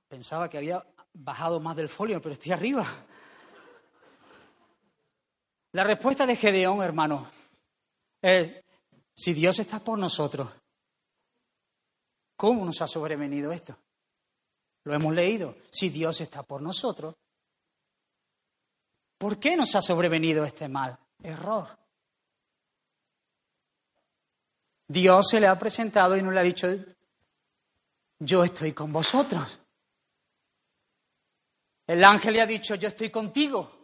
pensaba 0.08 0.50
que 0.50 0.58
había 0.58 0.84
bajado 1.14 1.60
más 1.60 1.76
del 1.76 1.90
folio, 1.90 2.22
pero 2.22 2.34
estoy 2.34 2.52
arriba. 2.52 2.86
La 5.72 5.84
respuesta 5.84 6.26
de 6.26 6.36
Gedeón, 6.36 6.82
hermano, 6.82 7.30
es, 8.22 8.52
si 9.20 9.34
Dios 9.34 9.60
está 9.60 9.80
por 9.80 10.00
nosotros, 10.00 10.50
¿cómo 12.38 12.64
nos 12.64 12.82
ha 12.82 12.88
sobrevenido 12.88 13.52
esto? 13.52 13.78
Lo 14.86 14.94
hemos 14.94 15.14
leído. 15.14 15.58
Si 15.70 15.90
Dios 15.90 16.22
está 16.22 16.42
por 16.42 16.62
nosotros, 16.62 17.16
¿por 19.18 19.38
qué 19.38 19.58
nos 19.58 19.76
ha 19.76 19.82
sobrevenido 19.82 20.46
este 20.46 20.70
mal? 20.70 20.98
Error. 21.22 21.68
Dios 24.88 25.28
se 25.30 25.42
le 25.42 25.48
ha 25.48 25.60
presentado 25.60 26.16
y 26.16 26.22
nos 26.22 26.34
le 26.34 26.40
ha 26.40 26.44
dicho, 26.44 26.68
yo 28.20 28.46
estoy 28.46 28.72
con 28.72 28.94
vosotros. 28.94 29.60
El 31.88 32.06
ángel 32.06 32.36
le 32.36 32.42
ha 32.42 32.46
dicho, 32.46 32.76
yo 32.76 32.88
estoy 32.88 33.10
contigo. 33.10 33.79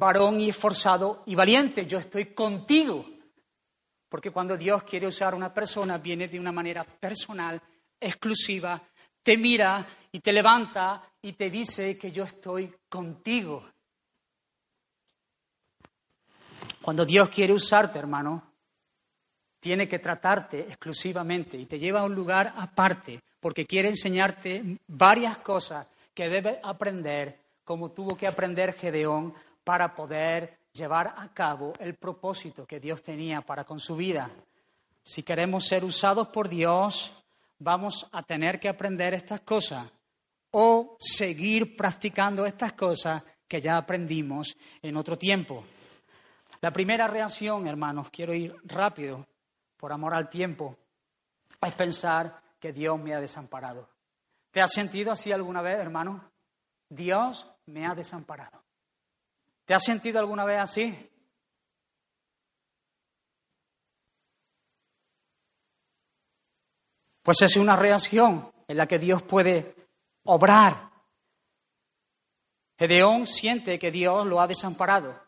Varón 0.00 0.40
y 0.40 0.48
esforzado 0.48 1.22
y 1.26 1.34
valiente, 1.34 1.84
yo 1.86 1.98
estoy 1.98 2.34
contigo. 2.34 3.06
Porque 4.08 4.30
cuando 4.30 4.56
Dios 4.56 4.82
quiere 4.82 5.06
usar 5.06 5.34
a 5.34 5.36
una 5.36 5.52
persona, 5.52 5.98
viene 5.98 6.26
de 6.26 6.40
una 6.40 6.50
manera 6.50 6.82
personal 6.82 7.60
exclusiva, 8.00 8.82
te 9.22 9.36
mira 9.36 9.86
y 10.10 10.20
te 10.20 10.32
levanta 10.32 11.02
y 11.20 11.34
te 11.34 11.50
dice 11.50 11.98
que 11.98 12.10
yo 12.10 12.24
estoy 12.24 12.74
contigo. 12.88 13.68
Cuando 16.80 17.04
Dios 17.04 17.28
quiere 17.28 17.52
usarte, 17.52 17.98
hermano, 17.98 18.42
tiene 19.60 19.86
que 19.86 19.98
tratarte 19.98 20.60
exclusivamente 20.60 21.58
y 21.58 21.66
te 21.66 21.78
lleva 21.78 22.00
a 22.00 22.04
un 22.04 22.14
lugar 22.14 22.54
aparte 22.56 23.20
porque 23.38 23.66
quiere 23.66 23.90
enseñarte 23.90 24.78
varias 24.86 25.36
cosas 25.38 25.86
que 26.14 26.30
debes 26.30 26.58
aprender, 26.62 27.38
como 27.64 27.90
tuvo 27.90 28.16
que 28.16 28.26
aprender 28.26 28.72
Gedeón 28.72 29.34
para 29.64 29.94
poder 29.94 30.58
llevar 30.72 31.14
a 31.16 31.32
cabo 31.32 31.72
el 31.78 31.94
propósito 31.94 32.66
que 32.66 32.80
Dios 32.80 33.02
tenía 33.02 33.40
para 33.40 33.64
con 33.64 33.80
su 33.80 33.96
vida. 33.96 34.30
Si 35.02 35.22
queremos 35.22 35.66
ser 35.66 35.84
usados 35.84 36.28
por 36.28 36.48
Dios, 36.48 37.12
vamos 37.58 38.08
a 38.12 38.22
tener 38.22 38.60
que 38.60 38.68
aprender 38.68 39.14
estas 39.14 39.40
cosas 39.40 39.90
o 40.52 40.96
seguir 40.98 41.76
practicando 41.76 42.44
estas 42.46 42.72
cosas 42.72 43.22
que 43.46 43.60
ya 43.60 43.76
aprendimos 43.76 44.56
en 44.82 44.96
otro 44.96 45.16
tiempo. 45.16 45.64
La 46.60 46.72
primera 46.72 47.06
reacción, 47.06 47.66
hermanos, 47.66 48.10
quiero 48.10 48.34
ir 48.34 48.54
rápido, 48.64 49.26
por 49.76 49.92
amor 49.92 50.14
al 50.14 50.28
tiempo, 50.28 50.76
es 51.60 51.72
pensar 51.74 52.42
que 52.60 52.72
Dios 52.72 53.00
me 53.00 53.14
ha 53.14 53.20
desamparado. 53.20 53.88
¿Te 54.50 54.60
has 54.60 54.72
sentido 54.72 55.10
así 55.10 55.32
alguna 55.32 55.62
vez, 55.62 55.78
hermano? 55.78 56.30
Dios 56.88 57.46
me 57.66 57.86
ha 57.86 57.94
desamparado. 57.94 58.59
¿Te 59.70 59.74
has 59.74 59.84
sentido 59.84 60.18
alguna 60.18 60.44
vez 60.44 60.58
así? 60.58 61.08
Pues 67.22 67.42
es 67.42 67.54
una 67.54 67.76
reacción 67.76 68.50
en 68.66 68.76
la 68.76 68.88
que 68.88 68.98
Dios 68.98 69.22
puede 69.22 69.76
obrar. 70.24 70.90
Gedeón 72.80 73.28
siente 73.28 73.78
que 73.78 73.92
Dios 73.92 74.26
lo 74.26 74.40
ha 74.40 74.48
desamparado, 74.48 75.22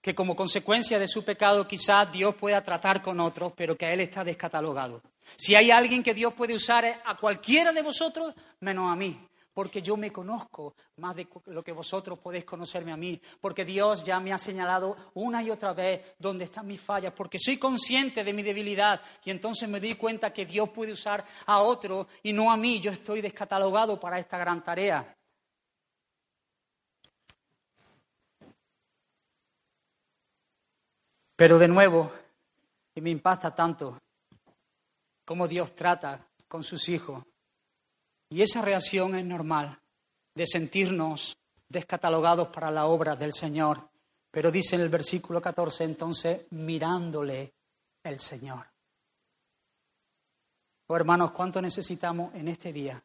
que 0.00 0.14
como 0.14 0.34
consecuencia 0.34 0.98
de 0.98 1.06
su 1.06 1.22
pecado 1.22 1.68
quizás 1.68 2.10
Dios 2.10 2.34
pueda 2.36 2.62
tratar 2.62 3.02
con 3.02 3.20
otros, 3.20 3.52
pero 3.54 3.76
que 3.76 3.84
a 3.84 3.92
él 3.92 4.00
está 4.00 4.24
descatalogado. 4.24 5.02
Si 5.36 5.54
hay 5.54 5.70
alguien 5.70 6.02
que 6.02 6.14
Dios 6.14 6.32
puede 6.32 6.54
usar 6.54 7.02
a 7.04 7.16
cualquiera 7.18 7.72
de 7.72 7.82
vosotros, 7.82 8.34
menos 8.60 8.90
a 8.90 8.96
mí 8.96 9.28
porque 9.54 9.82
yo 9.82 9.96
me 9.96 10.12
conozco 10.12 10.74
más 10.96 11.16
de 11.16 11.28
lo 11.46 11.62
que 11.62 11.72
vosotros 11.72 12.18
podéis 12.18 12.44
conocerme 12.44 12.92
a 12.92 12.96
mí, 12.96 13.20
porque 13.40 13.64
Dios 13.64 14.02
ya 14.04 14.18
me 14.20 14.32
ha 14.32 14.38
señalado 14.38 14.96
una 15.14 15.42
y 15.42 15.50
otra 15.50 15.72
vez 15.72 16.14
dónde 16.18 16.44
están 16.44 16.66
mis 16.66 16.80
fallas, 16.80 17.12
porque 17.12 17.38
soy 17.38 17.58
consciente 17.58 18.24
de 18.24 18.32
mi 18.32 18.42
debilidad 18.42 19.00
y 19.24 19.30
entonces 19.30 19.68
me 19.68 19.80
doy 19.80 19.94
cuenta 19.94 20.32
que 20.32 20.46
Dios 20.46 20.70
puede 20.70 20.92
usar 20.92 21.24
a 21.46 21.60
otro 21.60 22.06
y 22.22 22.32
no 22.32 22.50
a 22.50 22.56
mí, 22.56 22.80
yo 22.80 22.90
estoy 22.90 23.20
descatalogado 23.20 23.98
para 23.98 24.18
esta 24.18 24.38
gran 24.38 24.62
tarea. 24.62 25.14
Pero 31.36 31.58
de 31.58 31.66
nuevo, 31.66 32.12
y 32.94 33.00
me 33.00 33.10
impacta 33.10 33.54
tanto 33.54 33.98
cómo 35.24 35.48
Dios 35.48 35.74
trata 35.74 36.28
con 36.46 36.62
sus 36.62 36.88
hijos, 36.88 37.24
y 38.32 38.40
esa 38.40 38.62
reacción 38.62 39.14
es 39.14 39.26
normal, 39.26 39.78
de 40.34 40.46
sentirnos 40.46 41.36
descatalogados 41.68 42.48
para 42.48 42.70
la 42.70 42.86
obra 42.86 43.14
del 43.14 43.34
Señor. 43.34 43.90
Pero 44.30 44.50
dice 44.50 44.74
en 44.76 44.80
el 44.80 44.88
versículo 44.88 45.42
14, 45.42 45.84
entonces, 45.84 46.46
mirándole 46.52 47.52
el 48.02 48.18
Señor. 48.18 48.66
Oh, 50.86 50.96
hermanos, 50.96 51.32
¿cuánto 51.32 51.60
necesitamos 51.60 52.34
en 52.34 52.48
este 52.48 52.72
día? 52.72 53.04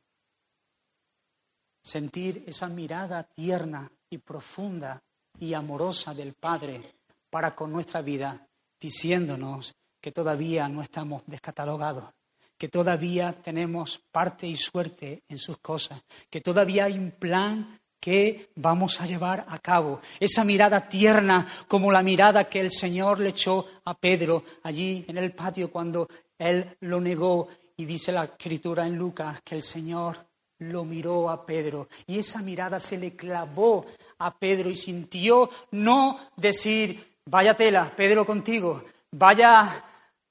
Sentir 1.81 2.45
esa 2.47 2.69
mirada 2.69 3.23
tierna 3.23 3.91
y 4.09 4.19
profunda 4.19 5.03
y 5.37 5.53
amorosa 5.53 6.13
del 6.13 6.35
Padre 6.35 6.99
para 7.29 7.53
con 7.53 7.73
nuestra 7.73 8.01
vida, 8.01 8.47
diciéndonos 8.79 9.75
que 9.99 10.13
todavía 10.13 10.69
no 10.69 10.81
estamos 10.81 11.23
descatalogados, 11.25 12.13
que 12.57 12.67
todavía 12.67 13.33
tenemos 13.33 14.01
parte 14.11 14.47
y 14.47 14.55
suerte 14.55 15.23
en 15.29 15.37
sus 15.37 15.57
cosas, 15.59 16.01
que 16.29 16.41
todavía 16.41 16.85
hay 16.85 16.97
un 16.97 17.11
plan 17.11 17.79
que 17.99 18.49
vamos 18.55 19.01
a 19.01 19.05
llevar 19.05 19.45
a 19.47 19.59
cabo. 19.59 20.01
Esa 20.19 20.43
mirada 20.43 20.87
tierna 20.87 21.47
como 21.67 21.91
la 21.91 22.03
mirada 22.03 22.49
que 22.49 22.59
el 22.59 22.71
Señor 22.71 23.19
le 23.19 23.29
echó 23.29 23.65
a 23.85 23.93
Pedro 23.95 24.43
allí 24.63 25.05
en 25.07 25.17
el 25.17 25.33
patio 25.33 25.71
cuando 25.71 26.07
él 26.37 26.77
lo 26.81 27.01
negó 27.01 27.47
y 27.75 27.85
dice 27.85 28.11
la 28.11 28.25
escritura 28.25 28.85
en 28.85 28.95
Lucas 28.97 29.41
que 29.43 29.55
el 29.55 29.63
Señor 29.63 30.17
lo 30.59 30.83
miró 30.85 31.29
a 31.29 31.45
Pedro 31.45 31.87
y 32.07 32.19
esa 32.19 32.41
mirada 32.41 32.79
se 32.79 32.97
le 32.97 33.15
clavó 33.15 33.85
a 34.19 34.33
Pedro 34.33 34.69
y 34.69 34.75
sintió 34.75 35.49
no 35.71 36.19
decir, 36.35 37.17
vaya 37.25 37.55
tela, 37.55 37.93
Pedro 37.95 38.25
contigo, 38.25 38.83
vaya 39.11 39.83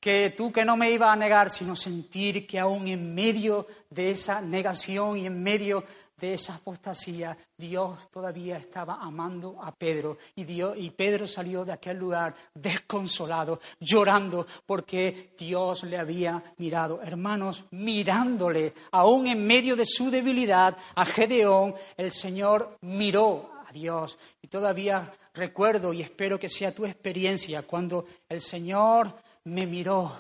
que 0.07 0.33
tú 0.37 0.53
que 0.53 0.65
no 0.65 0.77
me 0.77 0.93
ibas 0.93 1.13
a 1.13 1.17
negar, 1.17 1.51
sino 1.51 1.75
sentir 1.75 2.47
que 2.47 2.61
aún 2.61 2.87
en 2.87 3.13
medio 3.13 3.67
de 3.91 4.13
esa 4.13 4.41
negación 4.41 5.17
y 5.17 5.27
en 5.27 5.43
medio 5.43 5.83
de 6.17 6.35
esa 6.35 6.55
apostasía, 6.55 7.37
Dios 7.57 8.09
todavía 8.09 8.57
estaba 8.57 8.99
amando 9.03 9.61
a 9.61 9.75
Pedro 9.75 10.17
y, 10.37 10.45
Dios, 10.45 10.77
y 10.79 10.91
Pedro 10.91 11.27
salió 11.27 11.65
de 11.65 11.73
aquel 11.73 11.97
lugar 11.97 12.37
desconsolado, 12.55 13.59
llorando 13.81 14.47
porque 14.65 15.35
Dios 15.37 15.83
le 15.83 15.99
había 15.99 16.41
mirado. 16.59 17.03
Hermanos, 17.03 17.65
mirándole, 17.73 18.75
aún 18.93 19.27
en 19.27 19.45
medio 19.45 19.75
de 19.75 19.87
su 19.87 20.09
debilidad, 20.09 20.77
a 20.95 21.05
Gedeón, 21.05 21.75
el 21.97 22.13
Señor 22.13 22.79
miró 22.83 23.51
a 23.69 23.73
Dios. 23.73 24.17
Y 24.41 24.47
todavía 24.47 25.13
recuerdo 25.35 25.93
y 25.93 26.01
espero 26.01 26.39
que 26.39 26.49
sea 26.49 26.73
tu 26.73 26.87
experiencia 26.87 27.63
cuando 27.63 28.07
el 28.29 28.41
Señor 28.41 29.26
me 29.47 29.65
miró. 29.67 30.13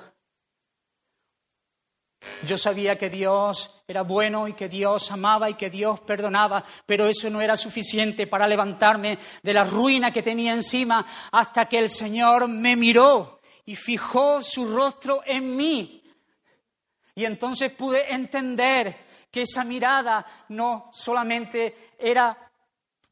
Yo 2.46 2.56
sabía 2.58 2.96
que 2.96 3.10
Dios 3.10 3.82
era 3.86 4.02
bueno 4.02 4.46
y 4.48 4.54
que 4.54 4.68
Dios 4.68 5.10
amaba 5.10 5.50
y 5.50 5.54
que 5.54 5.70
Dios 5.70 6.00
perdonaba, 6.00 6.64
pero 6.86 7.08
eso 7.08 7.28
no 7.30 7.40
era 7.40 7.56
suficiente 7.56 8.26
para 8.26 8.46
levantarme 8.46 9.18
de 9.42 9.54
la 9.54 9.64
ruina 9.64 10.12
que 10.12 10.22
tenía 10.22 10.52
encima 10.52 11.06
hasta 11.32 11.66
que 11.66 11.78
el 11.78 11.88
Señor 11.88 12.48
me 12.48 12.76
miró 12.76 13.40
y 13.64 13.74
fijó 13.74 14.42
su 14.42 14.66
rostro 14.72 15.22
en 15.24 15.56
mí. 15.56 16.02
Y 17.14 17.24
entonces 17.24 17.72
pude 17.72 18.12
entender 18.12 18.96
que 19.30 19.42
esa 19.42 19.64
mirada 19.64 20.24
no 20.50 20.88
solamente 20.92 21.92
era 21.98 22.46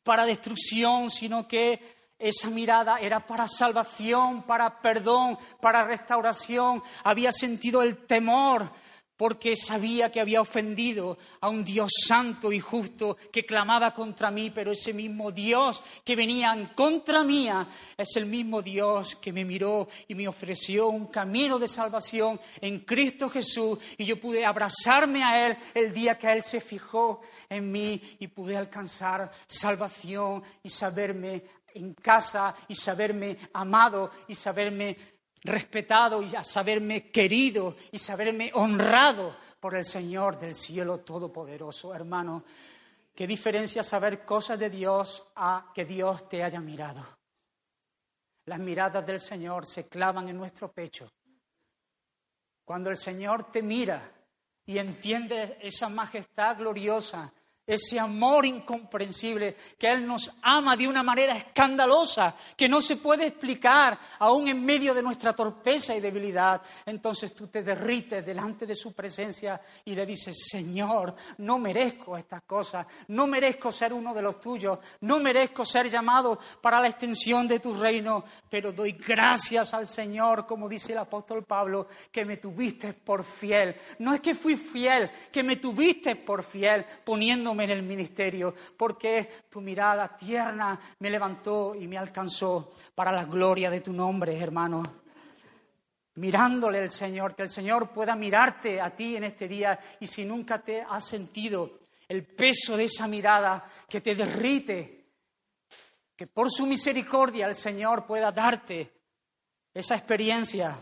para 0.05 0.27
destrucción, 0.27 1.11
sino 1.11 1.49
que 1.49 1.94
esa 2.29 2.49
mirada 2.49 2.97
era 2.99 3.21
para 3.27 3.47
salvación, 3.47 4.45
para 4.45 4.81
perdón, 4.81 5.39
para 5.61 5.85
restauración. 5.85 6.83
Había 7.05 7.31
sentido 7.33 7.83
el 7.83 8.07
temor 8.07 8.71
porque 9.17 9.55
sabía 9.55 10.11
que 10.11 10.21
había 10.21 10.41
ofendido 10.41 11.19
a 11.41 11.49
un 11.49 11.63
Dios 11.63 11.91
santo 12.07 12.53
y 12.53 12.59
justo 12.59 13.17
que 13.33 13.47
clamaba 13.47 13.95
contra 13.95 14.31
mí, 14.31 14.51
pero 14.51 14.73
ese 14.73 14.93
mismo 14.93 15.31
Dios 15.31 15.83
que 16.05 16.17
venía 16.17 16.53
en 16.53 16.67
contra 16.69 17.23
mía 17.23 17.69
es 17.97 18.17
el 18.17 18.27
mismo 18.27 18.61
Dios 18.61 19.17
que 19.17 19.33
me 19.33 19.45
miró 19.45 19.89
y 20.09 20.15
me 20.15 20.27
ofreció 20.27 20.89
un 20.89 21.07
camino 21.07 21.59
de 21.59 21.69
salvación 21.69 22.41
en 22.61 22.81
Cristo 22.81 23.29
Jesús 23.29 23.79
y 23.97 24.05
yo 24.05 24.19
pude 24.19 24.45
abrazarme 24.45 25.23
a 25.23 25.47
Él 25.47 25.57
el 25.75 25.93
día 25.93 26.19
que 26.19 26.33
Él 26.33 26.43
se 26.43 26.61
fijó 26.61 27.21
en 27.49 27.71
mí 27.71 28.01
y 28.19 28.29
pude 28.29 28.57
alcanzar 28.57 29.31
salvación 29.47 30.43
y 30.63 30.71
saberme 30.71 31.45
en 31.75 31.95
casa 31.95 32.55
y 32.69 32.75
saberme 32.75 33.37
amado 33.53 34.11
y 34.29 34.35
saberme 34.35 34.97
respetado 35.43 36.23
y 36.23 36.31
saberme 36.43 37.11
querido 37.11 37.77
y 37.93 37.99
saberme 37.99 38.51
honrado 38.55 39.37
por 39.61 39.77
el 39.77 39.85
Señor 39.85 40.39
del 40.39 40.55
cielo 40.55 41.01
todopoderoso. 41.01 41.95
Hermano, 41.95 42.45
qué 43.15 43.27
diferencia 43.27 43.83
saber 43.83 44.25
cosas 44.25 44.59
de 44.59 44.71
Dios 44.71 45.33
a 45.37 45.71
que 45.75 45.85
Dios 45.85 46.29
te 46.29 46.43
haya 46.43 46.61
mirado. 46.61 47.05
Las 48.47 48.59
miradas 48.59 49.07
del 49.07 49.21
Señor 49.21 49.67
se 49.67 49.89
clavan 49.89 50.29
en 50.29 50.37
nuestro 50.37 50.71
pecho. 50.73 51.11
Cuando 52.65 52.91
el 52.91 52.97
Señor 52.97 53.51
te 53.51 53.63
mira 53.63 54.11
y 54.67 54.79
entiende 54.79 55.59
esa 55.61 55.89
majestad 55.89 56.59
gloriosa 56.59 57.33
ese 57.67 57.99
amor 57.99 58.45
incomprensible, 58.45 59.57
que 59.79 59.91
Él 59.91 60.07
nos 60.07 60.31
ama 60.43 60.77
de 60.77 60.87
una 60.87 61.03
manera 61.03 61.37
escandalosa, 61.37 62.35
que 62.57 62.69
no 62.69 62.83
se 62.83 62.97
puede 62.97 63.27
explicar 63.27 63.99
aún 64.19 64.49
en 64.49 64.65
medio 64.65 64.93
de 64.93 65.03
nuestra 65.03 65.33
torpeza 65.33 65.95
y 65.97 66.01
debilidad. 66.01 66.61
Entonces 66.85 67.35
tú 67.35 67.47
te 67.47 67.63
derrites 67.63 68.25
delante 68.25 68.67
de 68.67 68.75
su 68.75 68.93
presencia 68.93 69.61
y 69.85 69.95
le 69.95 70.05
dices, 70.05 70.47
Señor, 70.51 71.15
no 71.39 71.59
merezco 71.59 72.19
estas 72.19 72.43
cosas, 72.43 72.87
no 73.09 73.27
merezco 73.27 73.73
ser 73.73 73.93
uno 73.93 74.13
de 74.13 74.23
los 74.23 74.39
tuyos, 74.39 74.79
no 75.01 75.19
merezco 75.19 75.65
ser 75.65 75.89
llamado 75.89 76.39
para 76.61 76.81
la 76.81 76.89
extensión 76.89 77.49
de 77.49 77.61
tu 77.61 77.75
reino, 77.75 78.25
pero 78.51 78.73
doy 78.73 78.93
gracias 78.93 79.73
al 79.73 79.87
Señor, 79.87 80.47
como 80.47 80.69
dice 80.69 80.93
el 80.93 80.99
apóstol 80.99 81.45
Pablo, 81.45 81.89
que 82.13 82.25
me 82.25 82.37
tuviste 82.37 82.93
por 82.93 83.25
fiel. 83.25 83.75
No 83.99 84.13
es 84.13 84.21
que 84.21 84.35
fui 84.35 84.57
fiel, 84.57 85.11
que 85.33 85.43
me 85.43 85.57
tuviste 85.57 86.17
por 86.17 86.43
fiel, 86.43 86.85
poniendo 87.05 87.54
en 87.63 87.71
el 87.71 87.83
ministerio, 87.83 88.55
porque 88.77 89.45
tu 89.49 89.61
mirada 89.61 90.17
tierna 90.17 90.81
me 90.99 91.11
levantó 91.11 91.75
y 91.75 91.87
me 91.87 91.97
alcanzó 91.97 92.75
para 92.95 93.13
la 93.13 93.25
gloria 93.25 93.71
de 93.71 93.81
tu 93.81 93.93
nombre, 93.93 94.37
hermano. 94.37 94.83
Mirándole 96.17 96.79
al 96.79 96.91
Señor, 96.91 97.35
que 97.35 97.43
el 97.43 97.51
Señor 97.51 97.93
pueda 97.93 98.17
mirarte 98.17 98.81
a 98.81 98.95
ti 98.95 99.17
en 99.17 99.25
este 99.25 99.47
día 99.47 99.79
y 100.01 100.07
si 100.07 100.25
nunca 100.25 100.61
te 100.63 100.81
has 100.83 101.07
sentido 101.07 101.79
el 102.09 102.27
peso 102.27 102.77
de 102.77 102.85
esa 102.85 103.07
mirada 103.07 103.65
que 103.89 104.01
te 104.01 104.15
derrite, 104.15 105.05
que 106.17 106.27
por 106.27 106.51
su 106.51 106.67
misericordia 106.67 107.47
el 107.47 107.55
Señor 107.55 108.07
pueda 108.07 108.31
darte 108.31 108.93
esa 109.73 109.97
experiencia 109.97 110.81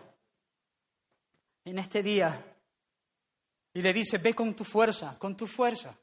en 1.64 1.78
este 1.78 2.02
día. 2.02 2.48
Y 3.74 3.80
le 3.80 3.92
dice, 3.92 4.18
ve 4.18 4.34
con 4.34 4.54
tu 4.54 4.64
fuerza, 4.64 5.18
con 5.18 5.34
tu 5.36 5.46
fuerza. 5.46 5.98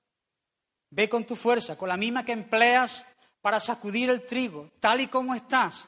Ve 0.91 1.07
con 1.07 1.25
tu 1.25 1.35
fuerza, 1.35 1.77
con 1.77 1.89
la 1.89 1.97
misma 1.97 2.25
que 2.25 2.31
empleas 2.31 3.05
para 3.41 3.59
sacudir 3.59 4.09
el 4.09 4.25
trigo, 4.25 4.71
tal 4.79 5.01
y 5.01 5.07
como 5.07 5.35
estás. 5.35 5.87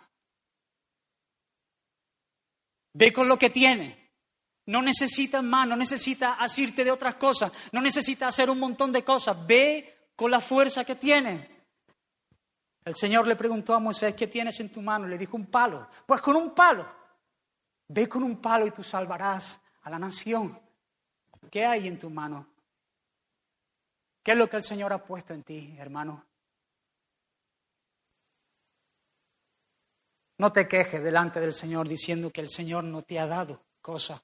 Ve 2.93 3.11
con 3.11 3.27
lo 3.27 3.37
que 3.37 3.49
tienes. 3.49 3.97
No 4.67 4.81
necesitas 4.81 5.43
más, 5.43 5.67
no 5.67 5.75
necesitas 5.75 6.37
asirte 6.39 6.83
de 6.83 6.91
otras 6.91 7.15
cosas, 7.15 7.51
no 7.71 7.81
necesitas 7.81 8.29
hacer 8.29 8.49
un 8.49 8.59
montón 8.59 8.91
de 8.91 9.03
cosas. 9.03 9.45
Ve 9.47 10.11
con 10.15 10.29
la 10.29 10.39
fuerza 10.39 10.85
que 10.85 10.95
tienes. 10.95 11.49
El 12.83 12.95
Señor 12.95 13.27
le 13.27 13.35
preguntó 13.35 13.73
a 13.73 13.79
Moisés, 13.79 14.15
¿qué 14.15 14.27
tienes 14.27 14.59
en 14.59 14.71
tu 14.71 14.81
mano? 14.81 15.07
Le 15.07 15.17
dijo, 15.17 15.37
un 15.37 15.47
palo. 15.47 15.87
Pues 16.05 16.21
con 16.21 16.35
un 16.35 16.53
palo. 16.53 16.87
Ve 17.87 18.07
con 18.07 18.23
un 18.23 18.41
palo 18.41 18.65
y 18.65 18.71
tú 18.71 18.83
salvarás 18.83 19.59
a 19.81 19.89
la 19.89 19.99
nación. 19.99 20.59
¿Qué 21.49 21.65
hay 21.65 21.87
en 21.87 21.99
tu 21.99 22.09
mano? 22.09 22.47
¿Qué 24.24 24.32
es 24.32 24.38
lo 24.38 24.49
que 24.49 24.57
el 24.57 24.63
Señor 24.63 24.93
ha 24.93 24.99
puesto 24.99 25.34
en 25.34 25.43
ti, 25.43 25.76
hermano? 25.80 26.26
No 30.38 30.51
te 30.51 30.67
quejes 30.67 31.03
delante 31.03 31.39
del 31.39 31.53
Señor 31.53 31.88
diciendo 31.88 32.32
que 32.32 32.41
el 32.41 32.49
Señor 32.49 32.84
no 32.84 33.03
te 33.03 33.19
ha 33.19 33.28
dado 33.28 33.63
cosas. 33.82 34.22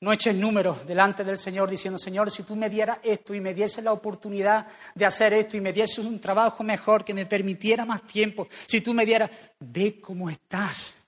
No 0.00 0.12
eches 0.12 0.34
números 0.34 0.84
delante 0.84 1.22
del 1.22 1.38
Señor 1.38 1.70
diciendo, 1.70 1.96
Señor, 1.96 2.28
si 2.28 2.42
tú 2.42 2.56
me 2.56 2.68
dieras 2.68 2.98
esto 3.04 3.34
y 3.34 3.40
me 3.40 3.54
dieses 3.54 3.84
la 3.84 3.92
oportunidad 3.92 4.66
de 4.96 5.06
hacer 5.06 5.32
esto 5.34 5.56
y 5.56 5.60
me 5.60 5.72
dieses 5.72 5.98
un 5.98 6.20
trabajo 6.20 6.64
mejor, 6.64 7.04
que 7.04 7.14
me 7.14 7.26
permitiera 7.26 7.84
más 7.84 8.02
tiempo, 8.02 8.48
si 8.66 8.80
tú 8.80 8.92
me 8.92 9.06
dieras, 9.06 9.30
ve 9.60 10.00
cómo 10.00 10.28
estás 10.28 11.01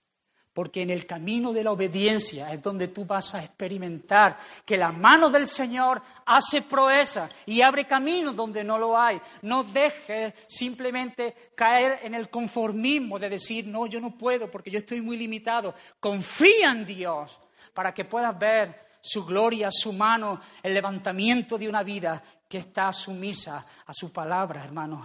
porque 0.54 0.82
en 0.82 0.90
el 0.90 1.04
camino 1.04 1.52
de 1.52 1.64
la 1.64 1.72
obediencia 1.72 2.52
es 2.52 2.62
donde 2.62 2.88
tú 2.88 3.04
vas 3.04 3.34
a 3.34 3.42
experimentar 3.42 4.38
que 4.64 4.76
la 4.76 4.92
mano 4.92 5.28
del 5.28 5.48
Señor 5.48 6.00
hace 6.24 6.62
proeza 6.62 7.28
y 7.44 7.60
abre 7.60 7.86
caminos 7.86 8.36
donde 8.36 8.62
no 8.62 8.78
lo 8.78 8.96
hay. 8.96 9.20
No 9.42 9.64
dejes 9.64 10.32
simplemente 10.46 11.34
caer 11.56 11.98
en 12.04 12.14
el 12.14 12.30
conformismo 12.30 13.18
de 13.18 13.30
decir, 13.30 13.66
no, 13.66 13.86
yo 13.86 14.00
no 14.00 14.16
puedo 14.16 14.48
porque 14.48 14.70
yo 14.70 14.78
estoy 14.78 15.00
muy 15.00 15.16
limitado. 15.16 15.74
Confía 15.98 16.70
en 16.70 16.86
Dios 16.86 17.36
para 17.74 17.92
que 17.92 18.04
puedas 18.04 18.38
ver 18.38 18.86
su 19.00 19.24
gloria, 19.24 19.68
su 19.72 19.92
mano, 19.92 20.40
el 20.62 20.72
levantamiento 20.72 21.58
de 21.58 21.68
una 21.68 21.82
vida 21.82 22.22
que 22.48 22.58
está 22.58 22.92
sumisa 22.92 23.66
a 23.84 23.92
su 23.92 24.12
palabra, 24.12 24.64
hermano. 24.64 25.04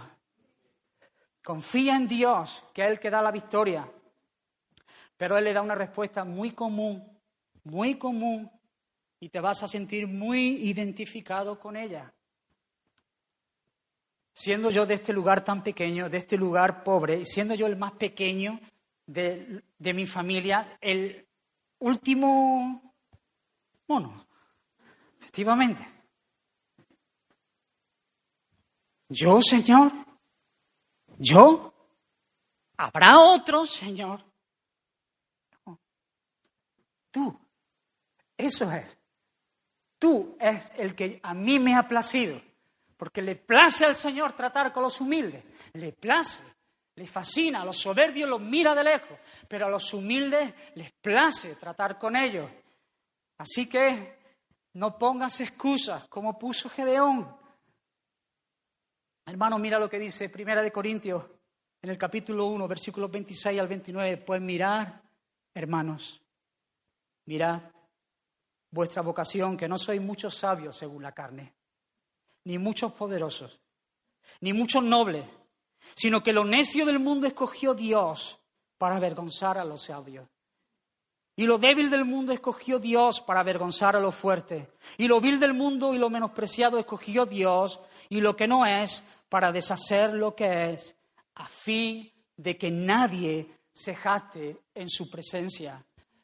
Confía 1.42 1.96
en 1.96 2.06
Dios, 2.06 2.62
que 2.72 2.84
es 2.84 2.90
el 2.90 3.00
que 3.00 3.10
da 3.10 3.20
la 3.20 3.32
victoria. 3.32 3.86
Pero 5.20 5.36
él 5.36 5.44
le 5.44 5.52
da 5.52 5.60
una 5.60 5.74
respuesta 5.74 6.24
muy 6.24 6.52
común, 6.52 7.06
muy 7.64 7.98
común, 7.98 8.50
y 9.20 9.28
te 9.28 9.38
vas 9.38 9.62
a 9.62 9.68
sentir 9.68 10.06
muy 10.06 10.66
identificado 10.66 11.60
con 11.60 11.76
ella. 11.76 12.10
Siendo 14.32 14.70
yo 14.70 14.86
de 14.86 14.94
este 14.94 15.12
lugar 15.12 15.44
tan 15.44 15.62
pequeño, 15.62 16.08
de 16.08 16.16
este 16.16 16.38
lugar 16.38 16.82
pobre, 16.82 17.26
siendo 17.26 17.54
yo 17.54 17.66
el 17.66 17.76
más 17.76 17.92
pequeño 17.92 18.60
de, 19.04 19.62
de 19.76 19.92
mi 19.92 20.06
familia, 20.06 20.78
el 20.80 21.28
último 21.80 22.94
mono, 23.88 24.26
efectivamente. 25.18 25.86
Yo, 29.10 29.42
Señor, 29.42 29.92
yo, 31.18 31.74
habrá 32.78 33.18
otro, 33.18 33.66
Señor. 33.66 34.29
Tú. 37.10 37.38
Eso 38.36 38.70
es. 38.70 38.98
Tú 39.98 40.36
es 40.40 40.70
el 40.76 40.94
que 40.94 41.20
a 41.22 41.34
mí 41.34 41.58
me 41.58 41.76
ha 41.76 41.86
placido. 41.86 42.40
Porque 42.96 43.22
le 43.22 43.36
place 43.36 43.84
al 43.84 43.96
Señor 43.96 44.32
tratar 44.32 44.72
con 44.72 44.82
los 44.82 45.00
humildes. 45.00 45.44
Le 45.74 45.92
place, 45.92 46.42
le 46.94 47.06
fascina. 47.06 47.62
A 47.62 47.64
los 47.64 47.78
soberbios 47.78 48.28
los 48.28 48.40
mira 48.40 48.74
de 48.74 48.84
lejos. 48.84 49.18
Pero 49.48 49.66
a 49.66 49.70
los 49.70 49.92
humildes 49.92 50.54
les 50.74 50.92
place 50.92 51.56
tratar 51.56 51.98
con 51.98 52.16
ellos. 52.16 52.50
Así 53.38 53.68
que 53.68 54.18
no 54.74 54.98
pongas 54.98 55.40
excusas 55.40 56.06
como 56.08 56.38
puso 56.38 56.68
Gedeón. 56.68 57.36
Hermano, 59.26 59.58
mira 59.58 59.78
lo 59.78 59.88
que 59.88 59.98
dice 59.98 60.28
Primera 60.28 60.62
de 60.62 60.72
Corintios 60.72 61.24
en 61.82 61.90
el 61.90 61.98
capítulo 61.98 62.46
1, 62.46 62.68
versículos 62.68 63.10
26 63.10 63.60
al 63.60 63.68
29. 63.68 64.16
Pues 64.18 64.40
mirar, 64.40 65.02
hermanos, 65.54 66.19
Mirad 67.26 67.62
vuestra 68.70 69.02
vocación, 69.02 69.56
que 69.56 69.68
no 69.68 69.78
sois 69.78 70.00
muchos 70.00 70.36
sabios 70.36 70.76
según 70.76 71.02
la 71.02 71.12
carne, 71.12 71.54
ni 72.44 72.58
muchos 72.58 72.92
poderosos, 72.92 73.60
ni 74.40 74.52
muchos 74.52 74.82
nobles, 74.82 75.26
sino 75.94 76.22
que 76.22 76.32
lo 76.32 76.44
necio 76.44 76.86
del 76.86 76.98
mundo 76.98 77.26
escogió 77.26 77.74
Dios 77.74 78.38
para 78.78 78.96
avergonzar 78.96 79.58
a 79.58 79.64
los 79.64 79.84
sabios. 79.84 80.28
Y 81.36 81.46
lo 81.46 81.58
débil 81.58 81.88
del 81.88 82.04
mundo 82.04 82.32
escogió 82.32 82.78
Dios 82.78 83.20
para 83.20 83.40
avergonzar 83.40 83.96
a 83.96 84.00
los 84.00 84.14
fuertes. 84.14 84.68
Y 84.98 85.08
lo 85.08 85.20
vil 85.20 85.40
del 85.40 85.54
mundo 85.54 85.94
y 85.94 85.98
lo 85.98 86.10
menospreciado 86.10 86.78
escogió 86.78 87.24
Dios 87.24 87.80
y 88.10 88.20
lo 88.20 88.36
que 88.36 88.46
no 88.46 88.66
es 88.66 89.02
para 89.28 89.50
deshacer 89.50 90.12
lo 90.12 90.34
que 90.34 90.72
es, 90.72 90.96
a 91.36 91.48
fin 91.48 92.12
de 92.36 92.58
que 92.58 92.70
nadie 92.70 93.48
se 93.72 93.94
jacte 93.94 94.60
en 94.74 94.90
su 94.90 95.08
presencia. 95.08 95.82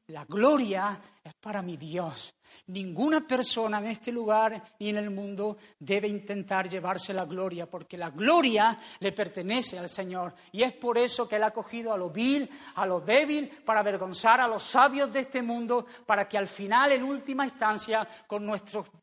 La 0.08 0.24
gloria 0.24 1.00
es 1.24 1.34
para 1.34 1.62
mi 1.62 1.76
Dios. 1.76 2.32
Ninguna 2.68 3.26
persona 3.26 3.78
en 3.78 3.86
este 3.86 4.12
lugar 4.12 4.62
ni 4.78 4.90
en 4.90 4.98
el 4.98 5.10
mundo 5.10 5.56
debe 5.80 6.06
intentar 6.06 6.68
llevarse 6.68 7.12
la 7.12 7.24
gloria, 7.24 7.68
porque 7.68 7.98
la 7.98 8.10
gloria 8.10 8.78
le 9.00 9.10
pertenece 9.10 9.80
al 9.80 9.88
Señor. 9.88 10.32
Y 10.52 10.62
es 10.62 10.74
por 10.74 10.96
eso 10.96 11.28
que 11.28 11.34
Él 11.34 11.42
ha 11.42 11.50
cogido 11.50 11.92
a 11.92 11.96
lo 11.96 12.10
vil, 12.10 12.48
a 12.76 12.86
lo 12.86 13.00
débil, 13.00 13.48
para 13.64 13.80
avergonzar 13.80 14.40
a 14.40 14.46
los 14.46 14.62
sabios 14.62 15.12
de 15.12 15.20
este 15.20 15.42
mundo, 15.42 15.86
para 16.06 16.28
que 16.28 16.38
al 16.38 16.46
final, 16.46 16.92
en 16.92 17.02
última 17.02 17.44
instancia, 17.44 18.06
con, 18.28 18.48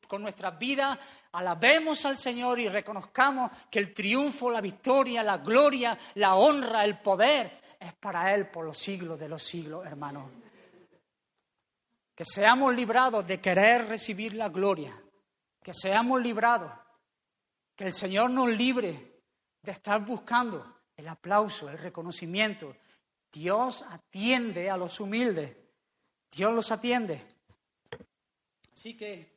con 0.08 0.22
nuestras 0.22 0.58
vidas, 0.58 0.98
alabemos 1.34 2.06
al 2.06 2.16
Señor 2.16 2.62
y 2.62 2.70
reconozcamos 2.70 3.52
que 3.70 3.80
el 3.80 3.94
triunfo, 3.94 4.50
la 4.50 4.62
victoria, 4.62 5.22
la 5.22 5.40
gloria, 5.40 5.98
la 6.16 6.36
honra, 6.36 6.86
el 6.86 7.00
poder 7.00 7.60
es 7.78 7.94
para 7.96 8.34
Él 8.34 8.48
por 8.48 8.64
los 8.64 8.78
siglos 8.78 9.20
de 9.20 9.28
los 9.28 9.44
siglos, 9.44 9.86
hermanos 9.86 10.44
que 12.16 12.26
seamos 12.26 12.74
librados 12.76 13.26
de 13.26 13.42
querer 13.42 13.88
recibir 13.88 14.36
la 14.36 14.50
gloria, 14.50 14.96
que 15.62 15.74
seamos 15.74 16.22
librados, 16.22 16.72
que 17.76 17.86
el 17.86 17.94
Señor 17.94 18.30
nos 18.30 18.50
libre 18.50 19.22
de 19.62 19.72
estar 19.72 20.04
buscando 20.06 20.82
el 20.96 21.08
aplauso, 21.08 21.70
el 21.70 21.78
reconocimiento. 21.78 22.76
Dios 23.32 23.84
atiende 23.90 24.70
a 24.70 24.78
los 24.78 25.00
humildes, 25.00 25.58
Dios 26.32 26.54
los 26.54 26.72
atiende. 26.72 27.26
Así 28.72 28.96
que 28.96 29.34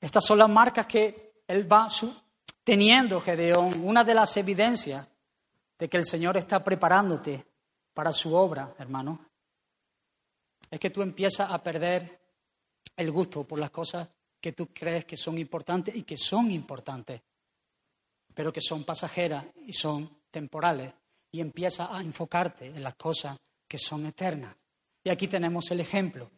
estas 0.00 0.24
son 0.24 0.38
las 0.38 0.50
marcas 0.50 0.86
que 0.86 1.42
Él 1.46 1.70
va 1.70 1.86
teniendo, 2.64 3.20
Gedeón, 3.20 3.84
una 3.84 4.02
de 4.02 4.14
las 4.14 4.36
evidencias 4.36 5.08
de 5.78 5.88
que 5.88 5.96
el 5.96 6.04
Señor 6.04 6.36
está 6.36 6.64
preparándote 6.64 7.46
para 7.94 8.12
su 8.12 8.34
obra, 8.34 8.74
hermano 8.78 9.29
es 10.70 10.78
que 10.78 10.90
tú 10.90 11.02
empiezas 11.02 11.50
a 11.50 11.62
perder 11.62 12.20
el 12.96 13.10
gusto 13.10 13.44
por 13.44 13.58
las 13.58 13.70
cosas 13.70 14.08
que 14.40 14.52
tú 14.52 14.68
crees 14.72 15.04
que 15.04 15.16
son 15.16 15.36
importantes 15.38 15.94
y 15.94 16.02
que 16.02 16.16
son 16.16 16.50
importantes, 16.50 17.20
pero 18.32 18.52
que 18.52 18.60
son 18.60 18.84
pasajeras 18.84 19.44
y 19.66 19.72
son 19.72 20.18
temporales, 20.30 20.92
y 21.32 21.40
empiezas 21.40 21.90
a 21.90 22.00
enfocarte 22.00 22.66
en 22.66 22.82
las 22.82 22.94
cosas 22.94 23.38
que 23.66 23.78
son 23.78 24.06
eternas. 24.06 24.54
Y 25.02 25.10
aquí 25.10 25.28
tenemos 25.28 25.70
el 25.70 25.80
ejemplo. 25.80 26.30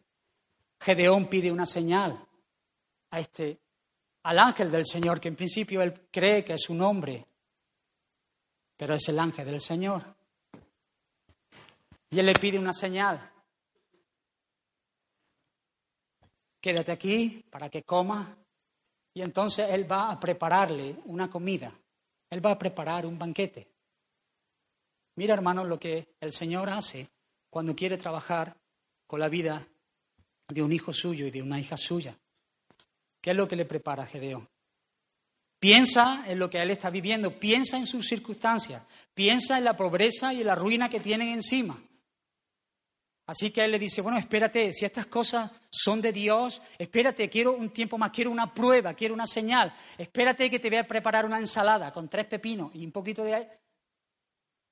Gedeón 0.79 1.27
pide 1.27 1.51
una 1.51 1.65
señal 1.65 2.25
a 3.11 3.19
este, 3.19 3.59
al 4.23 4.39
ángel 4.39 4.71
del 4.71 4.85
Señor, 4.85 5.19
que 5.19 5.29
en 5.29 5.35
principio 5.35 5.81
él 5.81 6.07
cree 6.11 6.43
que 6.43 6.53
es 6.53 6.69
un 6.69 6.81
hombre, 6.81 7.25
pero 8.75 8.95
es 8.95 9.07
el 9.07 9.19
ángel 9.19 9.47
del 9.47 9.61
Señor. 9.61 10.03
Y 12.09 12.19
él 12.19 12.25
le 12.25 12.33
pide 12.35 12.59
una 12.59 12.73
señal. 12.73 13.32
Quédate 16.63 16.93
aquí 16.93 17.43
para 17.49 17.69
que 17.69 17.83
coma. 17.83 18.37
Y 19.13 19.21
entonces 19.21 19.69
Él 19.69 19.91
va 19.91 20.09
a 20.09 20.19
prepararle 20.19 20.95
una 21.05 21.29
comida. 21.29 21.77
Él 22.29 22.43
va 22.43 22.51
a 22.51 22.57
preparar 22.57 23.05
un 23.05 23.19
banquete. 23.19 23.67
Mira, 25.17 25.33
hermano, 25.33 25.65
lo 25.65 25.77
que 25.77 26.15
el 26.21 26.31
Señor 26.31 26.69
hace 26.69 27.11
cuando 27.49 27.75
quiere 27.75 27.97
trabajar 27.97 28.55
con 29.05 29.19
la 29.19 29.27
vida 29.27 29.67
de 30.47 30.63
un 30.63 30.71
hijo 30.71 30.93
suyo 30.93 31.27
y 31.27 31.31
de 31.31 31.41
una 31.41 31.59
hija 31.59 31.75
suya. 31.77 32.17
¿Qué 33.21 33.31
es 33.31 33.35
lo 33.35 33.47
que 33.47 33.57
le 33.57 33.65
prepara 33.65 34.03
a 34.03 34.07
Gedeón? 34.07 34.47
Piensa 35.59 36.23
en 36.27 36.39
lo 36.39 36.49
que 36.49 36.61
él 36.61 36.71
está 36.71 36.89
viviendo, 36.89 37.39
piensa 37.39 37.77
en 37.77 37.85
sus 37.85 38.07
circunstancias, 38.07 38.87
piensa 39.13 39.57
en 39.57 39.65
la 39.65 39.77
pobreza 39.77 40.33
y 40.33 40.41
en 40.41 40.47
la 40.47 40.55
ruina 40.55 40.89
que 40.89 40.99
tienen 40.99 41.27
encima. 41.29 41.77
Así 43.25 43.51
que 43.51 43.63
él 43.63 43.71
le 43.71 43.79
dice, 43.79 44.01
bueno, 44.01 44.17
espérate, 44.17 44.73
si 44.73 44.83
estas 44.83 45.05
cosas 45.05 45.49
son 45.69 46.01
de 46.01 46.11
Dios, 46.11 46.61
espérate, 46.77 47.29
quiero 47.29 47.53
un 47.53 47.71
tiempo 47.71 47.97
más, 47.97 48.11
quiero 48.11 48.31
una 48.31 48.53
prueba, 48.53 48.93
quiero 48.93 49.13
una 49.13 49.25
señal, 49.25 49.73
espérate 49.97 50.49
que 50.49 50.59
te 50.59 50.69
voy 50.69 50.79
a 50.79 50.87
preparar 50.87 51.25
una 51.25 51.37
ensalada 51.37 51.91
con 51.93 52.09
tres 52.09 52.25
pepinos 52.25 52.71
y 52.75 52.85
un 52.85 52.91
poquito 52.91 53.23
de 53.23 53.47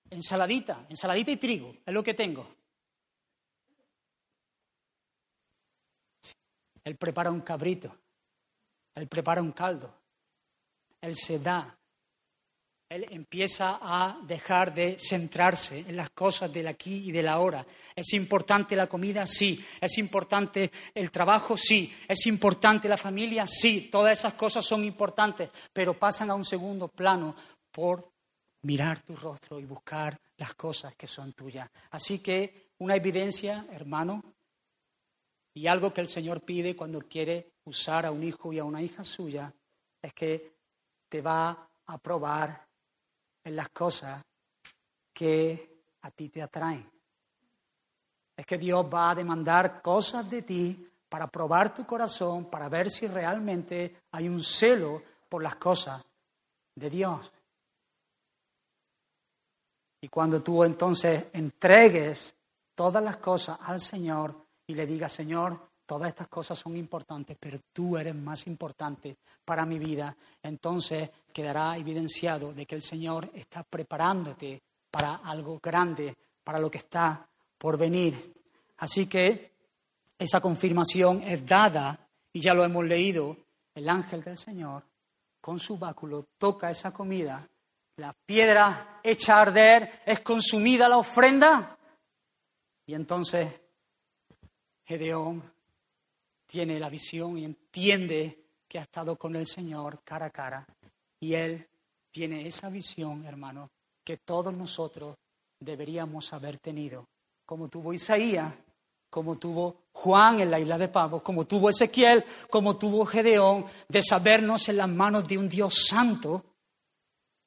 ensaladita, 0.09 0.85
ensaladita 0.89 1.31
y 1.31 1.37
trigo, 1.37 1.77
es 1.85 1.93
lo 1.93 2.03
que 2.03 2.13
tengo. 2.13 2.55
Él 6.83 6.97
prepara 6.97 7.31
un 7.31 7.41
cabrito, 7.41 7.95
él 8.95 9.07
prepara 9.07 9.41
un 9.41 9.53
caldo, 9.53 9.93
él 10.99 11.15
se 11.15 11.39
da, 11.39 11.79
él 12.91 13.07
empieza 13.09 13.79
a 13.81 14.19
dejar 14.23 14.73
de 14.73 14.97
centrarse 14.99 15.79
en 15.79 15.95
las 15.95 16.09
cosas 16.09 16.51
del 16.51 16.67
aquí 16.67 17.07
y 17.07 17.11
del 17.13 17.29
ahora. 17.29 17.65
¿Es 17.95 18.11
importante 18.11 18.75
la 18.75 18.87
comida? 18.87 19.25
Sí. 19.25 19.63
¿Es 19.79 19.97
importante 19.97 20.69
el 20.93 21.09
trabajo? 21.09 21.55
Sí. 21.55 21.89
¿Es 22.05 22.25
importante 22.25 22.89
la 22.89 22.97
familia? 22.97 23.47
Sí. 23.47 23.87
Todas 23.89 24.19
esas 24.19 24.33
cosas 24.33 24.65
son 24.65 24.83
importantes, 24.83 25.49
pero 25.71 25.97
pasan 25.97 26.31
a 26.31 26.35
un 26.35 26.43
segundo 26.43 26.89
plano 26.89 27.33
por 27.71 28.11
mirar 28.63 28.99
tu 28.99 29.15
rostro 29.15 29.57
y 29.57 29.63
buscar 29.63 30.19
las 30.35 30.53
cosas 30.55 30.93
que 30.95 31.07
son 31.07 31.31
tuyas. 31.31 31.69
Así 31.91 32.21
que 32.21 32.71
una 32.79 32.97
evidencia, 32.97 33.67
hermano, 33.71 34.21
y 35.53 35.65
algo 35.67 35.93
que 35.93 36.01
el 36.01 36.09
Señor 36.09 36.41
pide 36.41 36.75
cuando 36.75 36.99
quiere 36.99 37.53
usar 37.63 38.05
a 38.05 38.11
un 38.11 38.21
hijo 38.21 38.51
y 38.51 38.59
a 38.59 38.65
una 38.65 38.81
hija 38.81 39.05
suya, 39.05 39.53
es 40.01 40.13
que 40.13 40.51
te 41.07 41.21
va 41.21 41.69
a 41.85 41.97
probar 41.97 42.70
en 43.43 43.55
las 43.55 43.69
cosas 43.69 44.23
que 45.13 45.83
a 46.01 46.11
ti 46.11 46.29
te 46.29 46.41
atraen. 46.41 46.89
Es 48.35 48.45
que 48.45 48.57
Dios 48.57 48.85
va 48.91 49.11
a 49.11 49.15
demandar 49.15 49.81
cosas 49.81 50.29
de 50.29 50.41
ti 50.41 50.87
para 51.07 51.27
probar 51.27 51.73
tu 51.73 51.85
corazón, 51.85 52.49
para 52.49 52.69
ver 52.69 52.89
si 52.89 53.07
realmente 53.07 54.03
hay 54.11 54.29
un 54.29 54.41
celo 54.43 55.01
por 55.27 55.43
las 55.43 55.55
cosas 55.55 56.03
de 56.75 56.89
Dios. 56.89 57.31
Y 60.01 60.07
cuando 60.07 60.41
tú 60.41 60.63
entonces 60.63 61.27
entregues 61.33 62.35
todas 62.73 63.03
las 63.03 63.17
cosas 63.17 63.59
al 63.61 63.79
Señor 63.79 64.47
y 64.65 64.73
le 64.73 64.87
digas, 64.87 65.13
Señor, 65.13 65.70
todas 65.91 66.07
estas 66.07 66.29
cosas 66.29 66.57
son 66.57 66.77
importantes, 66.77 67.35
pero 67.37 67.59
tú 67.73 67.97
eres 67.97 68.15
más 68.15 68.47
importante 68.47 69.17
para 69.43 69.65
mi 69.65 69.77
vida, 69.77 70.15
entonces 70.41 71.09
quedará 71.33 71.75
evidenciado 71.75 72.53
de 72.53 72.65
que 72.65 72.75
el 72.75 72.81
Señor 72.81 73.29
está 73.33 73.63
preparándote 73.63 74.61
para 74.89 75.15
algo 75.15 75.59
grande, 75.61 76.15
para 76.45 76.59
lo 76.59 76.71
que 76.71 76.77
está 76.77 77.27
por 77.57 77.77
venir. 77.77 78.33
Así 78.77 79.05
que 79.07 79.51
esa 80.17 80.39
confirmación 80.39 81.23
es 81.23 81.45
dada, 81.45 82.07
y 82.31 82.39
ya 82.39 82.53
lo 82.53 82.63
hemos 82.63 82.85
leído, 82.85 83.35
el 83.75 83.89
ángel 83.89 84.23
del 84.23 84.37
Señor 84.37 84.83
con 85.41 85.59
su 85.59 85.77
báculo 85.77 86.27
toca 86.37 86.69
esa 86.69 86.93
comida, 86.93 87.45
la 87.97 88.13
piedra 88.13 89.01
echa 89.03 89.35
a 89.35 89.41
arder, 89.41 89.91
es 90.05 90.21
consumida 90.21 90.87
la 90.87 90.99
ofrenda, 90.99 91.77
y 92.85 92.93
entonces 92.93 93.59
Gedeón 94.85 95.50
tiene 96.51 96.77
la 96.81 96.89
visión 96.89 97.37
y 97.37 97.45
entiende 97.45 98.37
que 98.67 98.77
ha 98.77 98.81
estado 98.81 99.15
con 99.15 99.37
el 99.37 99.45
Señor 99.45 100.01
cara 100.03 100.25
a 100.25 100.29
cara. 100.31 100.67
Y 101.21 101.33
Él 101.33 101.65
tiene 102.11 102.45
esa 102.45 102.69
visión, 102.69 103.25
hermano, 103.25 103.69
que 104.03 104.17
todos 104.17 104.53
nosotros 104.53 105.15
deberíamos 105.57 106.33
haber 106.33 106.59
tenido, 106.59 107.07
como 107.45 107.69
tuvo 107.69 107.93
Isaías, 107.93 108.53
como 109.09 109.37
tuvo 109.37 109.83
Juan 109.93 110.41
en 110.41 110.51
la 110.51 110.59
isla 110.59 110.77
de 110.77 110.89
Pavo, 110.89 111.23
como 111.23 111.45
tuvo 111.45 111.69
Ezequiel, 111.69 112.25
como 112.49 112.77
tuvo 112.77 113.05
Gedeón, 113.05 113.65
de 113.87 114.01
sabernos 114.01 114.67
en 114.67 114.77
las 114.77 114.89
manos 114.89 115.25
de 115.29 115.37
un 115.37 115.47
Dios 115.47 115.85
santo 115.87 116.43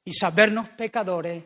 y 0.03 0.13
sabernos 0.13 0.69
pecadores 0.69 1.43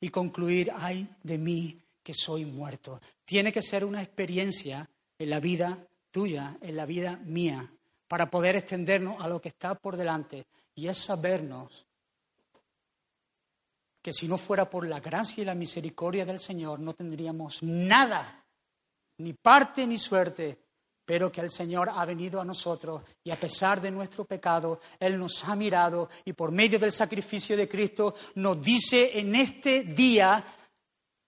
y 0.00 0.08
concluir, 0.08 0.72
ay 0.76 1.08
de 1.22 1.38
mí 1.38 1.80
que 2.02 2.12
soy 2.12 2.44
muerto. 2.44 3.00
Tiene 3.24 3.52
que 3.52 3.62
ser 3.62 3.84
una 3.84 4.02
experiencia 4.02 4.88
en 5.16 5.30
la 5.30 5.38
vida 5.38 5.78
en 6.26 6.76
la 6.76 6.86
vida 6.86 7.16
mía, 7.24 7.70
para 8.08 8.30
poder 8.30 8.56
extendernos 8.56 9.20
a 9.20 9.28
lo 9.28 9.40
que 9.40 9.48
está 9.48 9.74
por 9.74 9.96
delante. 9.96 10.46
Y 10.74 10.88
es 10.88 10.98
sabernos 10.98 11.86
que 14.02 14.12
si 14.12 14.26
no 14.26 14.38
fuera 14.38 14.68
por 14.68 14.86
la 14.86 15.00
gracia 15.00 15.42
y 15.42 15.44
la 15.44 15.54
misericordia 15.54 16.24
del 16.24 16.38
Señor, 16.38 16.80
no 16.80 16.94
tendríamos 16.94 17.62
nada, 17.62 18.44
ni 19.18 19.32
parte 19.32 19.86
ni 19.86 19.98
suerte, 19.98 20.58
pero 21.04 21.32
que 21.32 21.40
el 21.40 21.50
Señor 21.50 21.90
ha 21.90 22.04
venido 22.04 22.40
a 22.40 22.44
nosotros 22.44 23.02
y 23.24 23.30
a 23.30 23.36
pesar 23.36 23.80
de 23.80 23.90
nuestro 23.90 24.24
pecado, 24.24 24.80
Él 25.00 25.18
nos 25.18 25.44
ha 25.44 25.56
mirado 25.56 26.10
y 26.24 26.32
por 26.32 26.52
medio 26.52 26.78
del 26.78 26.92
sacrificio 26.92 27.56
de 27.56 27.68
Cristo 27.68 28.14
nos 28.36 28.60
dice 28.60 29.18
en 29.18 29.34
este 29.34 29.82
día, 29.82 30.44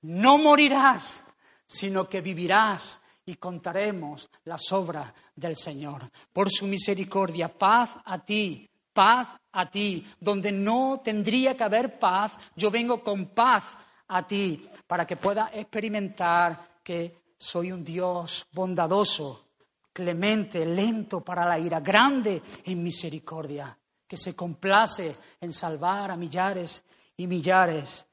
no 0.03 0.39
morirás, 0.39 1.25
sino 1.67 2.09
que 2.09 2.21
vivirás 2.21 3.00
y 3.27 3.35
contaremos 3.35 4.29
las 4.45 4.71
obras 4.73 5.13
del 5.35 5.57
Señor. 5.57 6.11
Por 6.33 6.51
su 6.51 6.67
misericordia, 6.67 7.49
paz 7.49 7.91
a 8.05 8.19
ti, 8.25 8.69
paz 8.93 9.29
a 9.53 9.71
ti. 9.71 10.07
Donde 10.19 10.53
no 10.53 11.01
tendría 11.03 11.57
que 11.57 11.65
haber 11.65 11.99
paz, 11.99 12.33
yo 12.57 12.71
vengo 12.71 13.03
con 13.03 13.27
paz 13.27 13.65
a 14.09 14.27
ti 14.27 14.69
para 14.87 15.07
que 15.07 15.17
puedas 15.17 15.51
experimentar 15.55 16.81
que 16.83 17.35
soy 17.39 17.73
un 17.73 17.85
Dios 17.85 18.47
bondadoso, 18.53 19.51
clemente, 19.93 20.67
lento 20.67 21.23
para 21.23 21.47
la 21.47 21.59
ira, 21.59 21.81
grande 21.81 22.43
en 22.65 22.83
misericordia, 22.83 23.77
que 24.07 24.17
se 24.17 24.35
complace 24.35 25.17
en 25.41 25.53
salvar 25.53 26.11
a 26.11 26.17
millares 26.17 26.85
y 27.17 27.27
millares. 27.27 28.10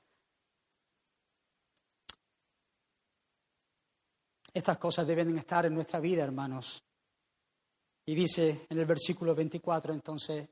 Estas 4.57 4.79
cosas 4.79 5.05
deben 5.05 5.37
estar 5.37 5.67
en 5.67 5.75
nuestra 5.75 5.99
vida, 5.99 6.23
hermanos. 6.23 6.83
Y 8.07 8.15
dice 8.15 8.65
en 8.67 8.79
el 8.79 8.87
versículo 8.87 9.35
24, 9.35 9.93
entonces, 9.93 10.49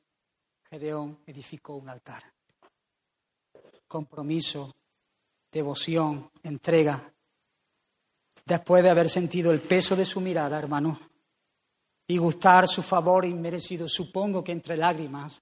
Gedeón 0.70 1.22
edificó 1.26 1.78
un 1.78 1.90
altar. 1.90 2.22
Compromiso, 3.88 4.72
devoción, 5.52 6.30
entrega. 6.44 7.12
Después 8.46 8.84
de 8.84 8.92
haber 8.92 9.10
sentido 9.10 9.52
el 9.52 9.62
peso 9.62 9.96
de 9.96 10.06
su 10.06 10.22
mirada, 10.22 10.60
hermano, 10.60 11.00
y 12.06 12.18
gustar 12.20 12.68
su 12.68 12.84
favor 12.84 13.26
inmerecido, 13.26 13.90
supongo 13.90 14.44
que 14.44 14.52
entre 14.52 14.78
lágrimas, 14.78 15.42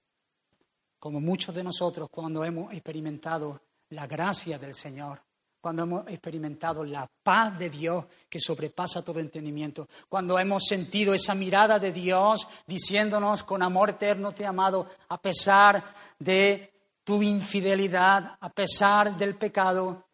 como 0.98 1.20
muchos 1.20 1.54
de 1.54 1.64
nosotros 1.64 2.08
cuando 2.10 2.42
hemos 2.42 2.72
experimentado 2.72 3.60
la 3.90 4.06
gracia 4.06 4.58
del 4.58 4.72
Señor, 4.72 5.20
cuando 5.64 5.84
hemos 5.84 6.06
experimentado 6.08 6.84
la 6.84 7.10
paz 7.22 7.58
de 7.58 7.70
Dios 7.70 8.04
que 8.28 8.38
sobrepasa 8.38 9.02
todo 9.02 9.18
entendimiento, 9.18 9.88
cuando 10.10 10.38
hemos 10.38 10.66
sentido 10.66 11.14
esa 11.14 11.34
mirada 11.34 11.78
de 11.78 11.90
Dios 11.90 12.46
diciéndonos 12.66 13.44
con 13.44 13.62
amor 13.62 13.88
eterno 13.88 14.32
te 14.32 14.42
he 14.42 14.46
amado 14.46 14.86
a 15.08 15.16
pesar 15.16 15.82
de 16.18 16.70
tu 17.02 17.22
infidelidad, 17.22 18.36
a 18.38 18.50
pesar 18.50 19.16
del 19.16 19.36
pecado, 19.36 20.04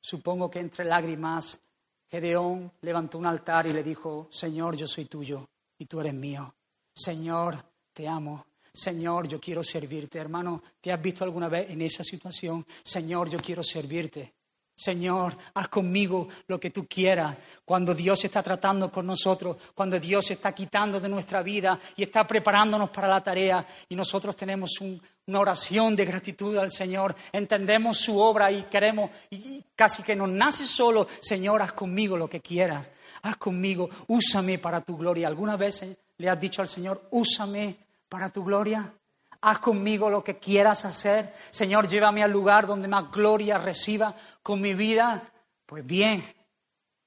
supongo 0.00 0.50
que 0.50 0.60
entre 0.60 0.86
lágrimas 0.86 1.60
Gedeón 2.08 2.72
levantó 2.80 3.18
un 3.18 3.26
altar 3.26 3.66
y 3.66 3.74
le 3.74 3.82
dijo, 3.82 4.28
Señor, 4.30 4.78
yo 4.78 4.86
soy 4.86 5.04
tuyo, 5.04 5.46
y 5.76 5.84
tú 5.84 6.00
eres 6.00 6.14
mío. 6.14 6.54
Señor, 6.94 7.62
te 7.92 8.08
amo. 8.08 8.46
Señor, 8.72 9.28
yo 9.28 9.38
quiero 9.38 9.62
servirte. 9.62 10.18
Hermano, 10.18 10.62
¿te 10.80 10.90
has 10.90 11.02
visto 11.02 11.22
alguna 11.22 11.50
vez 11.50 11.68
en 11.68 11.82
esa 11.82 12.02
situación? 12.02 12.64
Señor, 12.82 13.28
yo 13.28 13.38
quiero 13.38 13.62
servirte. 13.62 14.35
Señor, 14.76 15.36
haz 15.54 15.68
conmigo 15.68 16.28
lo 16.46 16.60
que 16.60 16.70
tú 16.70 16.86
quieras. 16.86 17.36
Cuando 17.64 17.94
Dios 17.94 18.24
está 18.24 18.42
tratando 18.42 18.92
con 18.92 19.06
nosotros, 19.06 19.56
cuando 19.74 19.98
Dios 19.98 20.30
está 20.30 20.54
quitando 20.54 21.00
de 21.00 21.08
nuestra 21.08 21.42
vida 21.42 21.80
y 21.96 22.02
está 22.02 22.26
preparándonos 22.26 22.90
para 22.90 23.08
la 23.08 23.22
tarea 23.22 23.66
y 23.88 23.96
nosotros 23.96 24.36
tenemos 24.36 24.72
una 24.80 25.40
oración 25.40 25.96
de 25.96 26.04
gratitud 26.04 26.56
al 26.58 26.70
Señor, 26.70 27.16
entendemos 27.32 27.98
su 27.98 28.18
obra 28.18 28.52
y 28.52 28.64
queremos, 28.64 29.10
y 29.30 29.64
casi 29.74 30.02
que 30.02 30.14
nos 30.14 30.28
nace 30.28 30.66
solo, 30.66 31.08
Señor, 31.20 31.62
haz 31.62 31.72
conmigo 31.72 32.16
lo 32.16 32.28
que 32.28 32.40
quieras 32.40 32.90
haz 33.26 33.36
conmigo, 33.36 33.88
úsame 34.08 34.58
para 34.58 34.80
tu 34.80 34.96
gloria. 34.96 35.28
¿Alguna 35.28 35.56
vez 35.56 35.84
le 36.18 36.28
has 36.28 36.40
dicho 36.40 36.62
al 36.62 36.68
Señor, 36.68 37.08
úsame 37.10 37.76
para 38.08 38.30
tu 38.30 38.44
gloria? 38.44 38.92
Haz 39.40 39.58
conmigo 39.58 40.08
lo 40.08 40.24
que 40.24 40.38
quieras 40.38 40.84
hacer. 40.84 41.32
Señor, 41.50 41.88
llévame 41.88 42.22
al 42.22 42.30
lugar 42.30 42.66
donde 42.66 42.88
más 42.88 43.10
gloria 43.10 43.58
reciba 43.58 44.14
con 44.46 44.60
mi 44.60 44.74
vida. 44.74 45.28
Pues 45.66 45.84
bien, 45.84 46.22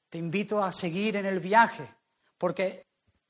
te 0.10 0.18
invito 0.18 0.62
a 0.62 0.74
seguir 0.74 1.16
en 1.16 1.26
el 1.26 1.40
viaje, 1.40 1.90
porque 2.38 2.86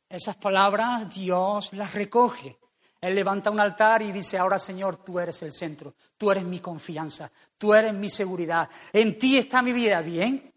esas 0.10 0.36
palabras 0.38 1.14
Dios 1.14 1.72
las 1.74 1.94
recoge. 1.94 2.58
Él 3.00 3.14
levanta 3.14 3.52
un 3.52 3.60
altar 3.60 4.02
y 4.02 4.12
dice, 4.12 4.40
ahora 4.40 4.58
Señor, 4.58 5.04
tú 5.04 5.20
eres 5.20 5.44
el 5.44 5.54
centro, 5.54 5.94
tú 6.18 6.32
eres 6.32 6.44
mi 6.44 6.60
confianza, 6.60 7.32
tú 7.56 7.72
eres 7.76 7.94
mi 7.94 8.10
seguridad, 8.10 8.68
en 8.92 9.20
ti 9.20 9.38
está 9.38 9.62
mi 9.62 9.74
vida. 9.74 10.02
Bien, 10.02 10.52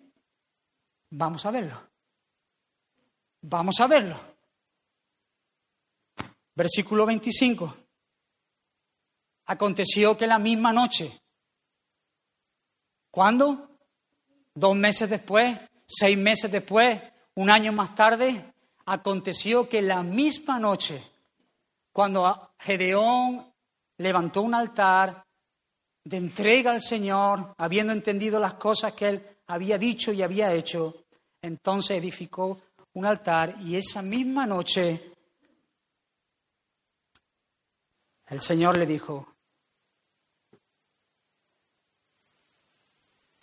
vamos 1.11 1.45
a 1.45 1.51
verlo. 1.51 1.79
Vamos 3.43 3.79
a 3.81 3.87
verlo. 3.87 4.19
Versículo 6.55 7.05
25. 7.05 7.77
Aconteció 9.45 10.17
que 10.17 10.27
la 10.27 10.39
misma 10.39 10.73
noche, 10.73 11.21
¿cuándo? 13.13 13.69
Dos 14.53 14.75
meses 14.75 15.09
después, 15.09 15.57
seis 15.87 16.19
meses 16.19 16.51
después, 16.51 17.01
un 17.37 17.49
año 17.49 17.73
más 17.73 17.95
tarde, 17.95 18.53
aconteció 18.87 19.69
que 19.69 19.81
la 19.81 20.03
misma 20.03 20.59
noche, 20.59 21.01
cuando 21.93 22.51
Gedeón 22.59 23.53
levantó 23.99 24.43
un 24.43 24.55
altar 24.55 25.25
de 26.05 26.17
entrega 26.17 26.73
al 26.73 26.81
Señor, 26.81 27.55
habiendo 27.59 27.93
entendido 27.93 28.41
las 28.41 28.55
cosas 28.55 28.93
que 28.95 29.09
él 29.09 29.27
había 29.47 29.79
dicho 29.79 30.13
y 30.13 30.23
había 30.23 30.53
hecho, 30.53 31.05
entonces 31.41 31.99
edificó 31.99 32.61
un 32.95 33.07
altar 33.07 33.57
y 33.61 33.77
esa 33.77 34.03
misma 34.03 34.47
noche 34.47 35.13
el 38.27 38.41
Señor 38.41 38.79
le 38.79 38.87
dijo, 38.87 39.32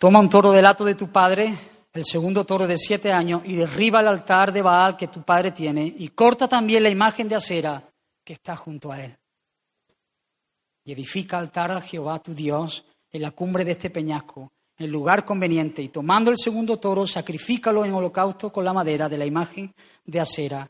toma 0.00 0.18
un 0.18 0.30
toro 0.30 0.50
del 0.50 0.64
hato 0.64 0.86
de 0.86 0.94
tu 0.94 1.12
padre, 1.12 1.54
el 1.92 2.04
segundo 2.06 2.46
toro 2.46 2.66
de 2.66 2.78
siete 2.78 3.12
años, 3.12 3.42
y 3.44 3.54
derriba 3.54 4.00
el 4.00 4.08
altar 4.08 4.50
de 4.50 4.62
Baal 4.62 4.96
que 4.96 5.08
tu 5.08 5.22
padre 5.22 5.52
tiene, 5.52 5.94
y 5.94 6.08
corta 6.08 6.48
también 6.48 6.82
la 6.82 6.88
imagen 6.88 7.28
de 7.28 7.34
acera 7.34 7.82
que 8.24 8.32
está 8.32 8.56
junto 8.56 8.90
a 8.90 9.04
él. 9.04 9.18
Y 10.84 10.92
edifica 10.92 11.36
altar 11.36 11.70
a 11.72 11.82
Jehová 11.82 12.18
tu 12.18 12.32
Dios 12.34 12.86
en 13.12 13.20
la 13.20 13.32
cumbre 13.32 13.62
de 13.62 13.72
este 13.72 13.90
peñasco, 13.90 14.50
el 14.78 14.90
lugar 14.90 15.26
conveniente 15.26 15.82
y 15.82 15.90
tomando 15.90 16.30
el 16.30 16.38
segundo 16.38 16.78
toro, 16.78 17.06
sacrifícalo 17.06 17.84
en 17.84 17.92
holocausto 17.92 18.50
con 18.50 18.64
la 18.64 18.72
madera 18.72 19.06
de 19.06 19.18
la 19.18 19.26
imagen 19.26 19.74
de 20.06 20.18
acera 20.18 20.66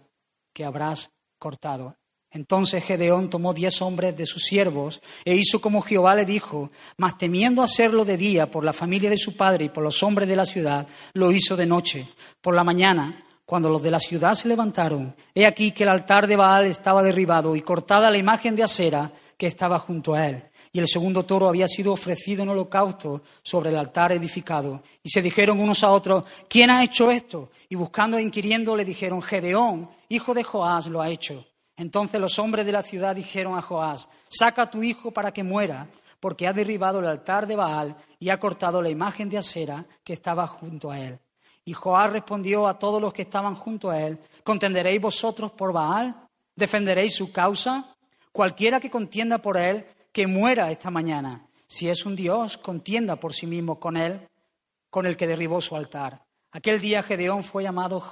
que 0.53 0.65
habrás 0.65 1.13
cortado. 1.39 2.00
Entonces 2.33 2.85
Gedeón 2.85 3.29
tomó 3.29 3.53
diez 3.53 3.83
hombres 3.83 4.17
de 4.17 4.27
sus 4.27 4.45
siervos 4.45 5.01
e 5.25 5.35
hizo 5.35 5.61
como 5.61 5.83
Jehová 5.83 6.15
le 6.15 6.25
dijo, 6.25 6.71
mas 6.97 7.19
temiendo 7.19 7.63
hacerlo 7.63 8.05
de 8.05 8.17
día 8.17 8.51
por 8.51 8.65
la 8.65 8.73
familia 8.73 9.11
de 9.11 9.19
su 9.19 9.37
padre 9.37 9.65
y 9.65 9.69
por 9.69 9.83
los 9.83 10.03
hombres 10.03 10.29
de 10.29 10.37
la 10.37 10.45
ciudad, 10.45 10.87
lo 11.13 11.33
hizo 11.33 11.57
de 11.57 11.67
noche. 11.67 12.09
Por 12.41 12.55
la 12.55 12.63
mañana, 12.63 13.25
cuando 13.45 13.69
los 13.69 13.83
de 13.83 13.91
la 13.91 13.99
ciudad 13.99 14.35
se 14.35 14.47
levantaron, 14.47 15.15
he 15.35 15.45
aquí 15.45 15.73
que 15.73 15.83
el 15.83 15.89
altar 15.89 16.29
de 16.29 16.37
Baal 16.37 16.67
estaba 16.67 17.03
derribado 17.03 17.57
y 17.57 17.63
cortada 17.63 18.11
la 18.11 18.19
imagen 18.19 18.55
de 18.55 18.63
acera 18.63 19.11
que 19.37 19.49
estaba 19.49 19.79
junto 19.79 20.15
a 20.15 20.29
él 20.29 20.45
y 20.73 20.79
el 20.79 20.87
segundo 20.87 21.25
toro 21.25 21.49
había 21.49 21.67
sido 21.67 21.93
ofrecido 21.93 22.43
en 22.43 22.51
holocausto 22.51 23.23
sobre 23.43 23.71
el 23.71 23.77
altar 23.77 24.13
edificado. 24.13 24.83
Y 25.03 25.11
se 25.11 25.21
dijeron 25.21 25.59
unos 25.59 25.83
a 25.83 25.91
otros, 25.91 26.25
¿quién 26.49 26.71
ha 26.71 26.85
hecho 26.85 27.11
esto? 27.11 27.51
Y 27.69 27.75
buscando 27.75 28.19
e 28.19 28.23
inquiriendo 28.23 28.77
le 28.77 28.85
dijeron, 28.85 29.21
Gedeón, 29.21 29.91
hijo 30.09 30.33
de 30.33 30.45
Joás, 30.45 30.87
lo 30.87 31.01
ha 31.01 31.11
hecho. 31.11 31.45
Entonces 31.81 32.21
los 32.21 32.39
hombres 32.39 32.67
de 32.67 32.73
la 32.73 32.83
ciudad 32.83 33.17
dijeron 33.17 33.57
a 33.57 33.63
Joás, 33.63 34.07
saca 34.29 34.63
a 34.65 34.71
tu 34.71 34.83
hijo 34.83 35.13
para 35.13 35.33
que 35.33 35.43
muera, 35.43 35.89
porque 36.21 36.47
ha 36.47 36.53
derribado 36.53 36.99
el 36.99 37.07
altar 37.07 37.47
de 37.47 37.57
Baal 37.57 37.97
y 38.19 38.29
ha 38.29 38.39
cortado 38.39 38.83
la 38.83 38.91
imagen 38.91 39.31
de 39.31 39.39
acera 39.39 39.87
que 40.05 40.13
estaba 40.13 40.47
junto 40.47 40.91
a 40.91 41.01
él. 41.01 41.19
Y 41.65 41.73
Joás 41.73 42.13
respondió 42.13 42.69
a 42.69 42.79
todos 42.79 43.01
los 43.01 43.15
que 43.15 43.23
estaban 43.23 43.55
junto 43.55 43.89
a 43.89 43.99
él, 43.99 44.19
¿contenderéis 44.45 45.01
vosotros 45.01 45.53
por 45.53 45.73
Baal? 45.73 46.29
¿Defenderéis 46.55 47.15
su 47.15 47.33
causa? 47.33 47.97
Cualquiera 48.31 48.79
que 48.79 48.91
contienda 48.91 49.39
por 49.39 49.57
él, 49.57 49.87
que 50.13 50.27
muera 50.27 50.71
esta 50.71 50.91
mañana. 50.91 51.47
Si 51.67 51.89
es 51.89 52.05
un 52.05 52.15
Dios, 52.15 52.59
contienda 52.59 53.17
por 53.17 53.33
sí 53.33 53.47
mismo 53.47 53.81
con 53.81 53.97
él, 53.97 54.29
con 54.91 55.07
el 55.07 55.17
que 55.17 55.27
derribó 55.27 55.63
su 55.63 55.75
altar. 55.77 56.27
Aquel 56.53 56.79
día 56.79 57.03
Gedeón 57.03 57.43
fue 57.43 57.63
llamado 57.63 58.03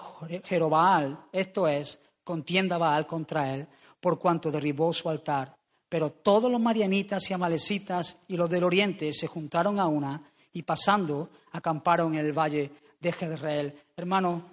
Jerobaal, 0.45 1.19
esto 1.33 1.69
es, 1.69 2.08
contienda 2.29 2.77
Baal 2.77 3.07
contra 3.07 3.55
él, 3.55 3.67
por 3.99 4.19
cuanto 4.19 4.51
derribó 4.51 4.93
su 4.93 5.09
altar. 5.09 5.57
Pero 5.89 6.11
todos 6.11 6.53
los 6.53 6.61
madianitas 6.61 7.31
y 7.31 7.33
amalecitas 7.33 8.23
y 8.29 8.37
los 8.37 8.51
del 8.51 8.65
oriente 8.65 9.15
se 9.15 9.27
juntaron 9.27 9.81
a 9.81 9.87
una 9.87 10.23
y 10.53 10.61
pasando 10.63 11.31
acamparon 11.53 12.13
en 12.13 12.27
el 12.27 12.39
valle 12.39 12.71
de 13.01 13.13
Jezreel. 13.13 13.75
Hermano, 13.97 14.45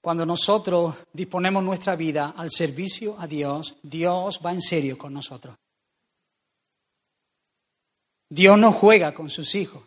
cuando 0.00 0.24
nosotros 0.24 0.94
disponemos 1.12 1.62
nuestra 1.62 1.94
vida 1.94 2.32
al 2.34 2.50
servicio 2.50 3.20
a 3.20 3.26
Dios, 3.26 3.76
Dios 3.82 4.40
va 4.44 4.54
en 4.54 4.62
serio 4.62 4.96
con 4.96 5.12
nosotros. 5.12 5.54
Dios 8.30 8.58
no 8.58 8.72
juega 8.72 9.12
con 9.12 9.28
sus 9.28 9.54
hijos. 9.54 9.82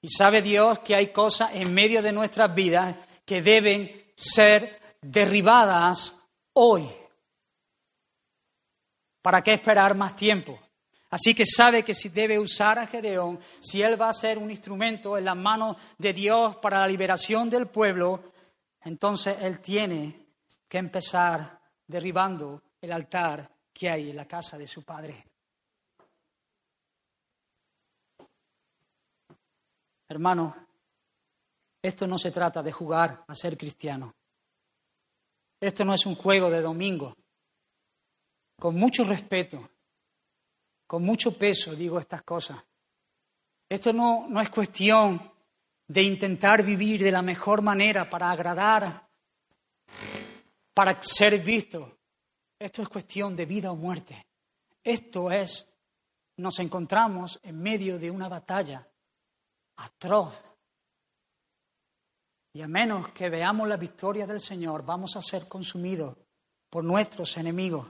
Y 0.00 0.08
sabe 0.08 0.40
Dios 0.40 0.78
que 0.78 0.94
hay 0.94 1.12
cosas 1.12 1.50
en 1.52 1.74
medio 1.74 2.00
de 2.00 2.12
nuestras 2.12 2.54
vidas 2.54 2.96
que 3.24 3.42
deben 3.42 4.12
ser 4.16 4.80
derribadas 5.00 6.28
hoy. 6.54 6.88
¿Para 9.22 9.42
qué 9.42 9.54
esperar 9.54 9.94
más 9.94 10.16
tiempo? 10.16 10.58
Así 11.10 11.34
que 11.34 11.44
sabe 11.44 11.82
que 11.82 11.92
si 11.92 12.08
debe 12.08 12.38
usar 12.38 12.78
a 12.78 12.86
Gedeón, 12.86 13.40
si 13.60 13.82
él 13.82 14.00
va 14.00 14.08
a 14.08 14.12
ser 14.12 14.38
un 14.38 14.50
instrumento 14.50 15.18
en 15.18 15.24
las 15.24 15.36
manos 15.36 15.76
de 15.98 16.12
Dios 16.12 16.56
para 16.56 16.78
la 16.78 16.86
liberación 16.86 17.50
del 17.50 17.66
pueblo, 17.66 18.32
entonces 18.82 19.36
él 19.40 19.60
tiene 19.60 20.26
que 20.68 20.78
empezar 20.78 21.60
derribando 21.86 22.62
el 22.80 22.92
altar 22.92 23.50
que 23.72 23.90
hay 23.90 24.10
en 24.10 24.16
la 24.16 24.26
casa 24.26 24.56
de 24.56 24.68
su 24.68 24.84
padre. 24.84 25.26
Hermano, 30.08 30.68
esto 31.82 32.06
no 32.06 32.18
se 32.18 32.30
trata 32.30 32.62
de 32.62 32.72
jugar 32.72 33.24
a 33.26 33.34
ser 33.34 33.56
cristiano. 33.56 34.14
Esto 35.60 35.84
no 35.84 35.94
es 35.94 36.06
un 36.06 36.14
juego 36.14 36.50
de 36.50 36.60
domingo. 36.60 37.14
Con 38.58 38.76
mucho 38.76 39.04
respeto, 39.04 39.70
con 40.86 41.02
mucho 41.02 41.36
peso 41.36 41.74
digo 41.74 41.98
estas 41.98 42.22
cosas. 42.22 42.62
Esto 43.68 43.92
no, 43.92 44.26
no 44.28 44.40
es 44.40 44.50
cuestión 44.50 45.32
de 45.86 46.02
intentar 46.02 46.62
vivir 46.62 47.02
de 47.02 47.12
la 47.12 47.22
mejor 47.22 47.62
manera 47.62 48.08
para 48.08 48.30
agradar, 48.30 49.08
para 50.74 51.02
ser 51.02 51.38
visto. 51.42 51.98
Esto 52.58 52.82
es 52.82 52.88
cuestión 52.88 53.34
de 53.34 53.46
vida 53.46 53.72
o 53.72 53.76
muerte. 53.76 54.26
Esto 54.82 55.30
es, 55.30 55.78
nos 56.36 56.58
encontramos 56.58 57.38
en 57.42 57.60
medio 57.60 57.98
de 57.98 58.10
una 58.10 58.28
batalla 58.28 58.86
atroz. 59.76 60.44
Y 62.52 62.62
a 62.62 62.68
menos 62.68 63.08
que 63.10 63.28
veamos 63.28 63.68
la 63.68 63.76
victoria 63.76 64.26
del 64.26 64.40
Señor, 64.40 64.84
vamos 64.84 65.16
a 65.16 65.22
ser 65.22 65.48
consumidos 65.48 66.16
por 66.68 66.84
nuestros 66.84 67.36
enemigos. 67.36 67.86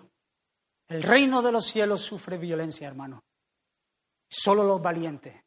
El 0.89 1.03
reino 1.03 1.41
de 1.41 1.53
los 1.53 1.67
cielos 1.67 2.03
sufre 2.03 2.37
violencia, 2.37 2.89
hermano. 2.89 3.23
Solo 4.29 4.65
los 4.65 4.83
valientes, 4.83 5.43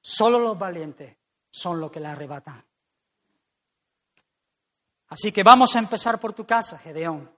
solo 0.00 0.38
los 0.38 0.58
valientes 0.58 1.16
son 1.50 1.80
los 1.80 1.90
que 1.90 2.00
la 2.00 2.12
arrebatan. 2.12 2.64
Así 5.08 5.30
que 5.30 5.42
vamos 5.42 5.76
a 5.76 5.78
empezar 5.78 6.18
por 6.18 6.32
tu 6.32 6.46
casa, 6.46 6.78
Gedeón. 6.78 7.30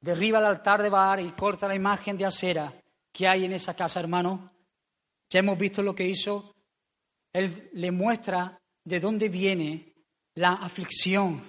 Derriba 0.00 0.38
el 0.38 0.46
altar 0.46 0.82
de 0.82 0.90
Baal 0.90 1.20
y 1.20 1.30
corta 1.32 1.68
la 1.68 1.74
imagen 1.74 2.18
de 2.18 2.26
acera 2.26 2.72
que 3.12 3.26
hay 3.26 3.44
en 3.44 3.52
esa 3.52 3.74
casa, 3.74 4.00
hermano. 4.00 4.52
Ya 5.30 5.40
hemos 5.40 5.56
visto 5.56 5.82
lo 5.82 5.94
que 5.94 6.04
hizo 6.04 6.56
él 7.36 7.68
le 7.74 7.90
muestra 7.90 8.58
de 8.86 9.00
dónde 9.00 9.28
viene 9.28 9.92
la 10.36 10.52
aflicción, 10.52 11.42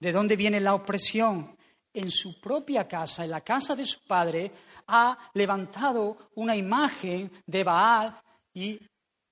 de 0.00 0.10
dónde 0.10 0.36
viene 0.36 0.58
la 0.58 0.74
opresión. 0.74 1.56
En 1.92 2.10
su 2.10 2.40
propia 2.40 2.86
casa, 2.86 3.24
en 3.24 3.30
la 3.30 3.40
casa 3.40 3.74
de 3.74 3.84
su 3.84 4.00
padre, 4.06 4.52
ha 4.86 5.18
levantado 5.34 6.30
una 6.36 6.54
imagen 6.54 7.30
de 7.46 7.64
Baal 7.64 8.20
y 8.54 8.78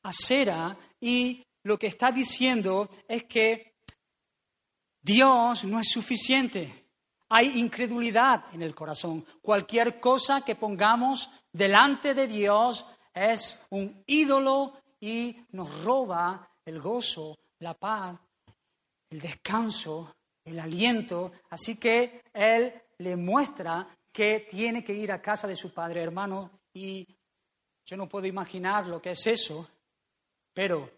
Asera 0.03 0.77
y 1.01 1.43
lo 1.63 1.79
que 1.79 1.87
está 1.89 2.11
diciendo 2.11 2.89
es 3.09 3.25
que 3.25 3.75
Dios 5.01 5.65
no 5.65 5.81
es 5.81 5.89
suficiente. 5.89 6.91
Hay 7.29 7.59
incredulidad 7.59 8.47
en 8.53 8.63
el 8.63 8.75
corazón. 8.75 9.25
Cualquier 9.41 10.01
cosa 10.01 10.43
que 10.43 10.57
pongamos 10.57 11.31
delante 11.53 12.15
de 12.15 12.27
Dios 12.27 12.85
es 13.15 13.65
un 13.71 14.03
ídolo 14.07 14.75
y 15.01 15.37
nos 15.53 15.83
roba 15.83 16.51
el 16.65 16.81
gozo, 16.81 17.37
la 17.61 17.75
paz, 17.75 18.19
el 19.11 19.21
descanso, 19.21 20.17
el 20.45 20.59
aliento. 20.59 21.33
Así 21.51 21.79
que 21.79 22.23
Él 22.33 22.73
le 22.99 23.17
muestra 23.17 23.87
que 24.13 24.47
tiene 24.49 24.83
que 24.83 24.95
ir 24.95 25.13
a 25.13 25.21
casa 25.21 25.47
de 25.47 25.57
su 25.57 25.73
padre, 25.73 26.03
hermano, 26.03 26.61
y 26.73 27.07
yo 27.85 27.97
no 27.97 28.09
puedo 28.09 28.27
imaginar 28.27 28.87
lo 28.87 29.01
que 29.01 29.11
es 29.11 29.27
eso, 29.27 29.69
pero 30.53 30.91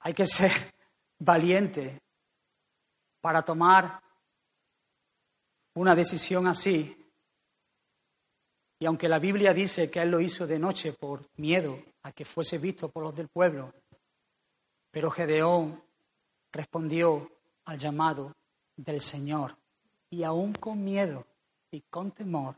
hay 0.00 0.12
que 0.12 0.26
ser 0.26 0.52
valiente 1.18 2.00
para 3.20 3.42
tomar 3.42 4.00
una 5.74 5.94
decisión 5.94 6.46
así 6.46 6.97
y 8.78 8.86
aunque 8.86 9.08
la 9.08 9.18
Biblia 9.18 9.52
dice 9.52 9.90
que 9.90 10.00
él 10.00 10.10
lo 10.10 10.20
hizo 10.20 10.46
de 10.46 10.58
noche 10.58 10.92
por 10.92 11.22
miedo 11.36 11.82
a 12.02 12.12
que 12.12 12.24
fuese 12.24 12.58
visto 12.58 12.88
por 12.88 13.02
los 13.02 13.14
del 13.14 13.28
pueblo, 13.28 13.72
pero 14.90 15.10
Gedeón 15.10 15.82
respondió 16.52 17.30
al 17.64 17.78
llamado 17.78 18.34
del 18.76 19.00
Señor 19.00 19.56
y 20.10 20.22
aún 20.22 20.52
con 20.52 20.82
miedo 20.82 21.26
y 21.70 21.82
con 21.82 22.12
temor, 22.12 22.54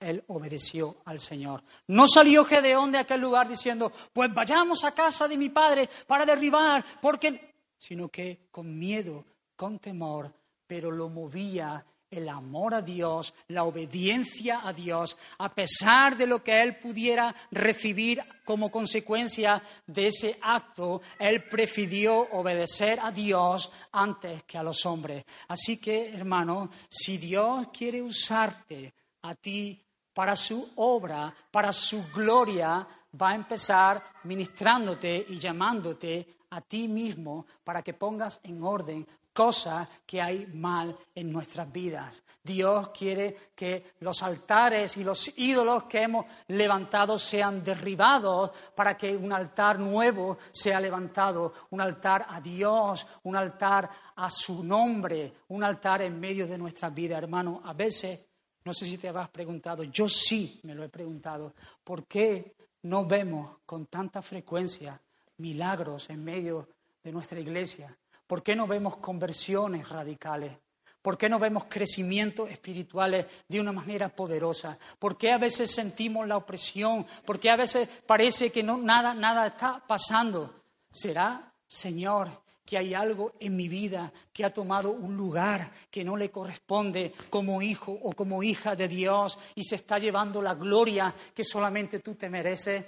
él 0.00 0.24
obedeció 0.28 0.96
al 1.04 1.20
Señor. 1.20 1.62
No 1.88 2.08
salió 2.08 2.44
Gedeón 2.44 2.92
de 2.92 2.98
aquel 2.98 3.20
lugar 3.20 3.48
diciendo, 3.48 3.92
pues 4.12 4.32
vayamos 4.32 4.84
a 4.84 4.94
casa 4.94 5.28
de 5.28 5.36
mi 5.36 5.50
padre 5.50 5.88
para 6.06 6.24
derribar, 6.24 6.84
porque, 7.00 7.54
sino 7.76 8.08
que 8.08 8.48
con 8.50 8.78
miedo, 8.78 9.24
con 9.54 9.78
temor, 9.78 10.32
pero 10.66 10.90
lo 10.90 11.08
movía 11.08 11.84
el 12.10 12.28
amor 12.28 12.74
a 12.74 12.82
Dios, 12.82 13.34
la 13.48 13.64
obediencia 13.64 14.60
a 14.66 14.72
Dios, 14.72 15.16
a 15.38 15.54
pesar 15.54 16.16
de 16.16 16.26
lo 16.26 16.42
que 16.42 16.62
él 16.62 16.76
pudiera 16.76 17.34
recibir 17.50 18.22
como 18.44 18.70
consecuencia 18.70 19.62
de 19.86 20.06
ese 20.06 20.38
acto, 20.40 21.02
él 21.18 21.44
prefirió 21.44 22.18
obedecer 22.32 22.98
a 23.00 23.10
Dios 23.10 23.70
antes 23.92 24.44
que 24.44 24.58
a 24.58 24.62
los 24.62 24.84
hombres. 24.86 25.24
Así 25.48 25.78
que, 25.80 26.10
hermano, 26.10 26.70
si 26.88 27.18
Dios 27.18 27.68
quiere 27.72 28.02
usarte 28.02 28.94
a 29.22 29.34
ti 29.34 29.84
para 30.14 30.34
su 30.34 30.72
obra, 30.76 31.32
para 31.50 31.72
su 31.72 32.04
gloria, 32.12 32.86
va 33.20 33.30
a 33.30 33.34
empezar 33.34 34.02
ministrándote 34.24 35.26
y 35.28 35.38
llamándote 35.38 36.38
a 36.50 36.60
ti 36.60 36.88
mismo 36.88 37.46
para 37.62 37.82
que 37.82 37.94
pongas 37.94 38.40
en 38.42 38.62
orden 38.62 39.06
cosas 39.38 39.88
que 40.04 40.20
hay 40.20 40.48
mal 40.48 40.98
en 41.14 41.30
nuestras 41.30 41.70
vidas. 41.70 42.24
Dios 42.42 42.88
quiere 42.88 43.36
que 43.54 43.92
los 44.00 44.20
altares 44.24 44.96
y 44.96 45.04
los 45.04 45.30
ídolos 45.38 45.84
que 45.84 46.02
hemos 46.02 46.26
levantado 46.48 47.20
sean 47.20 47.62
derribados 47.62 48.50
para 48.74 48.96
que 48.96 49.16
un 49.16 49.32
altar 49.32 49.78
nuevo 49.78 50.38
sea 50.50 50.80
levantado, 50.80 51.52
un 51.70 51.80
altar 51.80 52.26
a 52.28 52.40
Dios, 52.40 53.06
un 53.22 53.36
altar 53.36 53.88
a 54.16 54.28
su 54.28 54.64
nombre, 54.64 55.34
un 55.50 55.62
altar 55.62 56.02
en 56.02 56.18
medio 56.18 56.44
de 56.44 56.58
nuestras 56.58 56.92
vidas, 56.92 57.18
hermano. 57.18 57.62
A 57.64 57.74
veces, 57.74 58.26
no 58.64 58.74
sé 58.74 58.86
si 58.86 58.98
te 58.98 59.06
has 59.08 59.30
preguntado, 59.30 59.84
yo 59.84 60.08
sí 60.08 60.58
me 60.64 60.74
lo 60.74 60.82
he 60.82 60.88
preguntado, 60.88 61.54
¿por 61.84 62.08
qué 62.08 62.56
no 62.82 63.06
vemos 63.06 63.58
con 63.64 63.86
tanta 63.86 64.20
frecuencia 64.20 65.00
milagros 65.36 66.10
en 66.10 66.24
medio 66.24 66.70
de 67.04 67.12
nuestra 67.12 67.38
iglesia? 67.38 67.96
¿Por 68.28 68.42
qué 68.42 68.54
no 68.54 68.66
vemos 68.66 68.98
conversiones 68.98 69.88
radicales? 69.88 70.52
¿Por 71.00 71.16
qué 71.16 71.30
no 71.30 71.38
vemos 71.38 71.64
crecimientos 71.64 72.50
espirituales 72.50 73.24
de 73.48 73.58
una 73.58 73.72
manera 73.72 74.10
poderosa? 74.10 74.78
¿Por 74.98 75.16
qué 75.16 75.32
a 75.32 75.38
veces 75.38 75.70
sentimos 75.70 76.28
la 76.28 76.36
opresión? 76.36 77.06
¿Por 77.24 77.40
qué 77.40 77.48
a 77.48 77.56
veces 77.56 77.88
parece 78.06 78.52
que 78.52 78.62
no, 78.62 78.76
nada, 78.76 79.14
nada 79.14 79.46
está 79.46 79.82
pasando? 79.86 80.62
¿Será, 80.90 81.54
Señor, 81.66 82.42
que 82.66 82.76
hay 82.76 82.92
algo 82.92 83.32
en 83.40 83.56
mi 83.56 83.66
vida 83.66 84.12
que 84.30 84.44
ha 84.44 84.52
tomado 84.52 84.90
un 84.90 85.16
lugar 85.16 85.72
que 85.90 86.04
no 86.04 86.14
le 86.14 86.30
corresponde 86.30 87.14
como 87.30 87.62
hijo 87.62 87.92
o 87.92 88.12
como 88.12 88.42
hija 88.42 88.76
de 88.76 88.88
Dios 88.88 89.38
y 89.54 89.64
se 89.64 89.76
está 89.76 89.98
llevando 89.98 90.42
la 90.42 90.54
gloria 90.54 91.14
que 91.34 91.44
solamente 91.44 92.00
tú 92.00 92.14
te 92.14 92.28
mereces? 92.28 92.84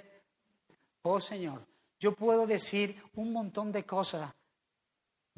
Oh 1.01 1.19
Señor, 1.19 1.65
yo 1.99 2.13
puedo 2.13 2.45
decir 2.45 3.01
un 3.15 3.33
montón 3.33 3.71
de 3.71 3.83
cosas 3.83 4.31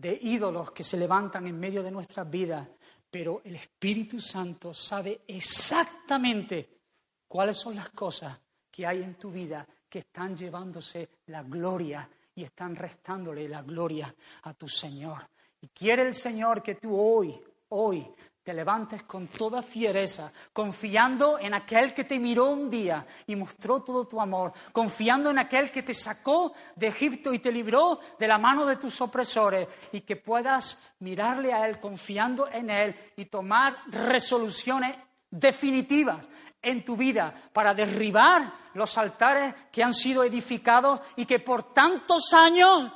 de 0.04 0.20
ídolos 0.22 0.72
que 0.72 0.84
se 0.84 0.98
levantan 0.98 1.48
en 1.48 1.58
medio 1.58 1.82
de 1.82 1.90
nuestras 1.90 2.30
vidas, 2.30 2.68
pero 3.10 3.42
el 3.46 3.56
Espíritu 3.56 4.20
Santo 4.20 4.74
sabe 4.74 5.22
exactamente 5.26 6.82
cuáles 7.26 7.56
son 7.56 7.76
las 7.76 7.88
cosas 7.90 8.38
que 8.70 8.86
hay 8.86 9.02
en 9.02 9.16
tu 9.16 9.32
vida 9.32 9.66
que 9.88 10.00
están 10.00 10.36
llevándose 10.36 11.08
la 11.28 11.42
gloria 11.44 12.10
y 12.36 12.44
están 12.44 12.76
restándole 12.76 13.48
la 13.48 13.62
gloria 13.62 14.14
a 14.42 14.54
tu 14.54 14.68
Señor. 14.68 15.26
Y 15.62 15.70
quiere 15.70 16.02
el 16.02 16.14
Señor 16.14 16.62
que 16.62 16.76
tú 16.76 17.00
hoy, 17.00 17.40
hoy, 17.70 18.06
te 18.44 18.54
levantes 18.54 19.04
con 19.04 19.28
toda 19.28 19.62
fiereza, 19.62 20.32
confiando 20.52 21.40
en 21.40 21.54
aquel 21.54 21.94
que 21.94 22.04
te 22.04 22.20
miró 22.20 22.48
un 22.48 22.70
día 22.70 23.06
y 23.26 23.36
mostró 23.38 23.82
todo 23.82 24.06
tu 24.06 24.20
amor, 24.20 24.52
confiando 24.74 25.30
en 25.30 25.40
aquel 25.40 25.72
que 25.72 25.82
te 25.82 25.94
sacó 25.94 26.54
de 26.76 26.88
Egipto 26.88 27.34
y 27.34 27.40
te 27.40 27.54
libró 27.54 28.00
de 28.20 28.28
la 28.28 28.38
mano 28.38 28.66
de 28.66 28.76
tus 28.76 29.00
opresores 29.00 29.68
y 29.94 30.02
que 30.02 30.18
puedas 30.18 30.78
mirarle 31.00 31.54
a 31.54 31.68
Él 31.68 31.80
confiando 31.80 32.50
en 32.50 32.70
Él 32.70 32.96
y 33.16 33.26
tomar 33.26 33.78
resoluciones 33.88 34.98
definitivas 35.30 36.28
en 36.62 36.84
tu 36.84 36.98
vida 36.98 37.34
para 37.54 37.74
derribar 37.74 38.52
los 38.74 38.98
altares 38.98 39.56
que 39.72 39.84
han 39.84 39.94
sido 39.94 40.24
edificados 40.24 41.02
y 41.16 41.26
que 41.26 41.40
por 41.40 41.74
tantos 41.74 42.34
años 42.34 42.92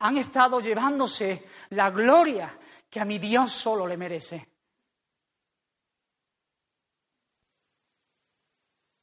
han 0.00 0.16
estado 0.16 0.60
llevándose 0.60 1.46
la 1.70 1.90
gloria 1.90 2.58
que 2.88 3.00
a 3.00 3.04
mi 3.04 3.18
Dios 3.18 3.52
solo 3.52 3.86
le 3.86 3.96
merece. 3.96 4.48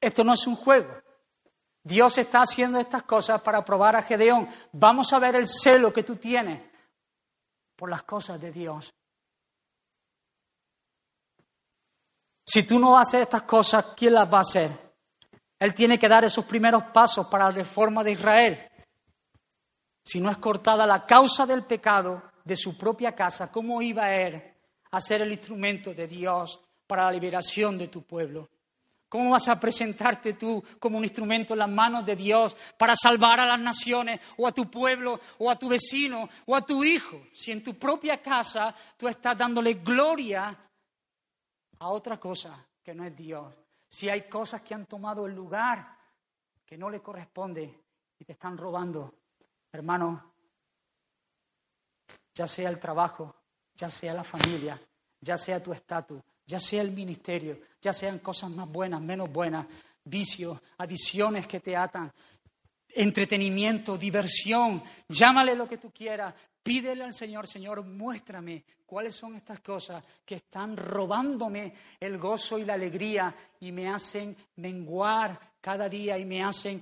Esto 0.02 0.24
no 0.24 0.34
es 0.34 0.46
un 0.48 0.56
juego. 0.56 1.02
Dios 1.84 2.18
está 2.18 2.42
haciendo 2.42 2.80
estas 2.80 3.04
cosas 3.04 3.42
para 3.42 3.64
probar 3.64 3.96
a 3.96 4.02
Gedeón. 4.02 4.50
Vamos 4.74 5.14
a 5.14 5.20
ver 5.20 5.36
el 5.36 5.48
celo 5.48 5.94
que 5.94 6.04
tú 6.04 6.18
tienes 6.18 6.62
por 7.76 7.90
las 7.90 8.04
cosas 8.04 8.42
de 8.42 8.52
Dios. 8.52 8.94
Si 12.46 12.64
tú 12.64 12.80
no 12.80 12.98
haces 12.98 13.22
estas 13.22 13.44
cosas, 13.44 13.94
¿quién 13.96 14.14
las 14.14 14.32
va 14.32 14.40
a 14.40 14.42
hacer? 14.42 14.72
Él 15.60 15.74
tiene 15.74 16.00
que 16.00 16.10
dar 16.10 16.24
esos 16.26 16.46
primeros 16.46 16.84
pasos 16.94 17.28
para 17.28 17.46
la 17.46 17.52
reforma 17.52 18.04
de 18.04 18.12
Israel. 18.12 18.70
Si 20.08 20.22
no 20.22 20.32
es 20.32 20.38
cortada 20.38 20.88
la 20.88 21.06
causa 21.06 21.46
del 21.46 21.66
pecado 21.66 22.32
de 22.46 22.56
su 22.56 22.78
propia 22.78 23.14
casa, 23.14 23.52
¿cómo 23.52 23.82
iba 23.82 24.10
él 24.16 24.42
a 24.92 25.02
ser 25.02 25.22
el 25.22 25.34
instrumento 25.34 25.94
de 25.94 26.08
Dios 26.08 26.64
para 26.88 27.04
la 27.04 27.12
liberación 27.12 27.78
de 27.78 27.90
tu 27.90 28.04
pueblo? 28.04 28.48
¿Cómo 29.10 29.32
vas 29.32 29.50
a 29.50 29.60
presentarte 29.60 30.36
tú 30.36 30.64
como 30.80 30.98
un 30.98 31.04
instrumento 31.04 31.52
en 31.52 31.60
las 31.60 31.70
manos 31.70 32.06
de 32.06 32.16
Dios 32.16 32.56
para 32.78 32.96
salvar 32.96 33.42
a 33.42 33.46
las 33.46 33.60
naciones 33.60 34.22
o 34.38 34.48
a 34.48 34.54
tu 34.54 34.72
pueblo 34.72 35.20
o 35.40 35.52
a 35.52 35.60
tu 35.60 35.68
vecino 35.68 36.30
o 36.46 36.56
a 36.56 36.62
tu 36.62 36.86
hijo 36.86 37.24
si 37.34 37.52
en 37.52 37.62
tu 37.62 37.74
propia 37.74 38.22
casa 38.22 38.74
tú 38.96 39.10
estás 39.10 39.38
dándole 39.38 39.74
gloria 39.74 40.58
a 41.80 41.90
otra 41.90 42.18
cosa 42.18 42.66
que 42.82 42.96
no 42.96 43.04
es 43.04 43.14
Dios? 43.14 43.54
Si 43.86 44.08
hay 44.08 44.30
cosas 44.30 44.62
que 44.62 44.74
han 44.74 44.86
tomado 44.86 45.28
el 45.28 45.36
lugar 45.36 45.98
que 46.66 46.78
no 46.78 46.90
le 46.90 47.02
corresponde 47.02 47.84
y 48.18 48.24
te 48.24 48.32
están 48.32 48.58
robando, 48.58 49.14
hermano, 49.78 50.34
ya 52.34 52.48
sea 52.48 52.70
el 52.70 52.80
trabajo, 52.80 53.36
ya 53.76 53.90
sea 53.90 54.14
la 54.14 54.24
familia, 54.24 54.82
ya 55.22 55.38
sea 55.38 55.62
tu 55.62 55.72
estatus, 55.72 56.22
ya 56.46 56.60
sea 56.60 56.82
el 56.82 56.92
ministerio, 56.92 57.60
ya 57.82 57.94
sean 57.94 58.20
cosas 58.20 58.50
más 58.50 58.68
buenas, 58.68 59.02
menos 59.02 59.32
buenas, 59.32 59.68
vicios, 60.04 60.60
adiciones 60.78 61.46
que 61.46 61.60
te 61.60 61.76
atan, 61.76 62.12
entretenimiento, 62.90 63.98
diversión, 63.98 64.82
llámale 65.08 65.56
lo 65.56 65.68
que 65.68 65.78
tú 65.78 65.92
quieras, 65.92 66.34
pídele 66.64 67.04
al 67.04 67.14
Señor, 67.14 67.48
Señor, 67.48 67.84
muéstrame 67.84 68.64
cuáles 68.86 69.16
son 69.16 69.36
estas 69.36 69.60
cosas 69.60 70.04
que 70.26 70.36
están 70.36 70.76
robándome 70.76 71.74
el 72.00 72.18
gozo 72.18 72.58
y 72.58 72.66
la 72.66 72.74
alegría 72.74 73.36
y 73.60 73.72
me 73.72 73.90
hacen 73.90 74.36
menguar 74.56 75.40
cada 75.62 75.88
día 75.88 76.18
y 76.18 76.26
me 76.26 76.44
hacen 76.44 76.82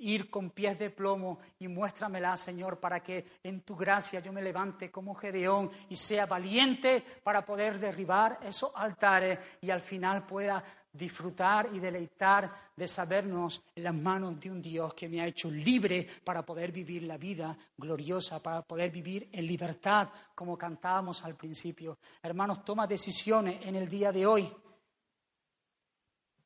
ir 0.00 0.30
con 0.30 0.50
pies 0.50 0.78
de 0.78 0.90
plomo 0.90 1.38
y 1.58 1.68
muéstramela, 1.68 2.36
Señor, 2.36 2.78
para 2.78 3.00
que 3.00 3.24
en 3.42 3.62
tu 3.62 3.76
gracia 3.76 4.20
yo 4.20 4.32
me 4.32 4.42
levante 4.42 4.90
como 4.90 5.14
Gedeón 5.14 5.70
y 5.88 5.96
sea 5.96 6.26
valiente 6.26 7.02
para 7.22 7.44
poder 7.44 7.78
derribar 7.78 8.40
esos 8.42 8.72
altares 8.74 9.38
y 9.60 9.70
al 9.70 9.80
final 9.80 10.26
pueda 10.26 10.62
disfrutar 10.92 11.68
y 11.72 11.78
deleitar 11.78 12.50
de 12.74 12.88
sabernos 12.88 13.62
en 13.74 13.84
las 13.84 13.94
manos 13.94 14.40
de 14.40 14.50
un 14.50 14.60
Dios 14.60 14.92
que 14.94 15.08
me 15.08 15.20
ha 15.20 15.26
hecho 15.26 15.50
libre 15.50 16.06
para 16.24 16.44
poder 16.44 16.72
vivir 16.72 17.04
la 17.04 17.16
vida 17.16 17.56
gloriosa, 17.76 18.42
para 18.42 18.62
poder 18.62 18.90
vivir 18.90 19.28
en 19.32 19.46
libertad, 19.46 20.08
como 20.34 20.58
cantábamos 20.58 21.24
al 21.24 21.36
principio. 21.36 21.98
Hermanos, 22.22 22.64
toma 22.64 22.86
decisiones 22.86 23.60
en 23.62 23.76
el 23.76 23.88
día 23.88 24.10
de 24.10 24.26
hoy. 24.26 24.52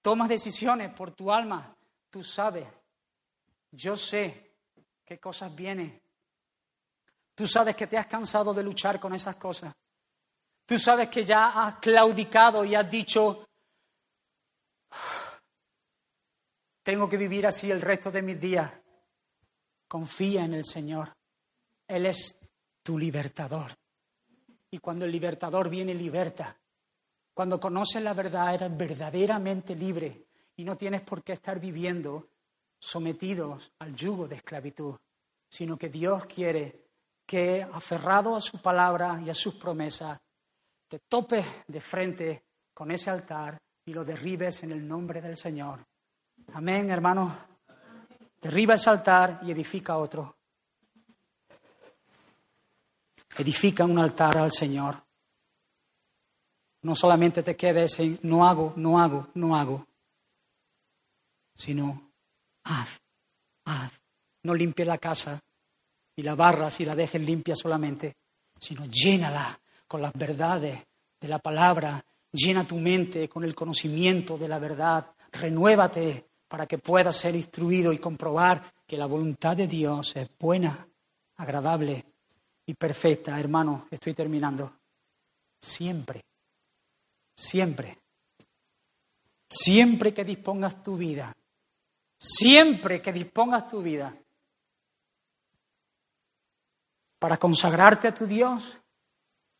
Toma 0.02 0.28
decisiones 0.28 0.92
por 0.92 1.12
tu 1.12 1.32
alma. 1.32 1.74
Tú 2.10 2.22
sabes 2.22 2.66
yo 3.74 3.96
sé 3.96 4.52
qué 5.04 5.18
cosas 5.18 5.54
vienen. 5.54 6.00
Tú 7.34 7.46
sabes 7.46 7.74
que 7.74 7.86
te 7.86 7.98
has 7.98 8.06
cansado 8.06 8.54
de 8.54 8.62
luchar 8.62 9.00
con 9.00 9.14
esas 9.14 9.36
cosas. 9.36 9.74
Tú 10.64 10.78
sabes 10.78 11.08
que 11.08 11.24
ya 11.24 11.48
has 11.48 11.76
claudicado 11.76 12.64
y 12.64 12.74
has 12.74 12.88
dicho, 12.88 13.48
tengo 16.82 17.08
que 17.08 17.16
vivir 17.16 17.46
así 17.46 17.70
el 17.70 17.80
resto 17.80 18.10
de 18.10 18.22
mis 18.22 18.40
días. 18.40 18.72
Confía 19.88 20.44
en 20.44 20.54
el 20.54 20.64
Señor. 20.64 21.12
Él 21.86 22.06
es 22.06 22.52
tu 22.82 22.98
libertador. 22.98 23.74
Y 24.70 24.78
cuando 24.78 25.04
el 25.04 25.12
libertador 25.12 25.68
viene, 25.68 25.94
liberta. 25.94 26.56
Cuando 27.34 27.60
conoces 27.60 28.02
la 28.02 28.14
verdad, 28.14 28.54
eres 28.54 28.76
verdaderamente 28.76 29.74
libre 29.74 30.28
y 30.56 30.64
no 30.64 30.76
tienes 30.76 31.02
por 31.02 31.22
qué 31.22 31.32
estar 31.32 31.58
viviendo 31.58 32.33
sometidos 32.84 33.72
al 33.78 33.96
yugo 33.96 34.28
de 34.28 34.36
esclavitud, 34.36 34.94
sino 35.48 35.78
que 35.78 35.88
Dios 35.88 36.26
quiere 36.26 36.84
que, 37.24 37.62
aferrado 37.62 38.36
a 38.36 38.40
su 38.40 38.60
palabra 38.60 39.18
y 39.24 39.30
a 39.30 39.34
sus 39.34 39.54
promesas, 39.54 40.20
te 40.86 40.98
topes 40.98 41.46
de 41.66 41.80
frente 41.80 42.44
con 42.74 42.90
ese 42.90 43.08
altar 43.08 43.58
y 43.86 43.94
lo 43.94 44.04
derribes 44.04 44.62
en 44.64 44.72
el 44.72 44.86
nombre 44.86 45.22
del 45.22 45.36
Señor. 45.36 45.80
Amén, 46.52 46.90
hermanos. 46.90 47.32
Derriba 48.42 48.74
ese 48.74 48.90
altar 48.90 49.40
y 49.42 49.50
edifica 49.50 49.96
otro. 49.96 50.36
Edifica 53.38 53.84
un 53.84 53.98
altar 53.98 54.36
al 54.36 54.52
Señor. 54.52 55.02
No 56.82 56.94
solamente 56.94 57.42
te 57.42 57.56
quedes 57.56 57.98
en 58.00 58.18
no 58.24 58.46
hago, 58.46 58.74
no 58.76 59.00
hago, 59.00 59.28
no 59.32 59.56
hago, 59.56 59.86
sino 61.54 62.03
haz, 62.64 63.00
haz. 63.64 63.92
No 64.42 64.54
limpie 64.54 64.84
la 64.84 64.98
casa 64.98 65.40
y 66.16 66.22
la 66.22 66.34
barras 66.34 66.80
y 66.80 66.84
la 66.84 66.94
dejes 66.94 67.20
limpia 67.20 67.54
solamente, 67.56 68.16
sino 68.58 68.86
llénala 68.86 69.58
con 69.86 70.02
las 70.02 70.12
verdades 70.12 70.82
de 71.20 71.28
la 71.28 71.38
palabra, 71.38 72.04
llena 72.32 72.66
tu 72.66 72.76
mente 72.76 73.28
con 73.28 73.44
el 73.44 73.54
conocimiento 73.54 74.36
de 74.36 74.48
la 74.48 74.58
verdad, 74.58 75.12
renuévate 75.32 76.26
para 76.48 76.66
que 76.66 76.78
puedas 76.78 77.16
ser 77.16 77.34
instruido 77.34 77.92
y 77.92 77.98
comprobar 77.98 78.62
que 78.86 78.96
la 78.96 79.06
voluntad 79.06 79.56
de 79.56 79.66
Dios 79.66 80.14
es 80.16 80.28
buena, 80.38 80.86
agradable 81.36 82.04
y 82.66 82.74
perfecta. 82.74 83.38
Hermano, 83.38 83.88
estoy 83.90 84.14
terminando. 84.14 84.72
Siempre, 85.60 86.22
siempre, 87.34 87.98
siempre 89.48 90.12
que 90.12 90.24
dispongas 90.24 90.82
tu 90.82 90.96
vida 90.96 91.34
siempre 92.24 93.02
que 93.02 93.12
dispongas 93.12 93.68
tu 93.68 93.82
vida 93.82 94.16
para 97.18 97.36
consagrarte 97.36 98.08
a 98.08 98.14
tu 98.14 98.26
Dios, 98.26 98.78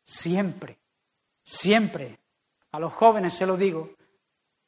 siempre, 0.03 0.79
siempre, 1.43 2.19
a 2.71 2.79
los 2.79 2.91
jóvenes 2.91 3.33
se 3.33 3.45
lo 3.45 3.55
digo, 3.55 3.91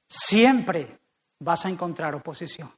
siempre 0.07 0.99
vas 1.39 1.65
a 1.65 1.69
encontrar 1.69 2.13
oposición. 2.13 2.71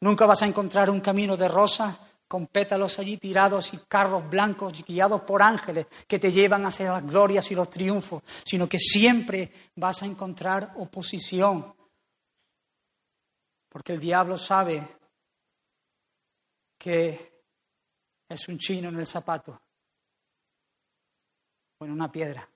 Nunca 0.00 0.26
vas 0.26 0.42
a 0.42 0.46
encontrar 0.46 0.90
un 0.90 1.00
camino 1.00 1.36
de 1.36 1.48
rosas 1.48 1.98
con 2.28 2.46
pétalos 2.46 2.98
allí 3.00 3.16
tirados 3.16 3.74
y 3.74 3.78
carros 3.88 4.28
blancos 4.30 4.84
guiados 4.84 5.22
por 5.22 5.42
ángeles 5.42 5.86
que 6.06 6.20
te 6.20 6.30
llevan 6.30 6.66
hacia 6.66 6.92
las 6.92 7.06
glorias 7.06 7.50
y 7.50 7.54
los 7.56 7.68
triunfos, 7.68 8.22
sino 8.44 8.68
que 8.68 8.78
siempre 8.78 9.50
vas 9.74 10.02
a 10.02 10.06
encontrar 10.06 10.74
oposición 10.76 11.74
porque 13.78 13.92
el 13.92 14.00
diablo 14.00 14.36
sabe 14.36 14.84
que 16.76 17.44
es 18.28 18.48
un 18.48 18.58
chino 18.58 18.88
en 18.88 18.98
el 18.98 19.06
zapato 19.06 19.56
o 21.78 21.84
en 21.84 21.92
una 21.92 22.10
piedra, 22.10 22.50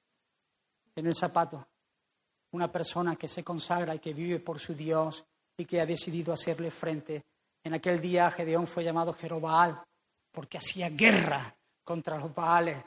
en 0.97 1.07
el 1.07 1.15
zapato. 1.15 1.65
Una 2.51 2.73
persona 2.73 3.15
que 3.15 3.29
se 3.29 3.45
consagra 3.45 3.95
y 3.95 4.01
que 4.01 4.13
vive 4.13 4.41
por 4.41 4.59
su 4.59 4.75
Dios 4.75 5.25
y 5.57 5.65
que 5.65 5.81
ha 5.81 5.87
decidido 5.87 6.33
hacerle 6.33 6.73
frente. 6.73 7.23
En 7.63 7.75
aquel 7.75 8.01
día 8.01 8.29
Gedeón 8.33 8.67
fue 8.67 8.83
llamado 8.83 9.13
Jerobaal 9.13 9.81
porque 10.33 10.59
hacía 10.59 10.89
guerra 10.89 11.57
contra 11.85 12.19
los 12.19 12.35
Baales. 12.35 12.83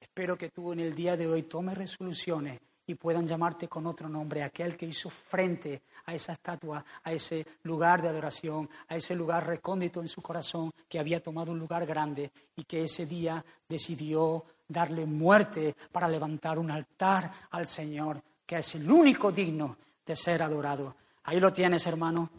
Espero 0.00 0.38
que 0.38 0.48
tú 0.48 0.72
en 0.72 0.80
el 0.80 0.94
día 0.94 1.14
de 1.14 1.26
hoy 1.26 1.42
tomes 1.42 1.76
resoluciones 1.76 2.58
y 2.86 2.94
puedan 2.94 3.26
llamarte 3.26 3.68
con 3.68 3.86
otro 3.86 4.08
nombre, 4.08 4.42
aquel 4.42 4.76
que 4.76 4.86
hizo 4.86 5.10
frente 5.10 5.82
a 6.04 6.14
esa 6.14 6.32
estatua, 6.32 6.84
a 7.02 7.12
ese 7.12 7.44
lugar 7.64 8.00
de 8.00 8.08
adoración, 8.08 8.68
a 8.88 8.96
ese 8.96 9.14
lugar 9.14 9.46
recóndito 9.46 10.00
en 10.00 10.08
su 10.08 10.22
corazón, 10.22 10.70
que 10.88 10.98
había 10.98 11.22
tomado 11.22 11.52
un 11.52 11.58
lugar 11.58 11.84
grande 11.84 12.30
y 12.54 12.64
que 12.64 12.82
ese 12.82 13.06
día 13.06 13.44
decidió 13.68 14.44
darle 14.68 15.04
muerte 15.04 15.74
para 15.90 16.08
levantar 16.08 16.58
un 16.58 16.70
altar 16.70 17.30
al 17.50 17.66
Señor, 17.66 18.22
que 18.46 18.58
es 18.58 18.74
el 18.76 18.90
único 18.90 19.32
digno 19.32 19.76
de 20.04 20.14
ser 20.14 20.42
adorado. 20.42 20.94
Ahí 21.24 21.40
lo 21.40 21.52
tienes, 21.52 21.86
hermano. 21.86 22.30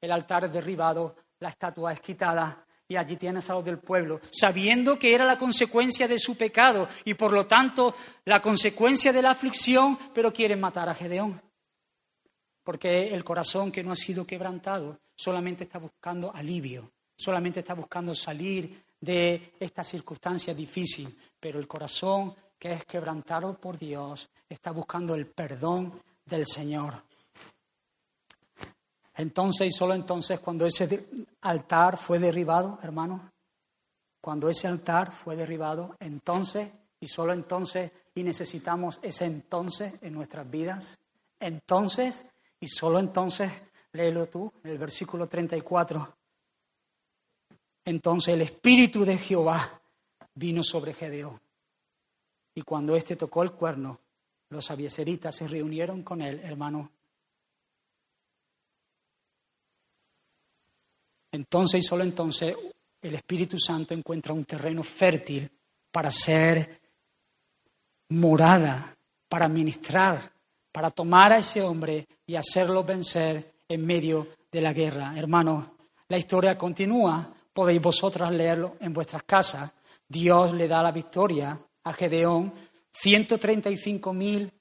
El 0.00 0.10
altar 0.10 0.50
derribado, 0.50 1.16
la 1.40 1.50
estatua 1.50 1.92
es 1.92 2.00
quitada 2.00 2.64
y 2.92 2.96
allí 2.96 3.16
tienes 3.16 3.48
a 3.48 3.54
los 3.54 3.64
del 3.64 3.78
pueblo, 3.78 4.20
sabiendo 4.30 4.98
que 4.98 5.14
era 5.14 5.24
la 5.24 5.38
consecuencia 5.38 6.06
de 6.06 6.18
su 6.18 6.36
pecado 6.36 6.88
y 7.04 7.14
por 7.14 7.32
lo 7.32 7.46
tanto 7.46 7.94
la 8.26 8.42
consecuencia 8.42 9.14
de 9.14 9.22
la 9.22 9.30
aflicción, 9.30 9.98
pero 10.12 10.32
quieren 10.32 10.60
matar 10.60 10.90
a 10.90 10.94
Gedeón. 10.94 11.40
Porque 12.62 13.08
el 13.08 13.24
corazón 13.24 13.72
que 13.72 13.82
no 13.82 13.92
ha 13.92 13.96
sido 13.96 14.26
quebrantado 14.26 15.00
solamente 15.14 15.64
está 15.64 15.78
buscando 15.78 16.34
alivio, 16.34 16.92
solamente 17.16 17.60
está 17.60 17.72
buscando 17.72 18.14
salir 18.14 18.84
de 19.00 19.54
esta 19.58 19.82
circunstancia 19.82 20.54
difícil, 20.54 21.08
pero 21.40 21.58
el 21.58 21.66
corazón 21.66 22.34
que 22.58 22.72
es 22.72 22.84
quebrantado 22.84 23.58
por 23.58 23.78
Dios 23.78 24.28
está 24.48 24.70
buscando 24.70 25.14
el 25.14 25.26
perdón 25.26 25.98
del 26.26 26.46
Señor. 26.46 27.02
Entonces 29.14 29.68
y 29.68 29.70
solo 29.70 29.94
entonces 29.94 30.40
cuando 30.40 30.66
ese 30.66 31.26
altar 31.42 31.98
fue 31.98 32.18
derribado, 32.18 32.78
hermano, 32.82 33.30
cuando 34.20 34.48
ese 34.48 34.68
altar 34.68 35.12
fue 35.12 35.36
derribado, 35.36 35.96
entonces 36.00 36.70
y 37.00 37.08
solo 37.08 37.32
entonces, 37.32 37.90
y 38.14 38.22
necesitamos 38.22 39.00
ese 39.02 39.24
entonces 39.24 39.94
en 40.02 40.14
nuestras 40.14 40.48
vidas, 40.48 40.98
entonces 41.40 42.24
y 42.60 42.68
solo 42.68 43.00
entonces, 43.00 43.50
léelo 43.92 44.28
tú, 44.28 44.52
en 44.62 44.70
el 44.70 44.78
versículo 44.78 45.26
34, 45.26 46.16
entonces 47.84 48.34
el 48.34 48.42
Espíritu 48.42 49.04
de 49.04 49.18
Jehová 49.18 49.80
vino 50.34 50.62
sobre 50.62 50.94
Gedeón. 50.94 51.40
Y 52.54 52.62
cuando 52.62 52.94
éste 52.94 53.16
tocó 53.16 53.42
el 53.42 53.52
cuerno, 53.52 53.98
los 54.50 54.70
abieseritas 54.70 55.34
se 55.34 55.48
reunieron 55.48 56.02
con 56.02 56.22
él, 56.22 56.40
hermano, 56.44 56.92
Entonces 61.32 61.80
y 61.80 61.82
solo 61.82 62.04
entonces 62.04 62.54
el 63.00 63.14
Espíritu 63.14 63.58
Santo 63.58 63.94
encuentra 63.94 64.32
un 64.32 64.44
terreno 64.44 64.82
fértil 64.84 65.50
para 65.90 66.10
ser 66.10 66.80
morada, 68.10 68.94
para 69.28 69.48
ministrar, 69.48 70.30
para 70.70 70.90
tomar 70.90 71.32
a 71.32 71.38
ese 71.38 71.62
hombre 71.62 72.06
y 72.26 72.36
hacerlo 72.36 72.84
vencer 72.84 73.52
en 73.68 73.84
medio 73.84 74.28
de 74.50 74.60
la 74.60 74.72
guerra. 74.72 75.14
Hermanos, 75.16 75.66
la 76.08 76.18
historia 76.18 76.58
continúa, 76.58 77.34
podéis 77.52 77.80
vosotras 77.80 78.30
leerlo 78.30 78.76
en 78.80 78.92
vuestras 78.92 79.22
casas. 79.22 79.74
Dios 80.06 80.52
le 80.52 80.68
da 80.68 80.82
la 80.82 80.92
victoria 80.92 81.58
a 81.84 81.92
Gedeón, 81.92 82.52
135 82.92 84.12
mil 84.12 84.52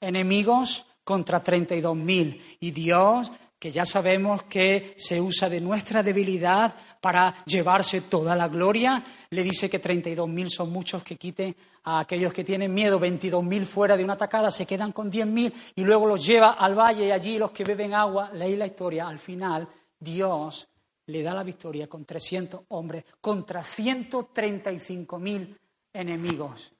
enemigos 0.00 0.86
contra 1.02 1.42
32 1.42 1.96
mil. 1.96 2.40
Y 2.60 2.70
Dios 2.70 3.32
que 3.60 3.70
ya 3.70 3.84
sabemos 3.84 4.44
que 4.44 4.94
se 4.96 5.20
usa 5.20 5.50
de 5.50 5.60
nuestra 5.60 6.02
debilidad 6.02 6.74
para 6.98 7.44
llevarse 7.44 8.00
toda 8.00 8.34
la 8.34 8.48
gloria. 8.48 9.04
Le 9.28 9.42
dice 9.42 9.68
que 9.68 9.82
32.000 9.82 10.48
son 10.48 10.72
muchos 10.72 11.02
que 11.02 11.16
quiten 11.16 11.54
a 11.84 12.00
aquellos 12.00 12.32
que 12.32 12.42
tienen 12.42 12.72
miedo, 12.72 12.98
22.000 12.98 13.66
fuera 13.66 13.98
de 13.98 14.04
una 14.04 14.14
atacada, 14.14 14.50
se 14.50 14.64
quedan 14.64 14.92
con 14.92 15.12
10.000 15.12 15.52
y 15.76 15.82
luego 15.82 16.06
los 16.06 16.24
lleva 16.24 16.52
al 16.52 16.74
valle 16.74 17.06
y 17.06 17.10
allí 17.10 17.38
los 17.38 17.50
que 17.50 17.64
beben 17.64 17.92
agua, 17.92 18.30
leí 18.32 18.56
la 18.56 18.66
historia, 18.66 19.06
al 19.06 19.18
final 19.18 19.68
Dios 19.98 20.66
le 21.06 21.22
da 21.22 21.34
la 21.34 21.42
victoria 21.42 21.86
con 21.86 22.06
300 22.06 22.62
hombres 22.68 23.04
contra 23.20 23.60
135.000 23.60 25.58
enemigos. 25.92 26.72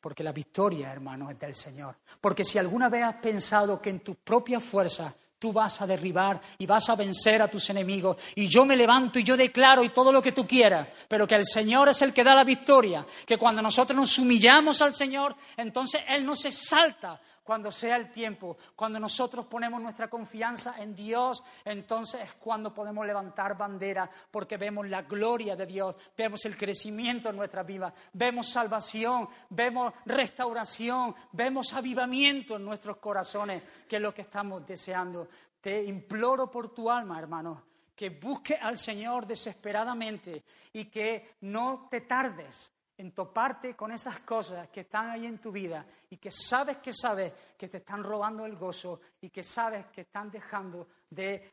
Porque 0.00 0.22
la 0.22 0.30
victoria, 0.30 0.92
hermano, 0.92 1.28
es 1.28 1.38
del 1.40 1.56
Señor. 1.56 1.96
Porque 2.20 2.44
si 2.44 2.58
alguna 2.58 2.88
vez 2.88 3.02
has 3.02 3.16
pensado 3.16 3.82
que 3.82 3.90
en 3.90 4.00
tus 4.00 4.16
propias 4.16 4.62
fuerzas 4.62 5.12
Tú 5.38 5.52
vas 5.52 5.82
a 5.82 5.86
derribar 5.86 6.40
y 6.58 6.64
vas 6.64 6.88
a 6.88 6.96
vencer 6.96 7.42
a 7.42 7.48
tus 7.48 7.68
enemigos. 7.68 8.16
Y 8.34 8.48
yo 8.48 8.64
me 8.64 8.76
levanto 8.76 9.18
y 9.18 9.22
yo 9.22 9.36
declaro 9.36 9.84
y 9.84 9.90
todo 9.90 10.10
lo 10.10 10.22
que 10.22 10.32
tú 10.32 10.46
quieras, 10.46 10.88
pero 11.08 11.26
que 11.26 11.34
el 11.34 11.44
Señor 11.44 11.90
es 11.90 12.00
el 12.00 12.14
que 12.14 12.24
da 12.24 12.34
la 12.34 12.44
victoria. 12.44 13.06
Que 13.26 13.36
cuando 13.36 13.60
nosotros 13.60 13.96
nos 13.96 14.18
humillamos 14.18 14.80
al 14.80 14.94
Señor, 14.94 15.36
entonces 15.56 16.02
Él 16.08 16.24
no 16.24 16.34
se 16.34 16.52
salta 16.52 17.20
cuando 17.46 17.70
sea 17.70 17.94
el 17.94 18.10
tiempo, 18.10 18.56
cuando 18.74 18.98
nosotros 18.98 19.46
ponemos 19.46 19.80
nuestra 19.80 20.08
confianza 20.08 20.82
en 20.82 20.96
Dios, 20.96 21.44
entonces 21.64 22.22
es 22.22 22.32
cuando 22.32 22.74
podemos 22.74 23.06
levantar 23.06 23.56
bandera, 23.56 24.10
porque 24.32 24.56
vemos 24.56 24.88
la 24.88 25.02
gloria 25.02 25.54
de 25.54 25.64
Dios, 25.64 25.96
vemos 26.16 26.44
el 26.44 26.58
crecimiento 26.58 27.30
en 27.30 27.36
nuestra 27.36 27.62
vida, 27.62 27.94
vemos 28.12 28.48
salvación, 28.48 29.28
vemos 29.50 29.94
restauración, 30.06 31.14
vemos 31.30 31.72
avivamiento 31.72 32.56
en 32.56 32.64
nuestros 32.64 32.96
corazones, 32.96 33.62
que 33.88 33.96
es 33.96 34.02
lo 34.02 34.12
que 34.12 34.22
estamos 34.22 34.66
deseando. 34.66 35.28
Te 35.60 35.84
imploro 35.84 36.50
por 36.50 36.74
tu 36.74 36.90
alma, 36.90 37.16
hermano, 37.16 37.62
que 37.94 38.10
busque 38.10 38.56
al 38.56 38.76
Señor 38.76 39.24
desesperadamente 39.24 40.42
y 40.72 40.86
que 40.86 41.36
no 41.42 41.86
te 41.88 42.00
tardes 42.00 42.75
en 42.98 43.12
toparte 43.12 43.76
con 43.76 43.92
esas 43.92 44.20
cosas 44.20 44.68
que 44.68 44.80
están 44.80 45.10
ahí 45.10 45.26
en 45.26 45.38
tu 45.38 45.52
vida 45.52 45.84
y 46.10 46.16
que 46.16 46.30
sabes 46.30 46.78
que 46.78 46.92
sabes 46.92 47.32
que 47.56 47.68
te 47.68 47.78
están 47.78 48.02
robando 48.02 48.46
el 48.46 48.56
gozo 48.56 49.00
y 49.20 49.28
que 49.28 49.42
sabes 49.42 49.86
que 49.86 50.02
están 50.02 50.30
dejando 50.30 50.88
de 51.10 51.50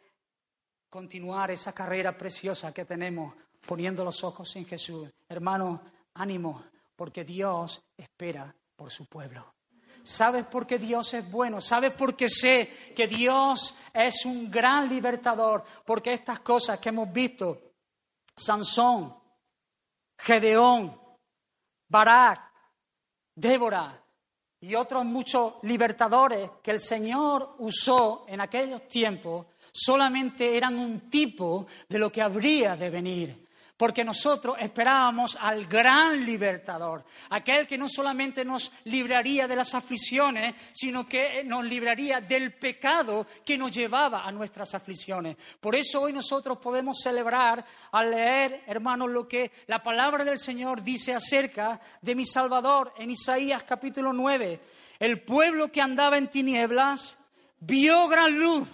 continuar 0.89 1.51
esa 1.51 1.73
carrera 1.73 2.17
preciosa 2.17 2.73
que 2.73 2.85
tenemos 2.85 3.33
poniendo 3.67 4.03
los 4.05 4.23
ojos 4.23 4.55
en 4.55 4.65
Jesús. 4.65 5.09
Hermano, 5.27 5.81
ánimo, 6.13 6.63
porque 6.95 7.23
Dios 7.23 7.83
espera 7.97 8.53
por 8.75 8.91
su 8.91 9.05
pueblo. 9.05 9.53
¿Sabes 10.03 10.45
por 10.45 10.67
qué 10.67 10.77
Dios 10.77 11.13
es 11.13 11.29
bueno? 11.31 11.61
¿Sabes 11.61 11.93
por 11.93 12.15
qué 12.15 12.27
sé 12.27 12.93
que 12.95 13.07
Dios 13.07 13.75
es 13.93 14.25
un 14.25 14.51
gran 14.51 14.89
libertador? 14.89 15.63
Porque 15.85 16.13
estas 16.13 16.41
cosas 16.41 16.79
que 16.79 16.89
hemos 16.89 17.11
visto, 17.11 17.71
Sansón, 18.35 19.15
Gedeón, 20.17 21.02
Barak, 21.93 22.41
Débora 23.35 24.03
y 24.61 24.73
otros 24.73 25.05
muchos 25.05 25.53
libertadores 25.61 26.49
que 26.63 26.71
el 26.71 26.79
Señor 26.79 27.53
usó 27.59 28.25
en 28.27 28.41
aquellos 28.41 28.87
tiempos 28.87 29.45
solamente 29.71 30.57
eran 30.57 30.79
un 30.79 31.07
tipo 31.07 31.67
de 31.87 31.99
lo 31.99 32.11
que 32.11 32.23
habría 32.23 32.75
de 32.75 32.89
venir 32.89 33.47
porque 33.77 34.03
nosotros 34.03 34.55
esperábamos 34.59 35.35
al 35.39 35.65
gran 35.65 36.23
libertador, 36.25 37.03
aquel 37.29 37.65
que 37.67 37.77
no 37.77 37.89
solamente 37.89 38.45
nos 38.45 38.71
libraría 38.85 39.47
de 39.47 39.55
las 39.55 39.73
aflicciones, 39.73 40.55
sino 40.71 41.07
que 41.07 41.43
nos 41.43 41.65
libraría 41.65 42.21
del 42.21 42.53
pecado 42.53 43.25
que 43.43 43.57
nos 43.57 43.71
llevaba 43.71 44.23
a 44.23 44.31
nuestras 44.31 44.75
aflicciones. 44.75 45.37
Por 45.59 45.75
eso 45.75 46.01
hoy 46.01 46.13
nosotros 46.13 46.59
podemos 46.59 46.99
celebrar 47.01 47.65
al 47.91 48.11
leer, 48.11 48.61
hermanos, 48.67 49.09
lo 49.09 49.27
que 49.27 49.51
la 49.67 49.81
palabra 49.81 50.23
del 50.23 50.37
Señor 50.37 50.83
dice 50.83 51.13
acerca 51.13 51.81
de 52.01 52.15
mi 52.15 52.25
Salvador 52.25 52.93
en 52.97 53.09
Isaías 53.09 53.63
capítulo 53.63 54.13
9. 54.13 54.61
El 54.99 55.23
pueblo 55.23 55.71
que 55.71 55.81
andaba 55.81 56.17
en 56.17 56.29
tinieblas 56.29 57.17
vio 57.59 58.07
gran 58.07 58.37
luz. 58.37 58.69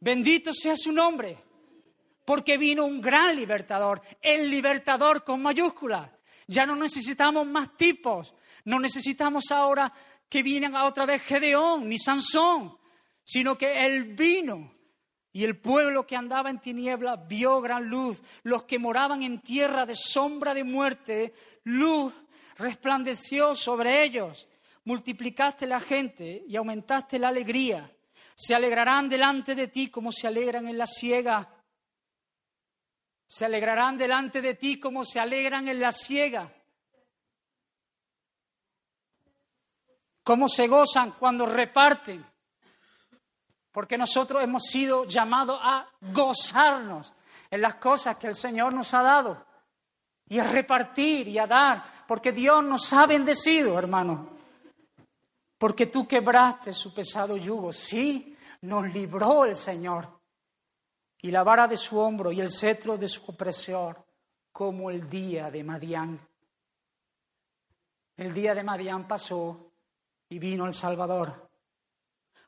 Bendito 0.00 0.52
sea 0.52 0.76
su 0.76 0.92
nombre 0.92 1.47
porque 2.28 2.58
vino 2.58 2.84
un 2.84 3.00
gran 3.00 3.34
libertador, 3.34 4.02
el 4.20 4.50
libertador 4.50 5.24
con 5.24 5.40
mayúsculas. 5.40 6.10
Ya 6.46 6.66
no 6.66 6.76
necesitamos 6.76 7.46
más 7.46 7.74
tipos, 7.74 8.34
no 8.66 8.78
necesitamos 8.78 9.50
ahora 9.50 9.90
que 10.28 10.42
vienen 10.42 10.74
otra 10.74 11.06
vez 11.06 11.22
Gedeón 11.22 11.88
ni 11.88 11.98
Sansón, 11.98 12.76
sino 13.24 13.56
que 13.56 13.82
Él 13.82 14.12
vino 14.12 14.74
y 15.32 15.42
el 15.42 15.58
pueblo 15.58 16.06
que 16.06 16.16
andaba 16.16 16.50
en 16.50 16.58
tinieblas 16.58 17.26
vio 17.26 17.62
gran 17.62 17.88
luz, 17.88 18.22
los 18.42 18.64
que 18.64 18.78
moraban 18.78 19.22
en 19.22 19.40
tierra 19.40 19.86
de 19.86 19.94
sombra 19.94 20.52
de 20.52 20.64
muerte, 20.64 21.32
luz 21.64 22.12
resplandeció 22.58 23.54
sobre 23.54 24.04
ellos. 24.04 24.46
Multiplicaste 24.84 25.66
la 25.66 25.80
gente 25.80 26.44
y 26.46 26.56
aumentaste 26.56 27.18
la 27.18 27.28
alegría. 27.28 27.90
Se 28.34 28.54
alegrarán 28.54 29.08
delante 29.08 29.54
de 29.54 29.68
ti 29.68 29.88
como 29.88 30.12
se 30.12 30.26
alegran 30.26 30.68
en 30.68 30.76
la 30.76 30.86
siega 30.86 31.54
se 33.28 33.44
alegrarán 33.44 33.98
delante 33.98 34.40
de 34.40 34.54
ti 34.54 34.80
como 34.80 35.04
se 35.04 35.20
alegran 35.20 35.68
en 35.68 35.80
la 35.80 35.92
siega. 35.92 36.50
Cómo 40.24 40.48
se 40.48 40.66
gozan 40.66 41.12
cuando 41.12 41.44
reparten. 41.44 42.24
Porque 43.70 43.98
nosotros 43.98 44.42
hemos 44.42 44.64
sido 44.64 45.04
llamados 45.04 45.60
a 45.62 45.86
gozarnos 46.00 47.12
en 47.50 47.60
las 47.60 47.74
cosas 47.74 48.16
que 48.16 48.28
el 48.28 48.34
Señor 48.34 48.72
nos 48.72 48.94
ha 48.94 49.02
dado. 49.02 49.46
Y 50.26 50.38
a 50.38 50.44
repartir 50.44 51.28
y 51.28 51.38
a 51.38 51.46
dar. 51.46 51.84
Porque 52.06 52.32
Dios 52.32 52.64
nos 52.64 52.90
ha 52.94 53.06
bendecido, 53.06 53.78
hermano. 53.78 54.38
Porque 55.58 55.86
tú 55.86 56.08
quebraste 56.08 56.72
su 56.72 56.94
pesado 56.94 57.36
yugo. 57.36 57.74
Sí, 57.74 58.34
nos 58.62 58.90
libró 58.90 59.44
el 59.44 59.54
Señor 59.54 60.17
y 61.22 61.30
la 61.30 61.42
vara 61.42 61.66
de 61.66 61.76
su 61.76 61.98
hombro 61.98 62.30
y 62.32 62.40
el 62.40 62.50
cetro 62.50 62.96
de 62.96 63.08
su 63.08 63.22
opresor, 63.30 64.04
como 64.52 64.90
el 64.90 65.08
día 65.08 65.50
de 65.50 65.64
Madián. 65.64 66.20
El 68.16 68.32
día 68.32 68.54
de 68.54 68.62
Madián 68.62 69.06
pasó 69.06 69.72
y 70.28 70.38
vino 70.38 70.66
el 70.66 70.74
Salvador. 70.74 71.48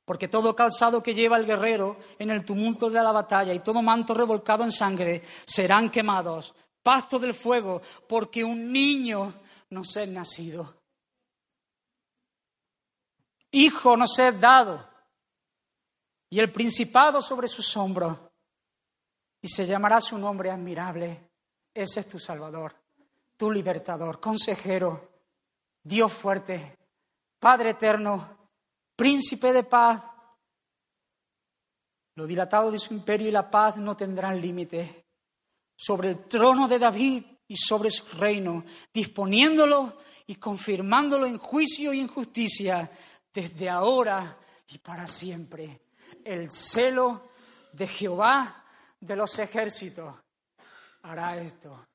Porque 0.04 0.28
todo 0.28 0.56
calzado 0.56 1.02
que 1.02 1.14
lleva 1.14 1.36
el 1.36 1.46
guerrero 1.46 1.98
en 2.18 2.30
el 2.30 2.44
tumulto 2.44 2.90
de 2.90 3.02
la 3.02 3.12
batalla 3.12 3.54
y 3.54 3.60
todo 3.60 3.80
manto 3.80 4.12
revolcado 4.12 4.64
en 4.64 4.72
sangre 4.72 5.22
serán 5.44 5.90
quemados, 5.90 6.54
pasto 6.82 7.18
del 7.18 7.34
fuego, 7.34 7.80
porque 8.08 8.42
un 8.42 8.72
niño 8.72 9.34
nos 9.70 9.96
es 9.96 10.08
nacido. 10.08 10.74
Hijo 13.52 13.96
nos 13.96 14.18
es 14.18 14.40
dado, 14.40 14.88
y 16.30 16.38
el 16.38 16.52
principado 16.52 17.20
sobre 17.20 17.48
sus 17.48 17.76
hombros, 17.76 18.16
y 19.42 19.48
se 19.48 19.66
llamará 19.66 20.00
su 20.00 20.18
nombre 20.18 20.50
admirable. 20.50 21.30
Ese 21.72 22.00
es 22.00 22.08
tu 22.08 22.18
Salvador, 22.18 22.74
tu 23.36 23.50
libertador, 23.50 24.20
consejero, 24.20 25.10
Dios 25.82 26.12
fuerte, 26.12 26.78
Padre 27.38 27.70
eterno, 27.70 28.50
príncipe 28.94 29.52
de 29.52 29.62
paz. 29.62 30.02
Lo 32.16 32.26
dilatado 32.26 32.70
de 32.70 32.78
su 32.78 32.92
imperio 32.92 33.28
y 33.28 33.32
la 33.32 33.50
paz 33.50 33.76
no 33.78 33.96
tendrán 33.96 34.40
límite. 34.40 35.06
Sobre 35.74 36.10
el 36.10 36.24
trono 36.28 36.68
de 36.68 36.78
David 36.78 37.24
y 37.48 37.56
sobre 37.56 37.90
su 37.90 38.04
reino, 38.18 38.62
disponiéndolo 38.92 39.96
y 40.26 40.34
confirmándolo 40.34 41.26
en 41.26 41.38
juicio 41.38 41.94
y 41.94 42.00
en 42.00 42.08
justicia 42.08 42.90
desde 43.32 43.70
ahora 43.70 44.38
y 44.68 44.78
para 44.78 45.06
siempre. 45.08 45.80
El 46.22 46.50
celo 46.50 47.30
de 47.72 47.88
Jehová 47.88 48.60
de 49.00 49.16
los 49.16 49.38
ejércitos 49.38 50.14
hará 51.02 51.40
esto. 51.40 51.86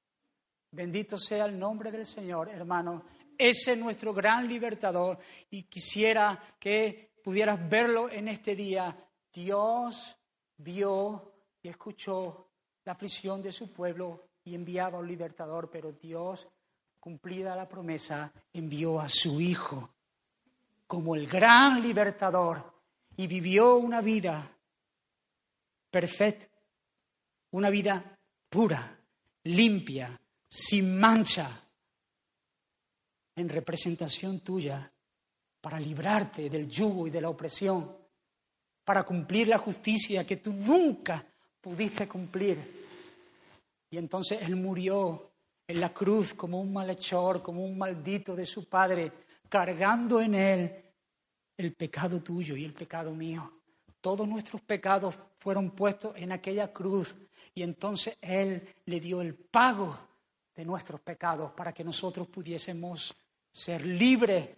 Bendito 0.71 1.17
sea 1.17 1.45
el 1.45 1.57
nombre 1.57 1.91
del 1.91 2.05
Señor, 2.05 2.49
hermano. 2.49 3.05
Ese 3.37 3.73
es 3.73 3.77
nuestro 3.77 4.13
gran 4.13 4.47
libertador 4.47 5.17
y 5.49 5.63
quisiera 5.63 6.41
que 6.59 7.13
pudieras 7.23 7.69
verlo 7.69 8.09
en 8.09 8.27
este 8.27 8.55
día. 8.55 8.95
Dios 9.31 10.17
vio 10.57 11.33
y 11.61 11.69
escuchó 11.69 12.49
la 12.83 12.93
aflicción 12.93 13.41
de 13.41 13.51
su 13.51 13.71
pueblo 13.71 14.27
y 14.43 14.55
enviaba 14.55 14.99
un 14.99 15.07
libertador, 15.07 15.69
pero 15.69 15.91
Dios, 15.91 16.47
cumplida 16.99 17.55
la 17.55 17.67
promesa, 17.67 18.31
envió 18.53 18.99
a 18.99 19.09
su 19.09 19.39
Hijo 19.39 19.89
como 20.87 21.15
el 21.15 21.27
gran 21.27 21.81
libertador 21.81 22.73
y 23.17 23.27
vivió 23.27 23.75
una 23.77 24.01
vida 24.01 24.51
perfecta, 25.89 26.54
una 27.55 27.69
vida 27.69 28.17
pura, 28.49 28.99
limpia, 29.43 30.19
sin 30.45 30.99
mancha, 30.99 31.57
en 33.33 33.47
representación 33.47 34.41
tuya 34.41 34.91
para 35.61 35.79
librarte 35.79 36.49
del 36.49 36.67
yugo 36.67 37.07
y 37.07 37.11
de 37.11 37.21
la 37.21 37.29
opresión, 37.29 37.89
para 38.83 39.03
cumplir 39.03 39.47
la 39.47 39.57
justicia 39.57 40.25
que 40.25 40.37
tú 40.37 40.51
nunca 40.51 41.25
pudiste 41.61 42.09
cumplir. 42.09 42.57
Y 43.89 43.97
entonces 43.97 44.41
Él 44.41 44.57
murió 44.57 45.31
en 45.65 45.79
la 45.79 45.93
cruz 45.93 46.33
como 46.33 46.59
un 46.59 46.73
malhechor, 46.73 47.41
como 47.41 47.63
un 47.63 47.77
maldito 47.77 48.35
de 48.35 48.45
su 48.45 48.67
Padre, 48.67 49.13
cargando 49.47 50.19
en 50.19 50.35
Él 50.35 50.83
el 51.55 51.73
pecado 51.73 52.21
tuyo 52.21 52.57
y 52.57 52.65
el 52.65 52.73
pecado 52.73 53.13
mío. 53.13 53.49
Todos 54.01 54.27
nuestros 54.27 54.61
pecados 54.61 55.17
fueron 55.39 55.71
puestos 55.71 56.17
en 56.17 56.33
aquella 56.33 56.73
cruz 56.73 57.15
y 57.53 57.63
entonces 57.63 58.17
Él 58.21 58.67
le 58.85 58.99
dio 58.99 59.21
el 59.21 59.35
pago 59.35 59.97
de 60.55 60.65
nuestros 60.65 61.01
pecados 61.01 61.51
para 61.51 61.73
que 61.73 61.83
nosotros 61.83 62.27
pudiésemos 62.27 63.13
ser 63.51 63.85
libre 63.85 64.55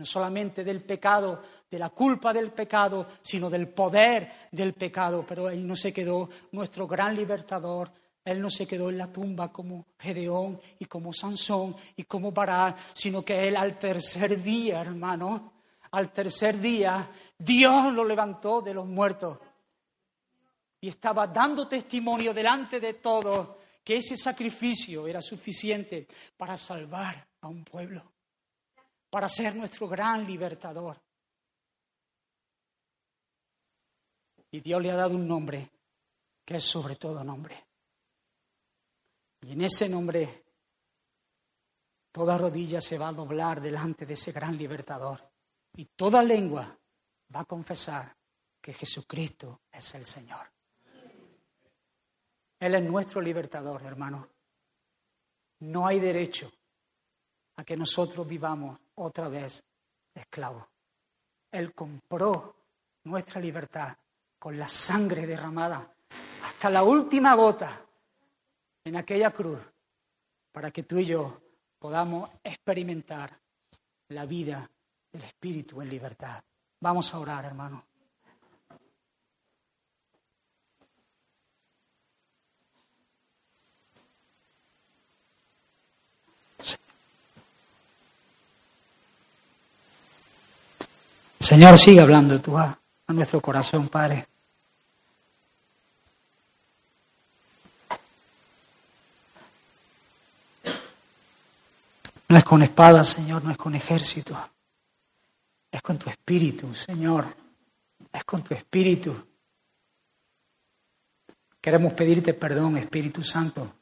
no 0.00 0.06
solamente 0.06 0.64
del 0.64 0.82
pecado, 0.82 1.42
de 1.70 1.78
la 1.78 1.90
culpa 1.90 2.32
del 2.32 2.52
pecado, 2.52 3.06
sino 3.20 3.50
del 3.50 3.68
poder 3.68 4.32
del 4.50 4.72
pecado. 4.72 5.26
Pero 5.28 5.50
Él 5.50 5.66
no 5.66 5.76
se 5.76 5.92
quedó 5.92 6.28
nuestro 6.52 6.86
gran 6.86 7.14
libertador. 7.14 7.92
Él 8.24 8.40
no 8.40 8.48
se 8.48 8.66
quedó 8.66 8.88
en 8.88 8.96
la 8.96 9.12
tumba 9.12 9.52
como 9.52 9.86
Gedeón 9.98 10.58
y 10.78 10.86
como 10.86 11.12
Sansón 11.12 11.76
y 11.96 12.04
como 12.04 12.32
Bará, 12.32 12.74
sino 12.94 13.22
que 13.22 13.46
Él 13.46 13.56
al 13.56 13.78
tercer 13.78 14.42
día, 14.42 14.80
hermano, 14.80 15.52
al 15.90 16.12
tercer 16.12 16.58
día, 16.58 17.10
Dios 17.38 17.92
lo 17.92 18.04
levantó 18.04 18.62
de 18.62 18.74
los 18.74 18.86
muertos. 18.86 19.38
Y 20.80 20.88
estaba 20.88 21.26
dando 21.26 21.68
testimonio 21.68 22.32
delante 22.32 22.80
de 22.80 22.94
todos 22.94 23.56
que 23.84 23.96
ese 23.96 24.16
sacrificio 24.16 25.06
era 25.06 25.20
suficiente 25.20 26.06
para 26.36 26.56
salvar 26.56 27.26
a 27.40 27.48
un 27.48 27.64
pueblo 27.64 28.10
para 29.10 29.28
ser 29.28 29.56
nuestro 29.56 29.88
gran 29.88 30.24
libertador. 30.24 30.96
Y 34.52 34.60
Dios 34.60 34.80
le 34.80 34.90
ha 34.90 34.96
dado 34.96 35.16
un 35.16 35.26
nombre 35.26 35.68
que 36.44 36.56
es 36.56 36.64
sobre 36.64 36.96
todo 36.96 37.22
nombre. 37.22 37.66
Y 39.42 39.52
en 39.52 39.62
ese 39.62 39.88
nombre 39.88 40.44
toda 42.12 42.38
rodilla 42.38 42.80
se 42.80 42.98
va 42.98 43.08
a 43.08 43.12
doblar 43.12 43.60
delante 43.60 44.06
de 44.06 44.14
ese 44.14 44.32
gran 44.32 44.56
libertador. 44.56 45.28
Y 45.74 45.86
toda 45.96 46.22
lengua 46.22 46.76
va 47.34 47.40
a 47.40 47.44
confesar 47.44 48.16
que 48.60 48.72
Jesucristo 48.72 49.62
es 49.72 49.94
el 49.94 50.04
Señor. 50.04 50.50
Él 52.60 52.74
es 52.74 52.82
nuestro 52.82 53.20
libertador, 53.22 53.82
hermano. 53.82 54.28
No 55.60 55.86
hay 55.86 55.98
derecho 55.98 56.50
a 57.56 57.64
que 57.64 57.76
nosotros 57.76 58.28
vivamos 58.28 58.78
otra 58.96 59.28
vez 59.28 59.64
esclavos. 60.14 60.64
Él 61.50 61.74
compró 61.74 62.54
nuestra 63.04 63.40
libertad 63.40 63.96
con 64.38 64.58
la 64.58 64.68
sangre 64.68 65.26
derramada 65.26 65.94
hasta 66.44 66.70
la 66.70 66.82
última 66.82 67.34
gota 67.34 67.80
en 68.84 68.96
aquella 68.96 69.30
cruz 69.30 69.58
para 70.52 70.70
que 70.70 70.82
tú 70.82 70.98
y 70.98 71.06
yo 71.06 71.40
podamos 71.78 72.30
experimentar 72.44 73.38
la 74.08 74.26
vida 74.26 74.70
del 75.12 75.22
Espíritu 75.24 75.80
en 75.80 75.88
libertad. 75.88 76.42
Vamos 76.80 77.12
a 77.14 77.18
orar, 77.18 77.44
hermano. 77.44 77.89
Señor, 91.50 91.76
sigue 91.76 92.00
hablando 92.00 92.40
tú 92.40 92.56
a, 92.56 92.80
a 93.08 93.12
nuestro 93.12 93.40
corazón, 93.40 93.88
Padre. 93.88 94.24
No 102.28 102.36
es 102.36 102.44
con 102.44 102.62
espada, 102.62 103.02
Señor, 103.02 103.42
no 103.42 103.50
es 103.50 103.56
con 103.56 103.74
ejército. 103.74 104.38
Es 105.72 105.82
con 105.82 105.98
tu 105.98 106.08
espíritu, 106.08 106.72
Señor. 106.72 107.26
Es 108.12 108.22
con 108.22 108.44
tu 108.44 108.54
espíritu. 108.54 109.12
Queremos 111.60 111.94
pedirte 111.94 112.32
perdón, 112.32 112.76
Espíritu 112.76 113.24
Santo. 113.24 113.74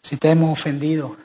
Si 0.00 0.16
te 0.16 0.30
hemos 0.30 0.56
ofendido, 0.56 1.16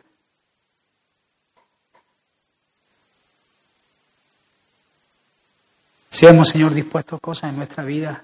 Si 6.10 6.26
hemos, 6.26 6.49
Señor, 6.49 6.73
dispuesto 6.73 7.19
cosas 7.19 7.52
en 7.52 7.57
nuestra 7.57 7.84
vida 7.84 8.23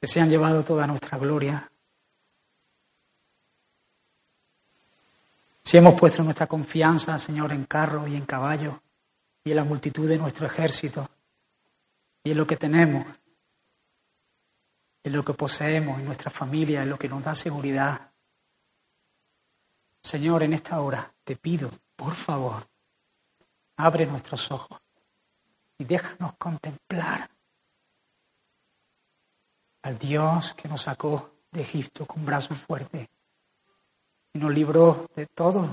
que 0.00 0.06
se 0.08 0.20
han 0.20 0.28
llevado 0.28 0.64
toda 0.64 0.86
nuestra 0.86 1.16
gloria. 1.16 1.70
Si 5.62 5.76
hemos 5.76 5.98
puesto 5.98 6.22
nuestra 6.24 6.48
confianza, 6.48 7.18
Señor, 7.18 7.52
en 7.52 7.64
carro 7.64 8.06
y 8.06 8.16
en 8.16 8.26
caballo 8.26 8.82
y 9.44 9.50
en 9.50 9.56
la 9.56 9.64
multitud 9.64 10.08
de 10.08 10.18
nuestro 10.18 10.46
ejército 10.46 11.08
y 12.24 12.32
en 12.32 12.36
lo 12.36 12.46
que 12.46 12.56
tenemos, 12.56 13.06
en 15.04 15.12
lo 15.12 15.24
que 15.24 15.34
poseemos, 15.34 16.00
en 16.00 16.04
nuestra 16.04 16.30
familia, 16.30 16.82
en 16.82 16.90
lo 16.90 16.98
que 16.98 17.08
nos 17.08 17.22
da 17.22 17.34
seguridad. 17.34 18.10
Señor, 20.02 20.42
en 20.42 20.52
esta 20.52 20.80
hora 20.80 21.12
te 21.22 21.36
pido, 21.36 21.70
por 21.94 22.14
favor, 22.14 22.68
abre 23.76 24.06
nuestros 24.06 24.50
ojos 24.50 24.80
y 25.78 25.84
déjanos 25.84 26.34
contemplar 26.38 27.28
al 29.82 29.98
Dios 29.98 30.54
que 30.54 30.68
nos 30.68 30.82
sacó 30.82 31.30
de 31.52 31.62
Egipto 31.62 32.06
con 32.06 32.24
brazo 32.24 32.54
fuerte 32.54 33.08
y 34.32 34.38
nos 34.38 34.52
libró 34.52 35.08
de 35.14 35.26
todos 35.26 35.68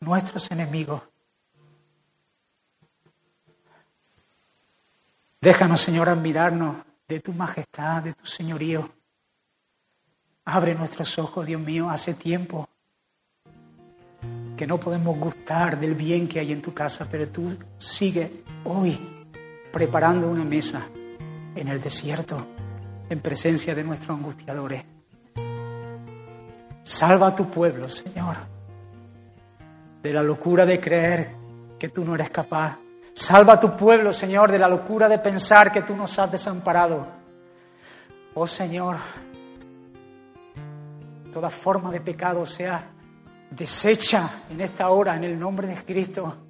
nuestros 0.00 0.50
enemigos. 0.50 1.02
Déjanos, 5.40 5.80
Señor, 5.80 6.08
admirarnos 6.08 6.76
de 7.08 7.20
tu 7.20 7.32
majestad, 7.32 8.02
de 8.02 8.14
tu 8.14 8.26
señorío. 8.26 8.90
Abre 10.44 10.74
nuestros 10.74 11.18
ojos, 11.18 11.46
Dios 11.46 11.60
mío, 11.60 11.88
hace 11.88 12.14
tiempo 12.14 12.68
que 14.56 14.66
no 14.66 14.78
podemos 14.78 15.18
gustar 15.18 15.78
del 15.78 15.94
bien 15.94 16.28
que 16.28 16.40
hay 16.40 16.52
en 16.52 16.62
tu 16.62 16.72
casa, 16.72 17.06
pero 17.10 17.28
tú 17.28 17.56
sigues 17.78 18.30
hoy 18.64 19.15
preparando 19.76 20.30
una 20.30 20.42
mesa 20.42 20.88
en 21.54 21.68
el 21.68 21.82
desierto 21.82 22.46
en 23.10 23.20
presencia 23.20 23.74
de 23.74 23.84
nuestros 23.84 24.16
angustiadores. 24.16 24.82
Salva 26.82 27.26
a 27.26 27.34
tu 27.34 27.50
pueblo, 27.50 27.86
Señor, 27.86 28.36
de 30.02 30.12
la 30.14 30.22
locura 30.22 30.64
de 30.64 30.80
creer 30.80 31.36
que 31.78 31.90
tú 31.90 32.06
no 32.06 32.14
eres 32.14 32.30
capaz. 32.30 32.78
Salva 33.12 33.52
a 33.52 33.60
tu 33.60 33.76
pueblo, 33.76 34.14
Señor, 34.14 34.50
de 34.50 34.58
la 34.58 34.66
locura 34.66 35.10
de 35.10 35.18
pensar 35.18 35.70
que 35.70 35.82
tú 35.82 35.94
nos 35.94 36.18
has 36.18 36.32
desamparado. 36.32 37.06
Oh 38.32 38.46
Señor, 38.46 38.96
toda 41.30 41.50
forma 41.50 41.90
de 41.90 42.00
pecado 42.00 42.46
sea 42.46 42.92
deshecha 43.50 44.44
en 44.48 44.62
esta 44.62 44.88
hora 44.88 45.16
en 45.16 45.24
el 45.24 45.38
nombre 45.38 45.66
de 45.66 45.84
Cristo. 45.84 46.45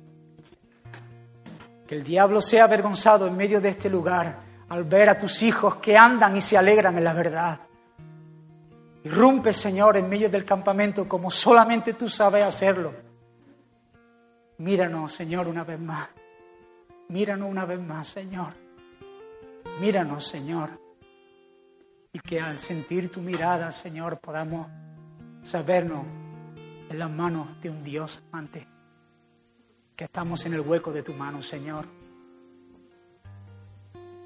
Que 1.86 1.94
el 1.94 2.02
diablo 2.02 2.40
sea 2.40 2.64
avergonzado 2.64 3.26
en 3.26 3.36
medio 3.36 3.60
de 3.60 3.68
este 3.68 3.88
lugar 3.88 4.38
al 4.68 4.84
ver 4.84 5.08
a 5.08 5.18
tus 5.18 5.42
hijos 5.42 5.76
que 5.76 5.96
andan 5.96 6.36
y 6.36 6.40
se 6.40 6.58
alegran 6.58 6.96
en 6.98 7.04
la 7.04 7.12
verdad. 7.12 7.60
Irrumpe, 9.04 9.52
Señor, 9.52 9.96
en 9.96 10.08
medio 10.08 10.28
del 10.28 10.44
campamento 10.44 11.08
como 11.08 11.30
solamente 11.30 11.92
tú 11.94 12.08
sabes 12.08 12.44
hacerlo. 12.44 12.92
Míranos, 14.58 15.12
Señor, 15.12 15.46
una 15.46 15.62
vez 15.62 15.78
más. 15.78 16.08
Míranos 17.08 17.48
una 17.48 17.64
vez 17.64 17.78
más, 17.78 18.08
Señor. 18.08 18.48
Míranos, 19.80 20.26
Señor. 20.26 20.70
Y 22.12 22.18
que 22.18 22.40
al 22.40 22.58
sentir 22.58 23.10
tu 23.10 23.20
mirada, 23.20 23.70
Señor, 23.70 24.18
podamos 24.18 24.66
sabernos 25.42 26.04
en 26.88 26.98
las 26.98 27.10
manos 27.10 27.60
de 27.60 27.70
un 27.70 27.84
Dios 27.84 28.24
amante. 28.32 28.66
Que 29.96 30.04
estamos 30.04 30.44
en 30.44 30.52
el 30.52 30.60
hueco 30.60 30.92
de 30.92 31.02
tu 31.02 31.14
mano, 31.14 31.40
Señor. 31.40 31.86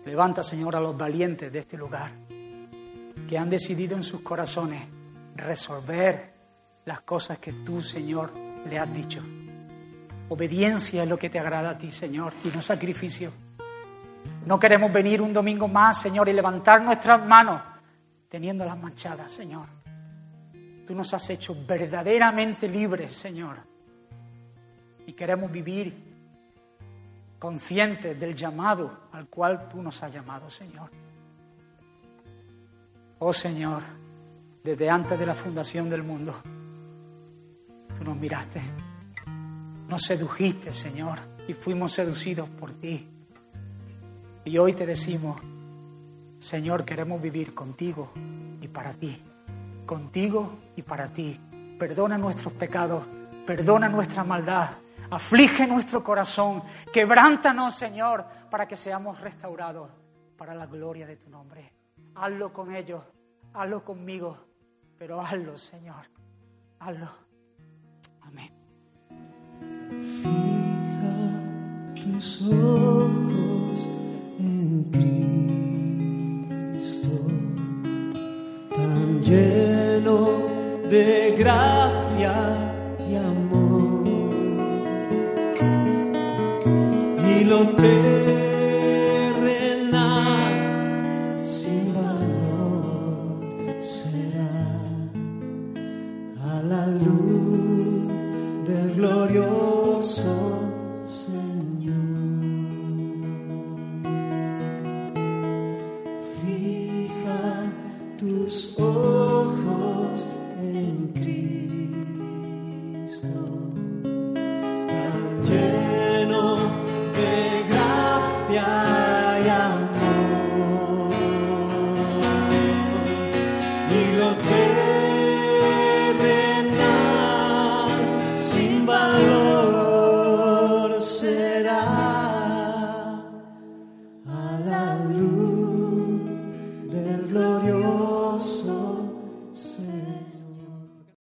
Levanta, 0.05 0.43
Señor, 0.43 0.75
a 0.75 0.81
los 0.81 0.97
valientes 0.97 1.53
de 1.53 1.59
este 1.61 1.77
lugar 1.77 2.11
que 3.29 3.39
han 3.39 3.49
decidido 3.49 3.97
en 3.97 4.03
sus 4.03 4.23
corazones 4.23 4.83
resolver 5.37 6.35
las 6.87 7.03
cosas 7.03 7.39
que 7.39 7.53
tú, 7.53 7.81
Señor, 7.81 8.33
le 8.69 8.79
has 8.79 8.93
dicho. 8.93 9.23
Obediencia 10.29 11.05
es 11.05 11.09
lo 11.09 11.17
que 11.17 11.31
te 11.31 11.39
agrada 11.39 11.71
a 11.71 11.79
ti, 11.79 11.93
Señor, 11.93 12.33
y 12.45 12.49
no 12.49 12.61
sacrificio. 12.61 13.33
No 14.47 14.59
queremos 14.59 14.93
venir 14.93 15.23
un 15.23 15.33
domingo 15.33 15.69
más, 15.69 16.01
Señor, 16.01 16.29
y 16.29 16.33
levantar 16.33 16.83
nuestras 16.83 17.25
manos 17.25 17.63
teniéndolas 18.29 18.77
manchadas, 18.77 19.33
Señor. 19.33 19.67
Tú 20.85 20.95
nos 20.95 21.15
has 21.15 21.31
hecho 21.31 21.55
verdaderamente 21.67 22.69
libres, 22.69 23.15
Señor. 23.15 23.70
Y 25.11 25.12
queremos 25.12 25.51
vivir 25.51 25.93
conscientes 27.37 28.20
del 28.20 28.32
llamado 28.32 29.09
al 29.11 29.27
cual 29.27 29.69
tú 29.69 29.82
nos 29.82 30.01
has 30.05 30.12
llamado, 30.12 30.49
Señor. 30.49 30.89
Oh 33.19 33.32
Señor, 33.32 33.82
desde 34.62 34.89
antes 34.89 35.19
de 35.19 35.27
la 35.27 35.35
fundación 35.35 35.91
del 35.91 36.05
mundo, 36.05 36.41
tú 37.99 38.05
nos 38.05 38.16
miraste, 38.16 38.62
nos 39.89 40.01
sedujiste, 40.03 40.73
Señor, 40.73 41.19
y 41.49 41.55
fuimos 41.55 41.91
seducidos 41.91 42.49
por 42.49 42.73
ti. 42.74 43.09
Y 44.45 44.59
hoy 44.59 44.74
te 44.74 44.87
decimos, 44.87 45.41
Señor, 46.39 46.85
queremos 46.85 47.20
vivir 47.20 47.53
contigo 47.53 48.12
y 48.62 48.69
para 48.69 48.93
ti, 48.93 49.20
contigo 49.87 50.57
y 50.77 50.82
para 50.82 51.09
ti. 51.09 51.37
Perdona 51.81 52.16
nuestros 52.16 52.53
pecados, 52.53 53.05
perdona 53.45 53.89
nuestra 53.89 54.23
maldad, 54.23 54.70
Aflige 55.11 55.66
nuestro 55.66 56.05
corazón, 56.05 56.62
quebrántanos, 56.93 57.74
Señor, 57.74 58.24
para 58.49 58.69
que 58.69 58.77
seamos 58.77 59.20
restaurados 59.20 59.91
para 60.37 60.55
la 60.55 60.66
gloria 60.66 61.05
de 61.05 61.16
tu 61.16 61.28
nombre. 61.28 61.73
Hazlo 62.15 62.53
con 62.53 62.73
ellos, 62.74 63.03
hazlo 63.53 63.85
conmigo, 63.85 64.39
pero 64.97 65.20
hazlo, 65.20 65.59
Señor, 65.59 66.07
hazlo. 66.78 67.09
Amén. 68.20 68.53
Fija 70.23 71.43
tus 72.01 72.43
ojos 72.43 73.89
en 74.39 74.85
Cristo, 76.78 77.09
tan 78.70 79.20
lleno 79.20 80.39
de 80.89 81.35
gracia 81.37 82.61
lo 87.45 87.67
tengo. 87.69 88.50